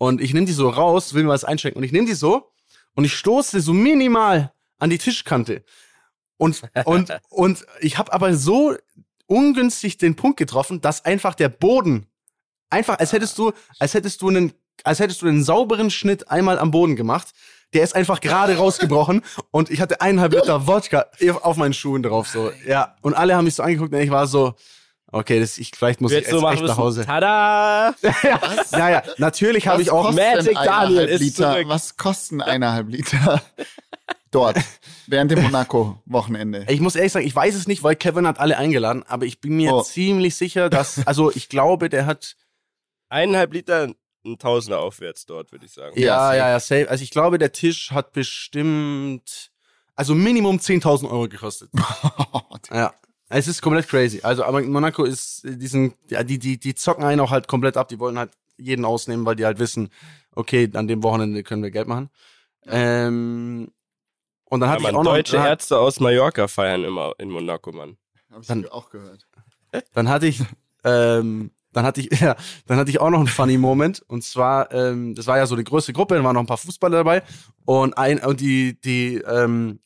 [0.00, 1.78] Und ich nehme die so raus, will mir was einschenken.
[1.78, 2.50] Und ich nehme die so
[2.94, 5.62] und ich stoße so minimal an die Tischkante.
[6.38, 8.74] Und, und, und ich habe aber so
[9.26, 12.06] ungünstig den Punkt getroffen, dass einfach der Boden
[12.70, 16.58] einfach, als hättest du, als hättest du einen, als hättest du einen sauberen Schnitt einmal
[16.58, 17.32] am Boden gemacht.
[17.74, 19.20] Der ist einfach gerade rausgebrochen
[19.50, 21.08] und ich hatte eineinhalb Liter Wodka
[21.42, 22.50] auf meinen Schuhen drauf, so.
[22.66, 22.96] Ja.
[23.02, 24.54] Und alle haben mich so angeguckt und ich war so,
[25.12, 26.76] okay, das, ich, vielleicht muss ich so jetzt machen echt nach.
[26.78, 27.04] Hause.
[27.06, 27.94] Tada!
[28.02, 28.14] ja,
[28.72, 31.52] ja, ja, natürlich habe ich auch, kostet Magic Daniel eineinhalb ist Liter?
[31.52, 31.68] zurück.
[31.68, 33.42] Was kosten eineinhalb Liter
[34.30, 34.58] dort
[35.06, 36.66] während dem Monaco-Wochenende?
[36.68, 39.40] ich muss ehrlich sagen, ich weiß es nicht, weil Kevin hat alle eingeladen, aber ich
[39.40, 39.82] bin mir Oh.
[39.82, 42.36] ziemlich sicher, dass, also ich glaube, der hat,
[43.08, 43.88] Eineinhalb Liter,
[44.24, 45.98] ein Tausender aufwärts dort, würde ich sagen.
[45.98, 46.88] Ja, ja, ja, safe.
[46.88, 49.50] Also ich glaube, der Tisch hat bestimmt,
[49.96, 51.70] also Minimum 10.000 Euro gekostet.
[52.72, 52.92] Ja.
[53.30, 54.20] Es ist komplett crazy.
[54.22, 57.76] Also, aber in Monaco ist diesen, ja, die, die, die zocken einen auch halt komplett
[57.76, 57.88] ab.
[57.88, 59.88] Die wollen halt jeden ausnehmen, weil die halt wissen,
[60.34, 62.10] okay, an dem Wochenende können wir Geld machen.
[62.66, 63.70] Ähm,
[64.44, 67.30] und dann Ja, hatte man, ich auch noch, deutsche Ärzte aus Mallorca feiern immer in
[67.30, 67.96] Monaco, Mann.
[68.32, 69.26] Hab ich Dann- auch gehört.
[69.94, 70.42] dann hatte ich,
[70.84, 74.02] ähm, dann hatte ich, ja, dann hatte ich auch noch einen funny Moment.
[74.08, 76.58] Und zwar, ähm, das war ja so eine größere Gruppe, da waren noch ein paar
[76.58, 77.22] Fußballer dabei.
[77.64, 79.78] Und ein, und die, die, ähm,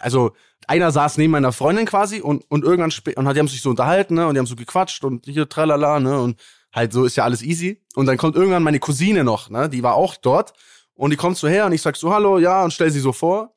[0.00, 0.32] also
[0.68, 4.14] einer saß neben meiner Freundin quasi und, und irgendwann und die haben sich so unterhalten,
[4.14, 4.26] ne?
[4.26, 6.20] Und die haben so gequatscht und hier tralala, ne?
[6.20, 6.38] Und
[6.72, 7.82] halt so ist ja alles easy.
[7.94, 9.68] Und dann kommt irgendwann meine Cousine noch, ne?
[9.68, 10.52] Die war auch dort.
[10.94, 13.12] Und die kommt so her und ich sag so, hallo, ja, und stell sie so
[13.12, 13.54] vor.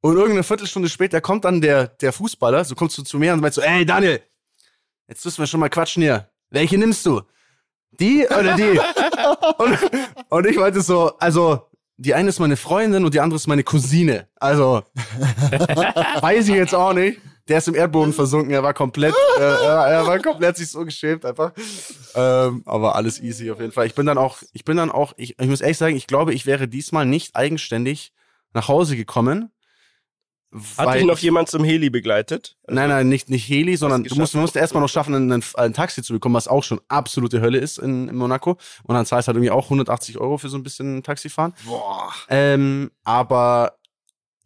[0.00, 3.40] Und irgendeine Viertelstunde später kommt dann der, der Fußballer, so kommst du zu mir und
[3.40, 4.22] meint so, ey Daniel,
[5.08, 6.30] jetzt müssen wir schon mal quatschen hier.
[6.50, 7.22] Welche nimmst du?
[7.98, 8.80] Die oder die?
[9.58, 9.78] und,
[10.28, 11.68] und ich meinte so, also,
[12.04, 14.28] die eine ist meine Freundin und die andere ist meine Cousine.
[14.36, 14.82] Also,
[16.20, 17.20] weiß ich jetzt auch nicht.
[17.48, 21.26] Der ist im Erdboden versunken, er war komplett, äh, er, war komplett sich so geschämt
[21.26, 21.52] einfach.
[22.14, 23.86] Ähm, aber alles easy auf jeden Fall.
[23.86, 26.32] Ich bin dann auch, ich bin dann auch, ich, ich muss ehrlich sagen, ich glaube,
[26.32, 28.12] ich wäre diesmal nicht eigenständig
[28.54, 29.50] nach Hause gekommen.
[30.78, 32.56] Hat dich noch jemand zum Heli begleitet?
[32.68, 35.72] Nein, nein, nicht, nicht Heli, sondern du musst, du musst erstmal noch schaffen, ein, ein,
[35.72, 38.56] Taxi zu bekommen, was auch schon absolute Hölle ist in, in Monaco.
[38.84, 41.54] Und dann zahlst du halt irgendwie auch 180 Euro für so ein bisschen Taxi fahren.
[41.64, 42.12] Boah.
[42.28, 43.74] Ähm, aber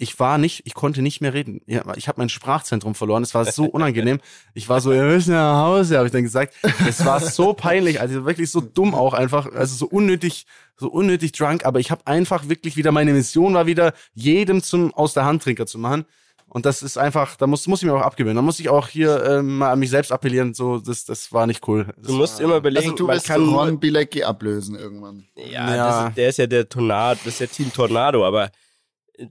[0.00, 1.60] ich war nicht, ich konnte nicht mehr reden.
[1.66, 3.24] Ja, ich habe mein Sprachzentrum verloren.
[3.24, 4.20] Es war so unangenehm.
[4.54, 6.54] Ich war so, wir müssen nach Hause, habe ich dann gesagt.
[6.88, 10.46] Es war so peinlich, also wirklich so dumm auch einfach, also so unnötig,
[10.76, 11.64] so unnötig drunk.
[11.64, 15.66] Aber ich habe einfach wirklich wieder meine Mission war wieder, jedem zum aus der Handtrinker
[15.66, 16.04] zu machen.
[16.50, 18.36] Und das ist einfach, da muss, muss ich mir auch abgewöhnen.
[18.36, 20.54] Da muss ich auch hier ähm, mal an mich selbst appellieren.
[20.54, 21.86] So, das, das war nicht cool.
[21.96, 25.26] Das Du musst war, immer überlegen, Also du man wirst kann Ron Bilecki ablösen irgendwann.
[25.36, 26.04] Ja, Ja.
[26.06, 28.50] Das, der ist ja der Tornado, das ist ja Team Tornado, aber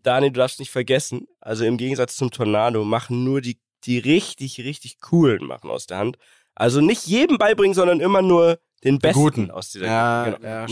[0.03, 4.59] Dani, du darfst nicht vergessen, also im Gegensatz zum Tornado machen nur die, die richtig,
[4.59, 6.17] richtig coolen machen aus der Hand.
[6.55, 9.51] Also nicht jedem beibringen, sondern immer nur den Besten Guten.
[9.51, 10.47] aus dieser Ja, genau.
[10.47, 10.67] ja,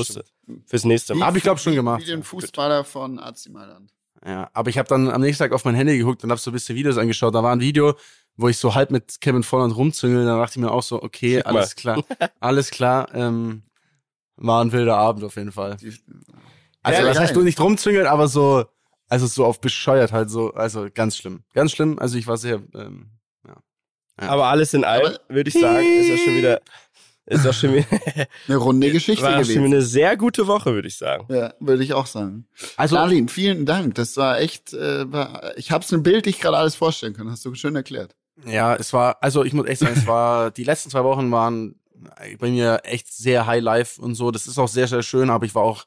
[0.66, 1.28] fürs nächste Mal.
[1.28, 2.02] Hab ich, glaub, schon gemacht.
[2.02, 3.92] Wie den Fußballer von AC Mailand.
[4.26, 6.50] Ja, aber ich habe dann am nächsten Tag auf mein Handy geguckt und habe so
[6.50, 7.36] ein bisschen Videos angeschaut.
[7.36, 7.94] Da war ein Video,
[8.38, 10.26] wo ich so halb mit Kevin Volland rumzüngel.
[10.26, 11.56] Da dachte ich mir auch so, okay, Schick mal.
[11.58, 12.04] alles klar,
[12.40, 13.14] alles klar.
[13.14, 13.64] Ähm,
[14.36, 15.78] war ein wilder Abend auf jeden Fall.
[15.78, 15.94] Die,
[16.82, 18.66] Also Ja, das heißt du nicht rumzüngeln, aber so,
[19.10, 22.00] also so auf bescheuert halt so, also ganz schlimm, ganz schlimm.
[22.00, 23.12] Also ich war sehr, ähm,
[24.18, 26.62] Aber alles in allem, würde ich sagen, ist das schon wieder,
[27.26, 27.86] ist das schon wieder,
[28.48, 29.64] eine runde Geschichte war schon gewesen.
[29.66, 31.26] wieder eine sehr gute Woche, würde ich sagen.
[31.34, 32.48] Ja, würde ich auch sagen.
[32.78, 33.96] also Darlene, vielen Dank.
[33.96, 37.30] Das war echt, äh, war, ich habe es ein Bild nicht gerade alles vorstellen können.
[37.30, 38.16] Hast du schön erklärt.
[38.46, 41.76] Ja, es war, also ich muss echt sagen, es war, die letzten zwei Wochen waren
[42.40, 44.32] bei mir echt sehr High Life und so.
[44.32, 45.86] Das ist auch sehr, sehr schön, aber ich war auch,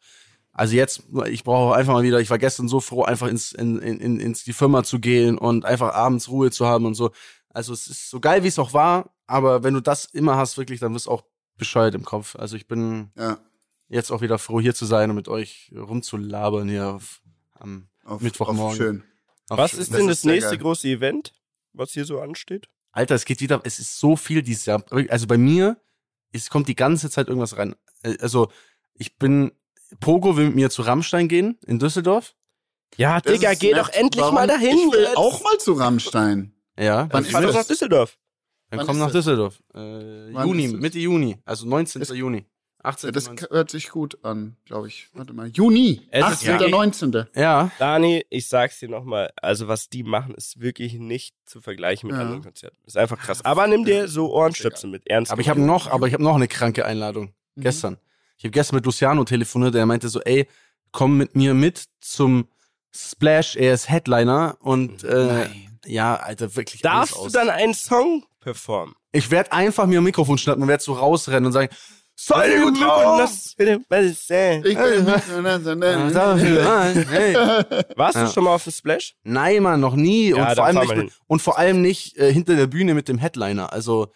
[0.59, 3.78] also jetzt, ich brauche einfach mal wieder, ich war gestern so froh, einfach ins, in,
[3.78, 7.12] in, ins die Firma zu gehen und einfach abends Ruhe zu haben und so.
[7.48, 10.59] Also es ist so geil, wie es auch war, aber wenn du das immer hast,
[10.59, 11.22] wirklich, dann wirst du auch
[11.56, 12.34] bescheuert im Kopf.
[12.36, 13.38] Also ich bin Ja,
[13.88, 17.20] jetzt auch wieder froh, hier zu sein und mit euch rumzulabern hier auf,
[17.54, 18.70] am auf, Mittwochmorgen.
[18.72, 19.04] Auf schön.
[19.50, 19.80] auf Was schön.
[19.80, 20.59] ist Das denn das sehr nächste geil.
[20.59, 21.32] große Event,
[21.72, 22.68] was hier so ansteht?
[22.90, 24.82] Alter, es geht wieder, es ist so viel dieses Jahr.
[25.09, 25.76] Also bei mir,
[26.32, 27.76] es kommt die ganze Zeit irgendwas rein.
[28.02, 28.50] Äh, Also
[28.94, 29.52] ich bin,
[30.01, 32.34] Pogo will mit mir zu Rammstein gehen in Düsseldorf.
[32.97, 33.78] Ja, Das Digga, ist geh nett.
[33.80, 34.34] doch endlich Warum?
[34.34, 34.76] mal dahin.
[34.78, 35.16] Ich will jetzt.
[35.16, 36.53] auch mal zu Rammstein.
[36.78, 38.18] Ja, Wann dann, ist Fahr doch nach Düsseldorf.
[38.70, 39.14] dann wann komm ist nach das?
[39.24, 39.62] Düsseldorf.
[39.74, 40.74] Äh, Juni, ist?
[40.74, 42.01] Mitte Juni, also 19.
[42.01, 42.47] Das- Juni.
[42.80, 43.09] 18.
[43.09, 43.49] Ja, das 19.
[43.51, 45.09] hört sich gut an, glaube ich.
[45.12, 45.49] Warte mal.
[45.49, 46.07] Juni.
[46.12, 46.49] Es ist 18.
[46.53, 47.26] wirklich- 19.
[47.34, 52.07] Ja, Dani, ich sag's dir nochmal, also was die machen, ist wirklich nicht zu vergleichen
[52.07, 52.22] mit Ja.
[52.22, 52.76] anderen Konzerten.
[52.86, 53.45] Ist einfach krass.
[53.45, 55.32] Aber nimm dir so Ohrenstöpsel mit, ernst.
[55.32, 57.34] aber ich habe noch, aber ich habe noch eine kranke Einladung.
[57.57, 57.62] Mhm.
[57.62, 57.99] Gestern.
[58.39, 60.47] Ich habe gestern mit Luciano telefoniert, der meinte so, ey,
[60.93, 62.49] komm mit mir mit zum
[62.95, 65.80] Splash, er ist Headliner und äh, Nein.
[65.84, 68.95] ja, Alter, wirklich Darfst alles du dann einen Song performen?
[69.12, 71.68] Ich werde einfach mir ein Mikrofon schnappen und werde so rausrennen und sagen,
[72.20, 73.20] Sei gut drauf!
[77.97, 79.14] Warst du schon mal auf dem Splash?
[79.22, 80.30] Nein, Mann, noch nie.
[80.30, 83.18] Ja, und, vor allem nicht, und vor allem nicht äh, hinter der Bühne mit dem
[83.18, 83.72] Headliner.
[83.72, 84.09] Also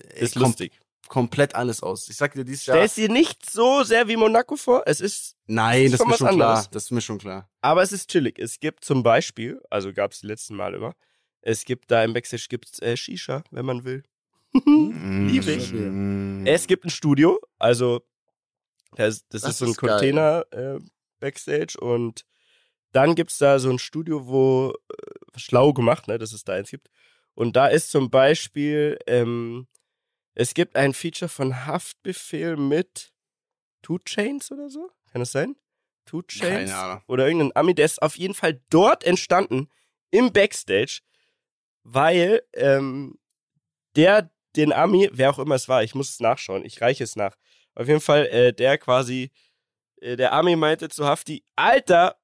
[0.00, 0.72] äh, Ist kom lustig.
[1.08, 2.08] Komplett alles aus.
[2.08, 2.76] Ich sag dir dieses Jahr.
[2.76, 4.82] Stellst dir nicht so sehr wie Monaco vor.
[4.86, 6.48] Es ist, Nein, das ist schon mir was schon klar.
[6.50, 6.70] anderes.
[6.70, 7.50] Das ist mir schon klar.
[7.60, 8.38] aber es ist chillig.
[8.38, 10.94] Es gibt zum Beispiel, also gab es die letzten Mal immer,
[11.42, 14.02] es gibt da im Backstage gibt's äh, Shisha, wenn man will.
[14.52, 15.72] Lieb ich.
[15.72, 16.46] Mm.
[16.46, 18.00] Es gibt ein Studio, also
[18.96, 19.76] das, das, Das ist so ein ist.
[19.76, 20.78] Container äh,
[21.20, 22.24] Backstage und
[22.92, 26.70] dann gibt's da so ein Studio, wo äh, schlau gemacht, ne, dass es da eins
[26.70, 26.88] gibt.
[27.34, 29.66] Und da ist zum Beispiel, ähm,
[30.36, 33.12] es gibt ein Feature von Haftbefehl mit
[33.82, 34.90] Two Chains oder so.
[35.10, 35.56] Kann das sein?
[36.04, 36.70] Two Chains?
[36.70, 37.02] Keine Ahnung.
[37.08, 39.70] Oder irgendein Ami, der ist auf jeden Fall dort entstanden,
[40.10, 41.00] im Backstage,
[41.82, 43.18] weil ähm,
[43.96, 47.16] der den Ami, wer auch immer es war, ich muss es nachschauen, ich reiche es
[47.16, 47.36] nach.
[47.74, 49.30] Auf jeden Fall, äh, der quasi,
[50.00, 52.16] äh, der Ami meinte zu Hafti, Alter,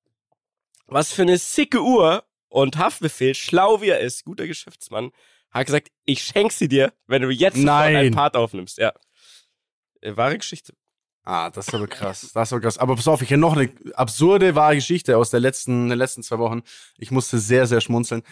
[0.87, 5.13] was für eine sicke Uhr und Haftbefehl, schlau wie er ist, guter Geschäftsmann,
[5.53, 7.97] hat gesagt, ich schenk sie dir, wenn du jetzt Nein.
[7.97, 8.79] einen Part aufnimmst.
[8.79, 8.93] Ja.
[10.01, 10.75] Äh, wahre Geschichte.
[11.25, 12.31] Ah, das ist aber krass.
[12.35, 12.79] Das ist aber krass.
[12.79, 16.23] Aber pass auf, ich kenne noch eine absurde wahre Geschichte aus der letzten, der letzten
[16.23, 16.63] zwei Wochen.
[16.99, 18.23] Ich musste sehr, sehr schmunzeln.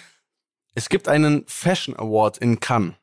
[0.75, 2.95] Es gibt einen Fashion Award in Cannes.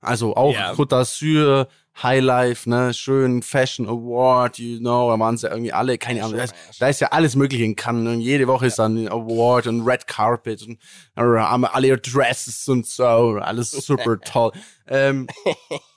[0.00, 0.72] Also auch Ja.
[0.72, 1.68] Côte d'Azur,
[2.00, 6.44] Highlife, ne, schön Fashion Award, you know, da waren sie irgendwie alle, keine Ahnung, da
[6.44, 8.14] ist, da ist ja alles mögliche in Cannes.
[8.14, 10.78] Und jede Woche ist dann ein Award und Red Carpet und
[11.14, 14.52] alle ihre Dresses und so, alles super toll.
[14.86, 15.26] Ähm,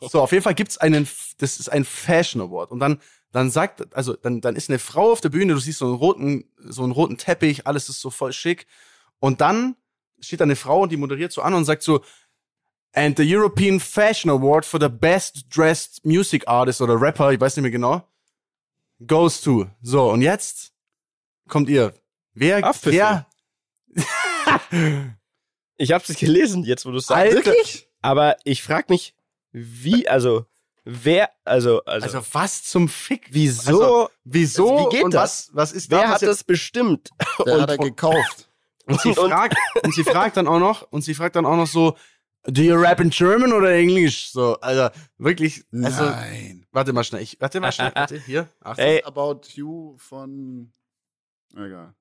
[0.01, 2.71] so, auf jeden Fall gibt's einen, das ist ein Fashion Award.
[2.71, 2.99] Und dann,
[3.31, 5.95] dann sagt, also dann, dann ist eine Frau auf der Bühne, du siehst so einen
[5.95, 8.67] roten, so einen roten Teppich, alles ist so voll schick.
[9.19, 9.75] Und dann
[10.19, 12.01] steht da eine Frau und die moderiert so an und sagt so,
[12.95, 17.55] and the European Fashion Award for the Best Dressed Music Artist oder Rapper, ich weiß
[17.57, 18.07] nicht mehr genau,
[19.05, 19.67] goes to.
[19.81, 20.71] So, und jetzt
[21.49, 21.93] kommt ihr.
[22.33, 23.27] Wer, wer,
[25.77, 27.11] Ich hab's nicht gelesen, jetzt wo du sagst.
[27.33, 27.35] Alter.
[27.45, 27.89] Wirklich?
[28.01, 29.13] Aber ich frag mich,
[29.51, 30.45] wie, also,
[30.83, 33.27] wer, also, also, also was zum Fick?
[33.31, 34.71] wieso, Also, wieso?
[34.77, 35.49] Also, wie geht und das?
[35.53, 36.31] was, was ist wer da hat passiert?
[36.31, 37.09] das bestimmt?
[37.39, 38.49] Und- hat er gekauft.
[38.87, 41.65] Und sie fragt, und sie fragt dann auch noch, und sie fragt dann auch noch
[41.67, 41.97] so,
[42.47, 44.31] do you rap in German oder Englisch?
[44.31, 46.65] So, also, wirklich, also, Nein.
[46.71, 50.71] warte mal schnell, ich, warte mal schnell, warte, hier, Achtung, Ey, About You von.
[51.55, 51.93] Egal.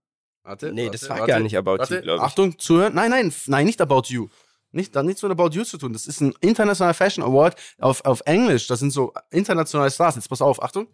[0.43, 2.23] warte, nee, warte, das war warte, gar nicht About warte, You, glaube ich.
[2.25, 4.29] Achtung, zuhören, nein, nein, nein, nicht About You.
[4.73, 5.93] Nicht, da hat nichts mit About You zu tun.
[5.93, 8.67] Das ist ein internationaler Fashion Award auf, auf Englisch.
[8.67, 10.17] Das sind so internationale Stars.
[10.17, 10.89] Jetzt pass auf, Achtung.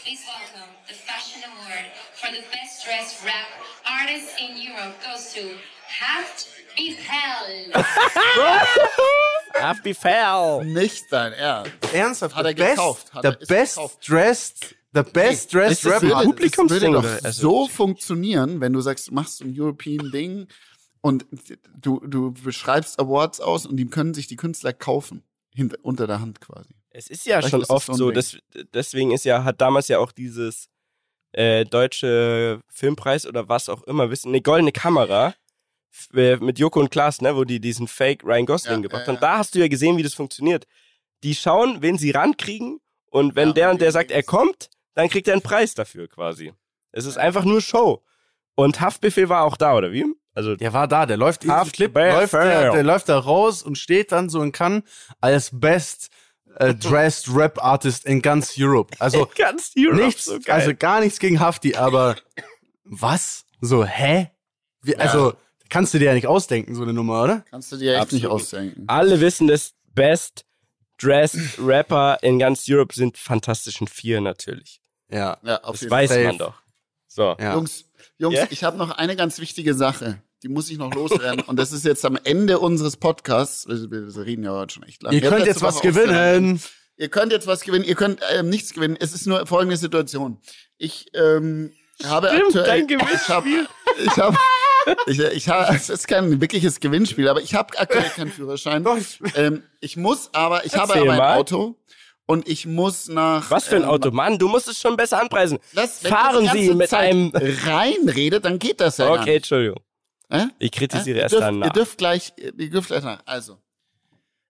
[0.00, 3.48] Please welcome the Fashion Award for the best dressed rap
[3.84, 5.40] artist in Europe goes to
[6.00, 6.46] Haft
[6.76, 7.84] Befell.
[9.54, 10.64] Haftbefehl.
[10.64, 11.72] Nicht dein Ernst.
[11.92, 14.08] Ernsthaft, Hat er best, gekauft, hat the er- best gekauft.
[14.08, 16.24] dressed, the best dressed ist das rapper.
[16.26, 17.02] würde, das würde oder?
[17.02, 20.48] doch Also- so funktionieren, wenn du sagst, du machst ein European-Ding
[21.00, 21.26] und
[21.76, 25.22] du, du beschreibst Awards aus und die können sich die Künstler kaufen.
[25.54, 26.70] Hinter, unter der Hand quasi.
[26.88, 28.14] Es ist ja Vielleicht schon ist oft so so, Ding.
[28.14, 28.38] des,
[28.72, 30.70] deswegen ist ja, hat damals ja auch dieses
[31.32, 35.34] äh, deutsche Filmpreis oder was auch immer, wissen, eine goldene Kamera
[36.12, 39.14] mit Joko und Klaas, ne, wo die diesen Fake Ryan Gosling Ja, gebracht ja, haben.
[39.16, 39.20] ja.
[39.20, 40.66] Da hast du ja gesehen, wie das funktioniert.
[41.22, 42.80] Die schauen, wen sie rankriegen
[43.10, 45.74] und wenn Ja, der und und der sagt, er kommt, dann kriegt er einen Preis
[45.74, 46.52] dafür quasi.
[46.92, 48.02] Es ist einfach nur Show.
[48.54, 50.04] Und Haftbefehl war auch da, oder wie?
[50.34, 53.76] Also Der war da, der läuft in Clip, läuft der, der läuft da raus und
[53.76, 54.82] steht dann so in Cannes
[55.20, 56.10] als Best
[56.56, 58.94] äh, Dressed Rap Artist in ganz Europe.
[58.98, 60.54] Also ganz Europe, nichts, so geil.
[60.54, 62.16] also gar nichts gegen Hafti, aber
[62.84, 63.44] was?
[63.60, 64.30] So, hä?
[64.82, 65.34] Wie, Also
[65.72, 67.44] kannst du dir ja nicht ausdenken, so eine Nummer, oder?
[67.50, 68.42] Kannst du dir echt nicht Absolut.
[68.42, 68.84] ausdenken.
[68.86, 70.44] alle wissen, das Best
[71.00, 74.80] Dressed Rapper in ganz Europe sind Fantastischen Vier natürlich.
[75.10, 75.38] Ja.
[75.42, 76.24] Ja, auf Das jeden weiß Safe.
[76.24, 76.54] man doch.
[77.08, 77.36] So.
[77.40, 77.54] ja.
[77.54, 77.86] Jungs,
[78.18, 78.46] Jungs, Ja?
[78.50, 80.22] ich habe noch eine ganz wichtige Sache.
[80.42, 81.40] Die muss ich noch loswerden.
[81.46, 83.66] und das ist jetzt am Ende unseres Podcasts.
[83.66, 85.16] Wir, wir reden ja heute schon echt lange.
[85.16, 86.60] Ihr könnt jetzt was gewinnen.
[86.96, 87.84] Ihr könnt jetzt was gewinnen.
[87.84, 88.96] Ihr könnt ähm, nichts gewinnen.
[89.00, 90.38] Es ist nur folgende Situation.
[90.78, 91.72] Ich ähm,
[92.04, 92.86] habe Stimmt, aktuell.
[92.86, 93.48] dein ich habe.
[94.04, 94.36] Ich habe.
[95.06, 98.84] Ich, ich habe, es ist kein wirkliches Gewinnspiel, aber ich habe aktuell keinen Führerschein.
[99.34, 101.36] Ähm, ich muss aber, ich habe Erzähl aber ein mal.
[101.38, 101.76] Auto
[102.26, 103.50] und ich muss nach.
[103.50, 104.10] Was für ein ähm, Auto?
[104.10, 105.58] Mann, du musst es schon besser anpreisen.
[105.72, 109.36] Wenn Fahren ihr Sie mit Zeit einem- reinredet, dann geht das ja Okay.
[109.36, 109.80] Entschuldigung.
[110.28, 110.46] Äh?
[110.58, 111.72] Ich kritisiere Ihr erst dürft, dann ihr nach.
[111.72, 113.20] dürft gleich, ihr dürft gleich nach.
[113.26, 113.58] Also,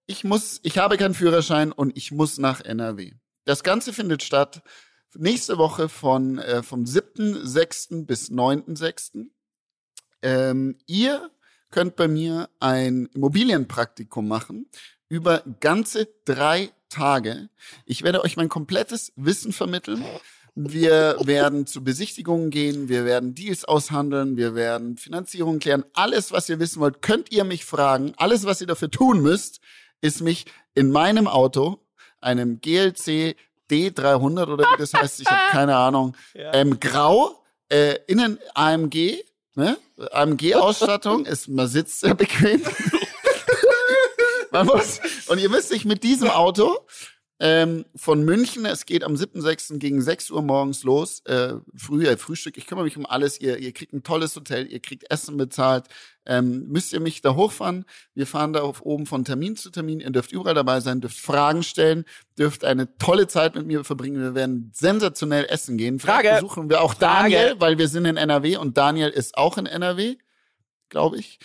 [0.06, 3.12] ich muss, ich habe keinen Führerschein und ich muss nach NRW.
[3.44, 4.62] Das Ganze findet statt
[5.14, 8.06] nächste Woche von äh, vom 7.6.
[8.06, 9.26] bis 9.6.
[10.22, 11.30] Ähm, ihr
[11.70, 14.66] könnt bei mir ein Immobilienpraktikum machen
[15.08, 17.48] über ganze drei Tage.
[17.86, 20.04] Ich werde euch mein komplettes Wissen vermitteln.
[20.54, 25.84] Wir werden zu Besichtigungen gehen, wir werden Deals aushandeln, wir werden Finanzierung klären.
[25.94, 28.12] Alles, was ihr wissen wollt, könnt ihr mich fragen.
[28.18, 29.60] Alles, was ihr dafür tun müsst,
[30.02, 30.44] ist mich
[30.74, 31.80] in meinem Auto,
[32.20, 33.34] einem GLC
[33.70, 36.52] D300 oder wie das heißt, ich habe keine Ahnung, ja.
[36.52, 39.24] ähm, grau, äh, innen AMG,
[39.54, 39.78] ne?
[40.12, 42.62] AMG-Ausstattung, ist, man sitzt sehr bequem.
[44.50, 46.78] man muss, und ihr müsst sich mit diesem Auto
[47.40, 48.64] ähm, von München.
[48.64, 49.78] Es geht am 7.6.
[49.78, 51.20] gegen 6 Uhr morgens los.
[51.26, 52.56] Äh, früh, äh, Frühstück.
[52.56, 53.40] Ich kümmere mich um alles.
[53.40, 55.86] Ihr, ihr kriegt ein tolles Hotel, ihr kriegt Essen bezahlt.
[56.24, 57.84] Ähm, müsst ihr mich da hochfahren?
[58.14, 59.98] Wir fahren da auf oben von Termin zu Termin.
[59.98, 62.04] Ihr dürft überall dabei sein, dürft Fragen stellen,
[62.38, 64.22] dürft eine tolle Zeit mit mir verbringen.
[64.22, 65.98] Wir werden sensationell essen gehen.
[65.98, 66.28] Frage.
[66.28, 67.32] Vielleicht besuchen wir auch Frage.
[67.32, 70.16] Daniel, weil wir sind in NRW und Daniel ist auch in NRW,
[70.90, 71.40] glaube ich.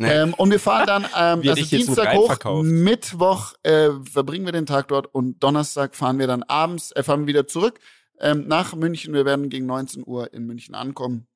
[0.00, 0.08] Nee.
[0.08, 4.88] Ähm, und wir fahren dann ähm, also Dienstag hoch, Mittwoch äh, verbringen wir den Tag
[4.88, 7.78] dort und Donnerstag fahren wir dann abends, äh, fahren wir wieder zurück
[8.18, 9.12] ähm, nach München.
[9.12, 11.26] Wir werden gegen 19 Uhr in München ankommen.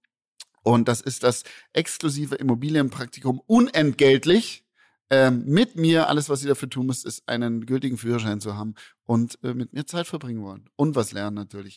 [0.63, 1.43] Und das ist das
[1.75, 4.65] exklusive Immobilienpraktikum unentgeltlich.
[5.11, 8.77] Ähm, mit mir, alles, was ihr dafür tun müsst, ist einen gültigen Führerschein zu haben
[9.05, 10.71] und äh, mit mir Zeit verbringen wollen.
[10.77, 11.77] Und was lernen natürlich.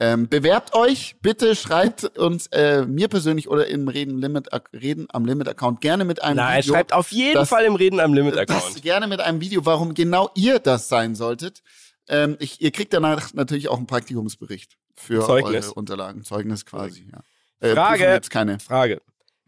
[0.00, 5.24] Ähm, bewerbt euch, bitte schreibt uns äh, mir persönlich oder im Reden Limit Reden am
[5.24, 6.72] Limit Account gerne mit einem Nein, Video.
[6.72, 8.80] Nein, schreibt auf jeden das, Fall im Reden am Limit Account.
[8.82, 11.62] gerne mit einem Video, warum genau ihr das sein solltet.
[12.08, 15.66] Ähm, ich, ihr kriegt danach natürlich auch einen Praktikumsbericht für Zeugnis.
[15.66, 17.10] eure Unterlagen, Zeugnis quasi.
[17.12, 17.68] Ja.
[17.68, 18.60] Äh, Frage, keine.
[18.60, 19.02] Frage.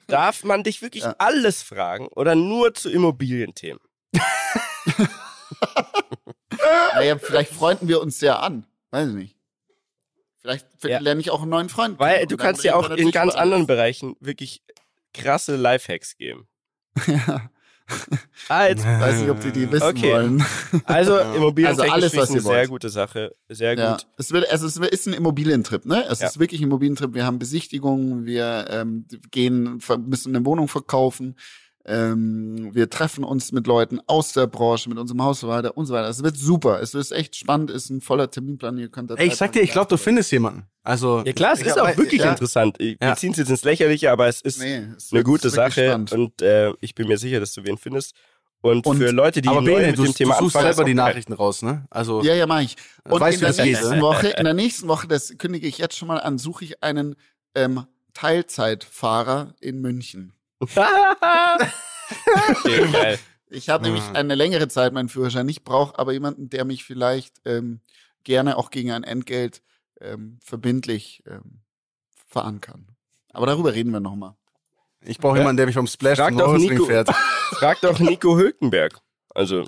[0.09, 1.15] Darf man dich wirklich ja.
[1.19, 3.81] alles fragen oder nur zu Immobilienthemen?
[6.95, 8.67] naja, vielleicht freunden wir uns ja an.
[8.91, 9.40] Weiß ich nicht.
[10.41, 10.99] Vielleicht ja.
[11.01, 11.99] lerne ich auch einen neuen Freund.
[11.99, 14.63] Weil du kannst ja auch in ganz anderen Bereichen wirklich
[15.13, 16.49] krasse Lifehacks geben.
[17.07, 17.51] ja.
[18.49, 20.13] Ah, jetzt weiß nicht, ob die die wissen okay.
[20.13, 20.45] wollen.
[20.85, 23.93] Also Immobilien also alles, was ist eine sehr gute Sache, sehr ja.
[23.93, 24.07] gut.
[24.17, 26.05] Es wird, also es ist ein Immobilientrip, ne?
[26.09, 26.29] Es ja.
[26.29, 27.15] ist wirklich ein Immobilientrip.
[27.15, 31.37] Wir haben Besichtigungen, wir ähm, gehen, müssen eine Wohnung verkaufen.
[31.87, 36.09] Ähm, wir treffen uns mit Leuten aus der Branche, mit unserem Hausverwalter und so weiter.
[36.09, 36.81] Es wird super.
[36.83, 38.77] Es ist echt spannend, ist ein voller Terminplan.
[38.79, 40.65] Ihr könnt da Ey, ich sag dir, ich glaube, du findest jemanden.
[40.83, 42.31] Also ja klar, es ist auch wirklich ja.
[42.31, 42.79] interessant.
[42.79, 43.17] Wir ja.
[43.17, 46.13] ziehen es jetzt ins Lächerliche, aber es ist nee, es eine gute Sache spannend.
[46.13, 48.15] und äh, ich bin mir sicher, dass du wen findest.
[48.63, 50.85] Und, und für Leute, die aber neu Bene, mit du, dem Thema du suchst selber
[50.85, 51.87] die Nachrichten raus, ne?
[51.89, 52.77] Also ja, ja, mach ich.
[53.09, 55.97] Und weißt, in der nächsten geht, Woche, in der nächsten Woche, das kündige ich jetzt
[55.97, 57.17] schon mal an, suche ich einen
[57.55, 60.35] ähm, Teilzeitfahrer in München.
[62.65, 66.85] Okay, ich habe nämlich eine längere Zeit meinen Führerschein nicht, brauche aber jemanden, der mich
[66.85, 67.81] vielleicht ähm,
[68.25, 69.63] gerne auch gegen ein Entgelt
[70.01, 71.61] ähm, verbindlich ähm,
[72.29, 72.87] fahren kann.
[73.33, 74.35] Aber darüber reden wir nochmal.
[75.03, 75.41] Ich brauche ja.
[75.41, 77.09] jemanden, der mich vom Splash frag doch Nico, fährt.
[77.53, 79.01] Frag doch Nico Hülkenberg.
[79.35, 79.67] Also.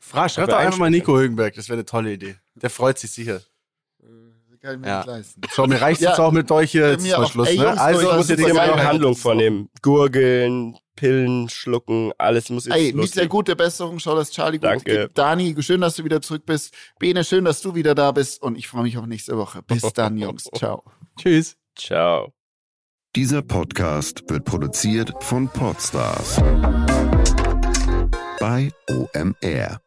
[0.00, 2.36] Frag, schreib doch einfach mal Nico Hülkenberg, das wäre eine tolle Idee.
[2.54, 3.40] Der freut sich sicher.
[4.68, 4.98] Kann ich mir ja.
[4.98, 5.40] nicht leisten.
[5.50, 7.54] Schau, mir reicht ja, jetzt auch mit euch hier zum Schluss.
[7.54, 7.80] Ne?
[7.80, 9.70] Also, ich muss jetzt hier mal eine Handlung vornehmen.
[9.80, 13.98] Gurgeln, Pillen schlucken, alles muss jetzt Ey, nicht sehr gute Besserung.
[13.98, 14.84] Schau, dass Charlie gut Danke.
[14.84, 15.16] geht.
[15.16, 16.74] Dani, schön, dass du wieder zurück bist.
[16.98, 18.42] Bene, schön, dass du wieder da bist.
[18.42, 19.62] Und ich freue mich auf nächste Woche.
[19.62, 20.44] Bis dann, Jungs.
[20.54, 20.82] Ciao.
[21.18, 21.56] Tschüss.
[21.74, 22.34] Ciao.
[23.16, 26.36] Dieser Podcast wird produziert von Podstars
[28.38, 29.80] bei OMR.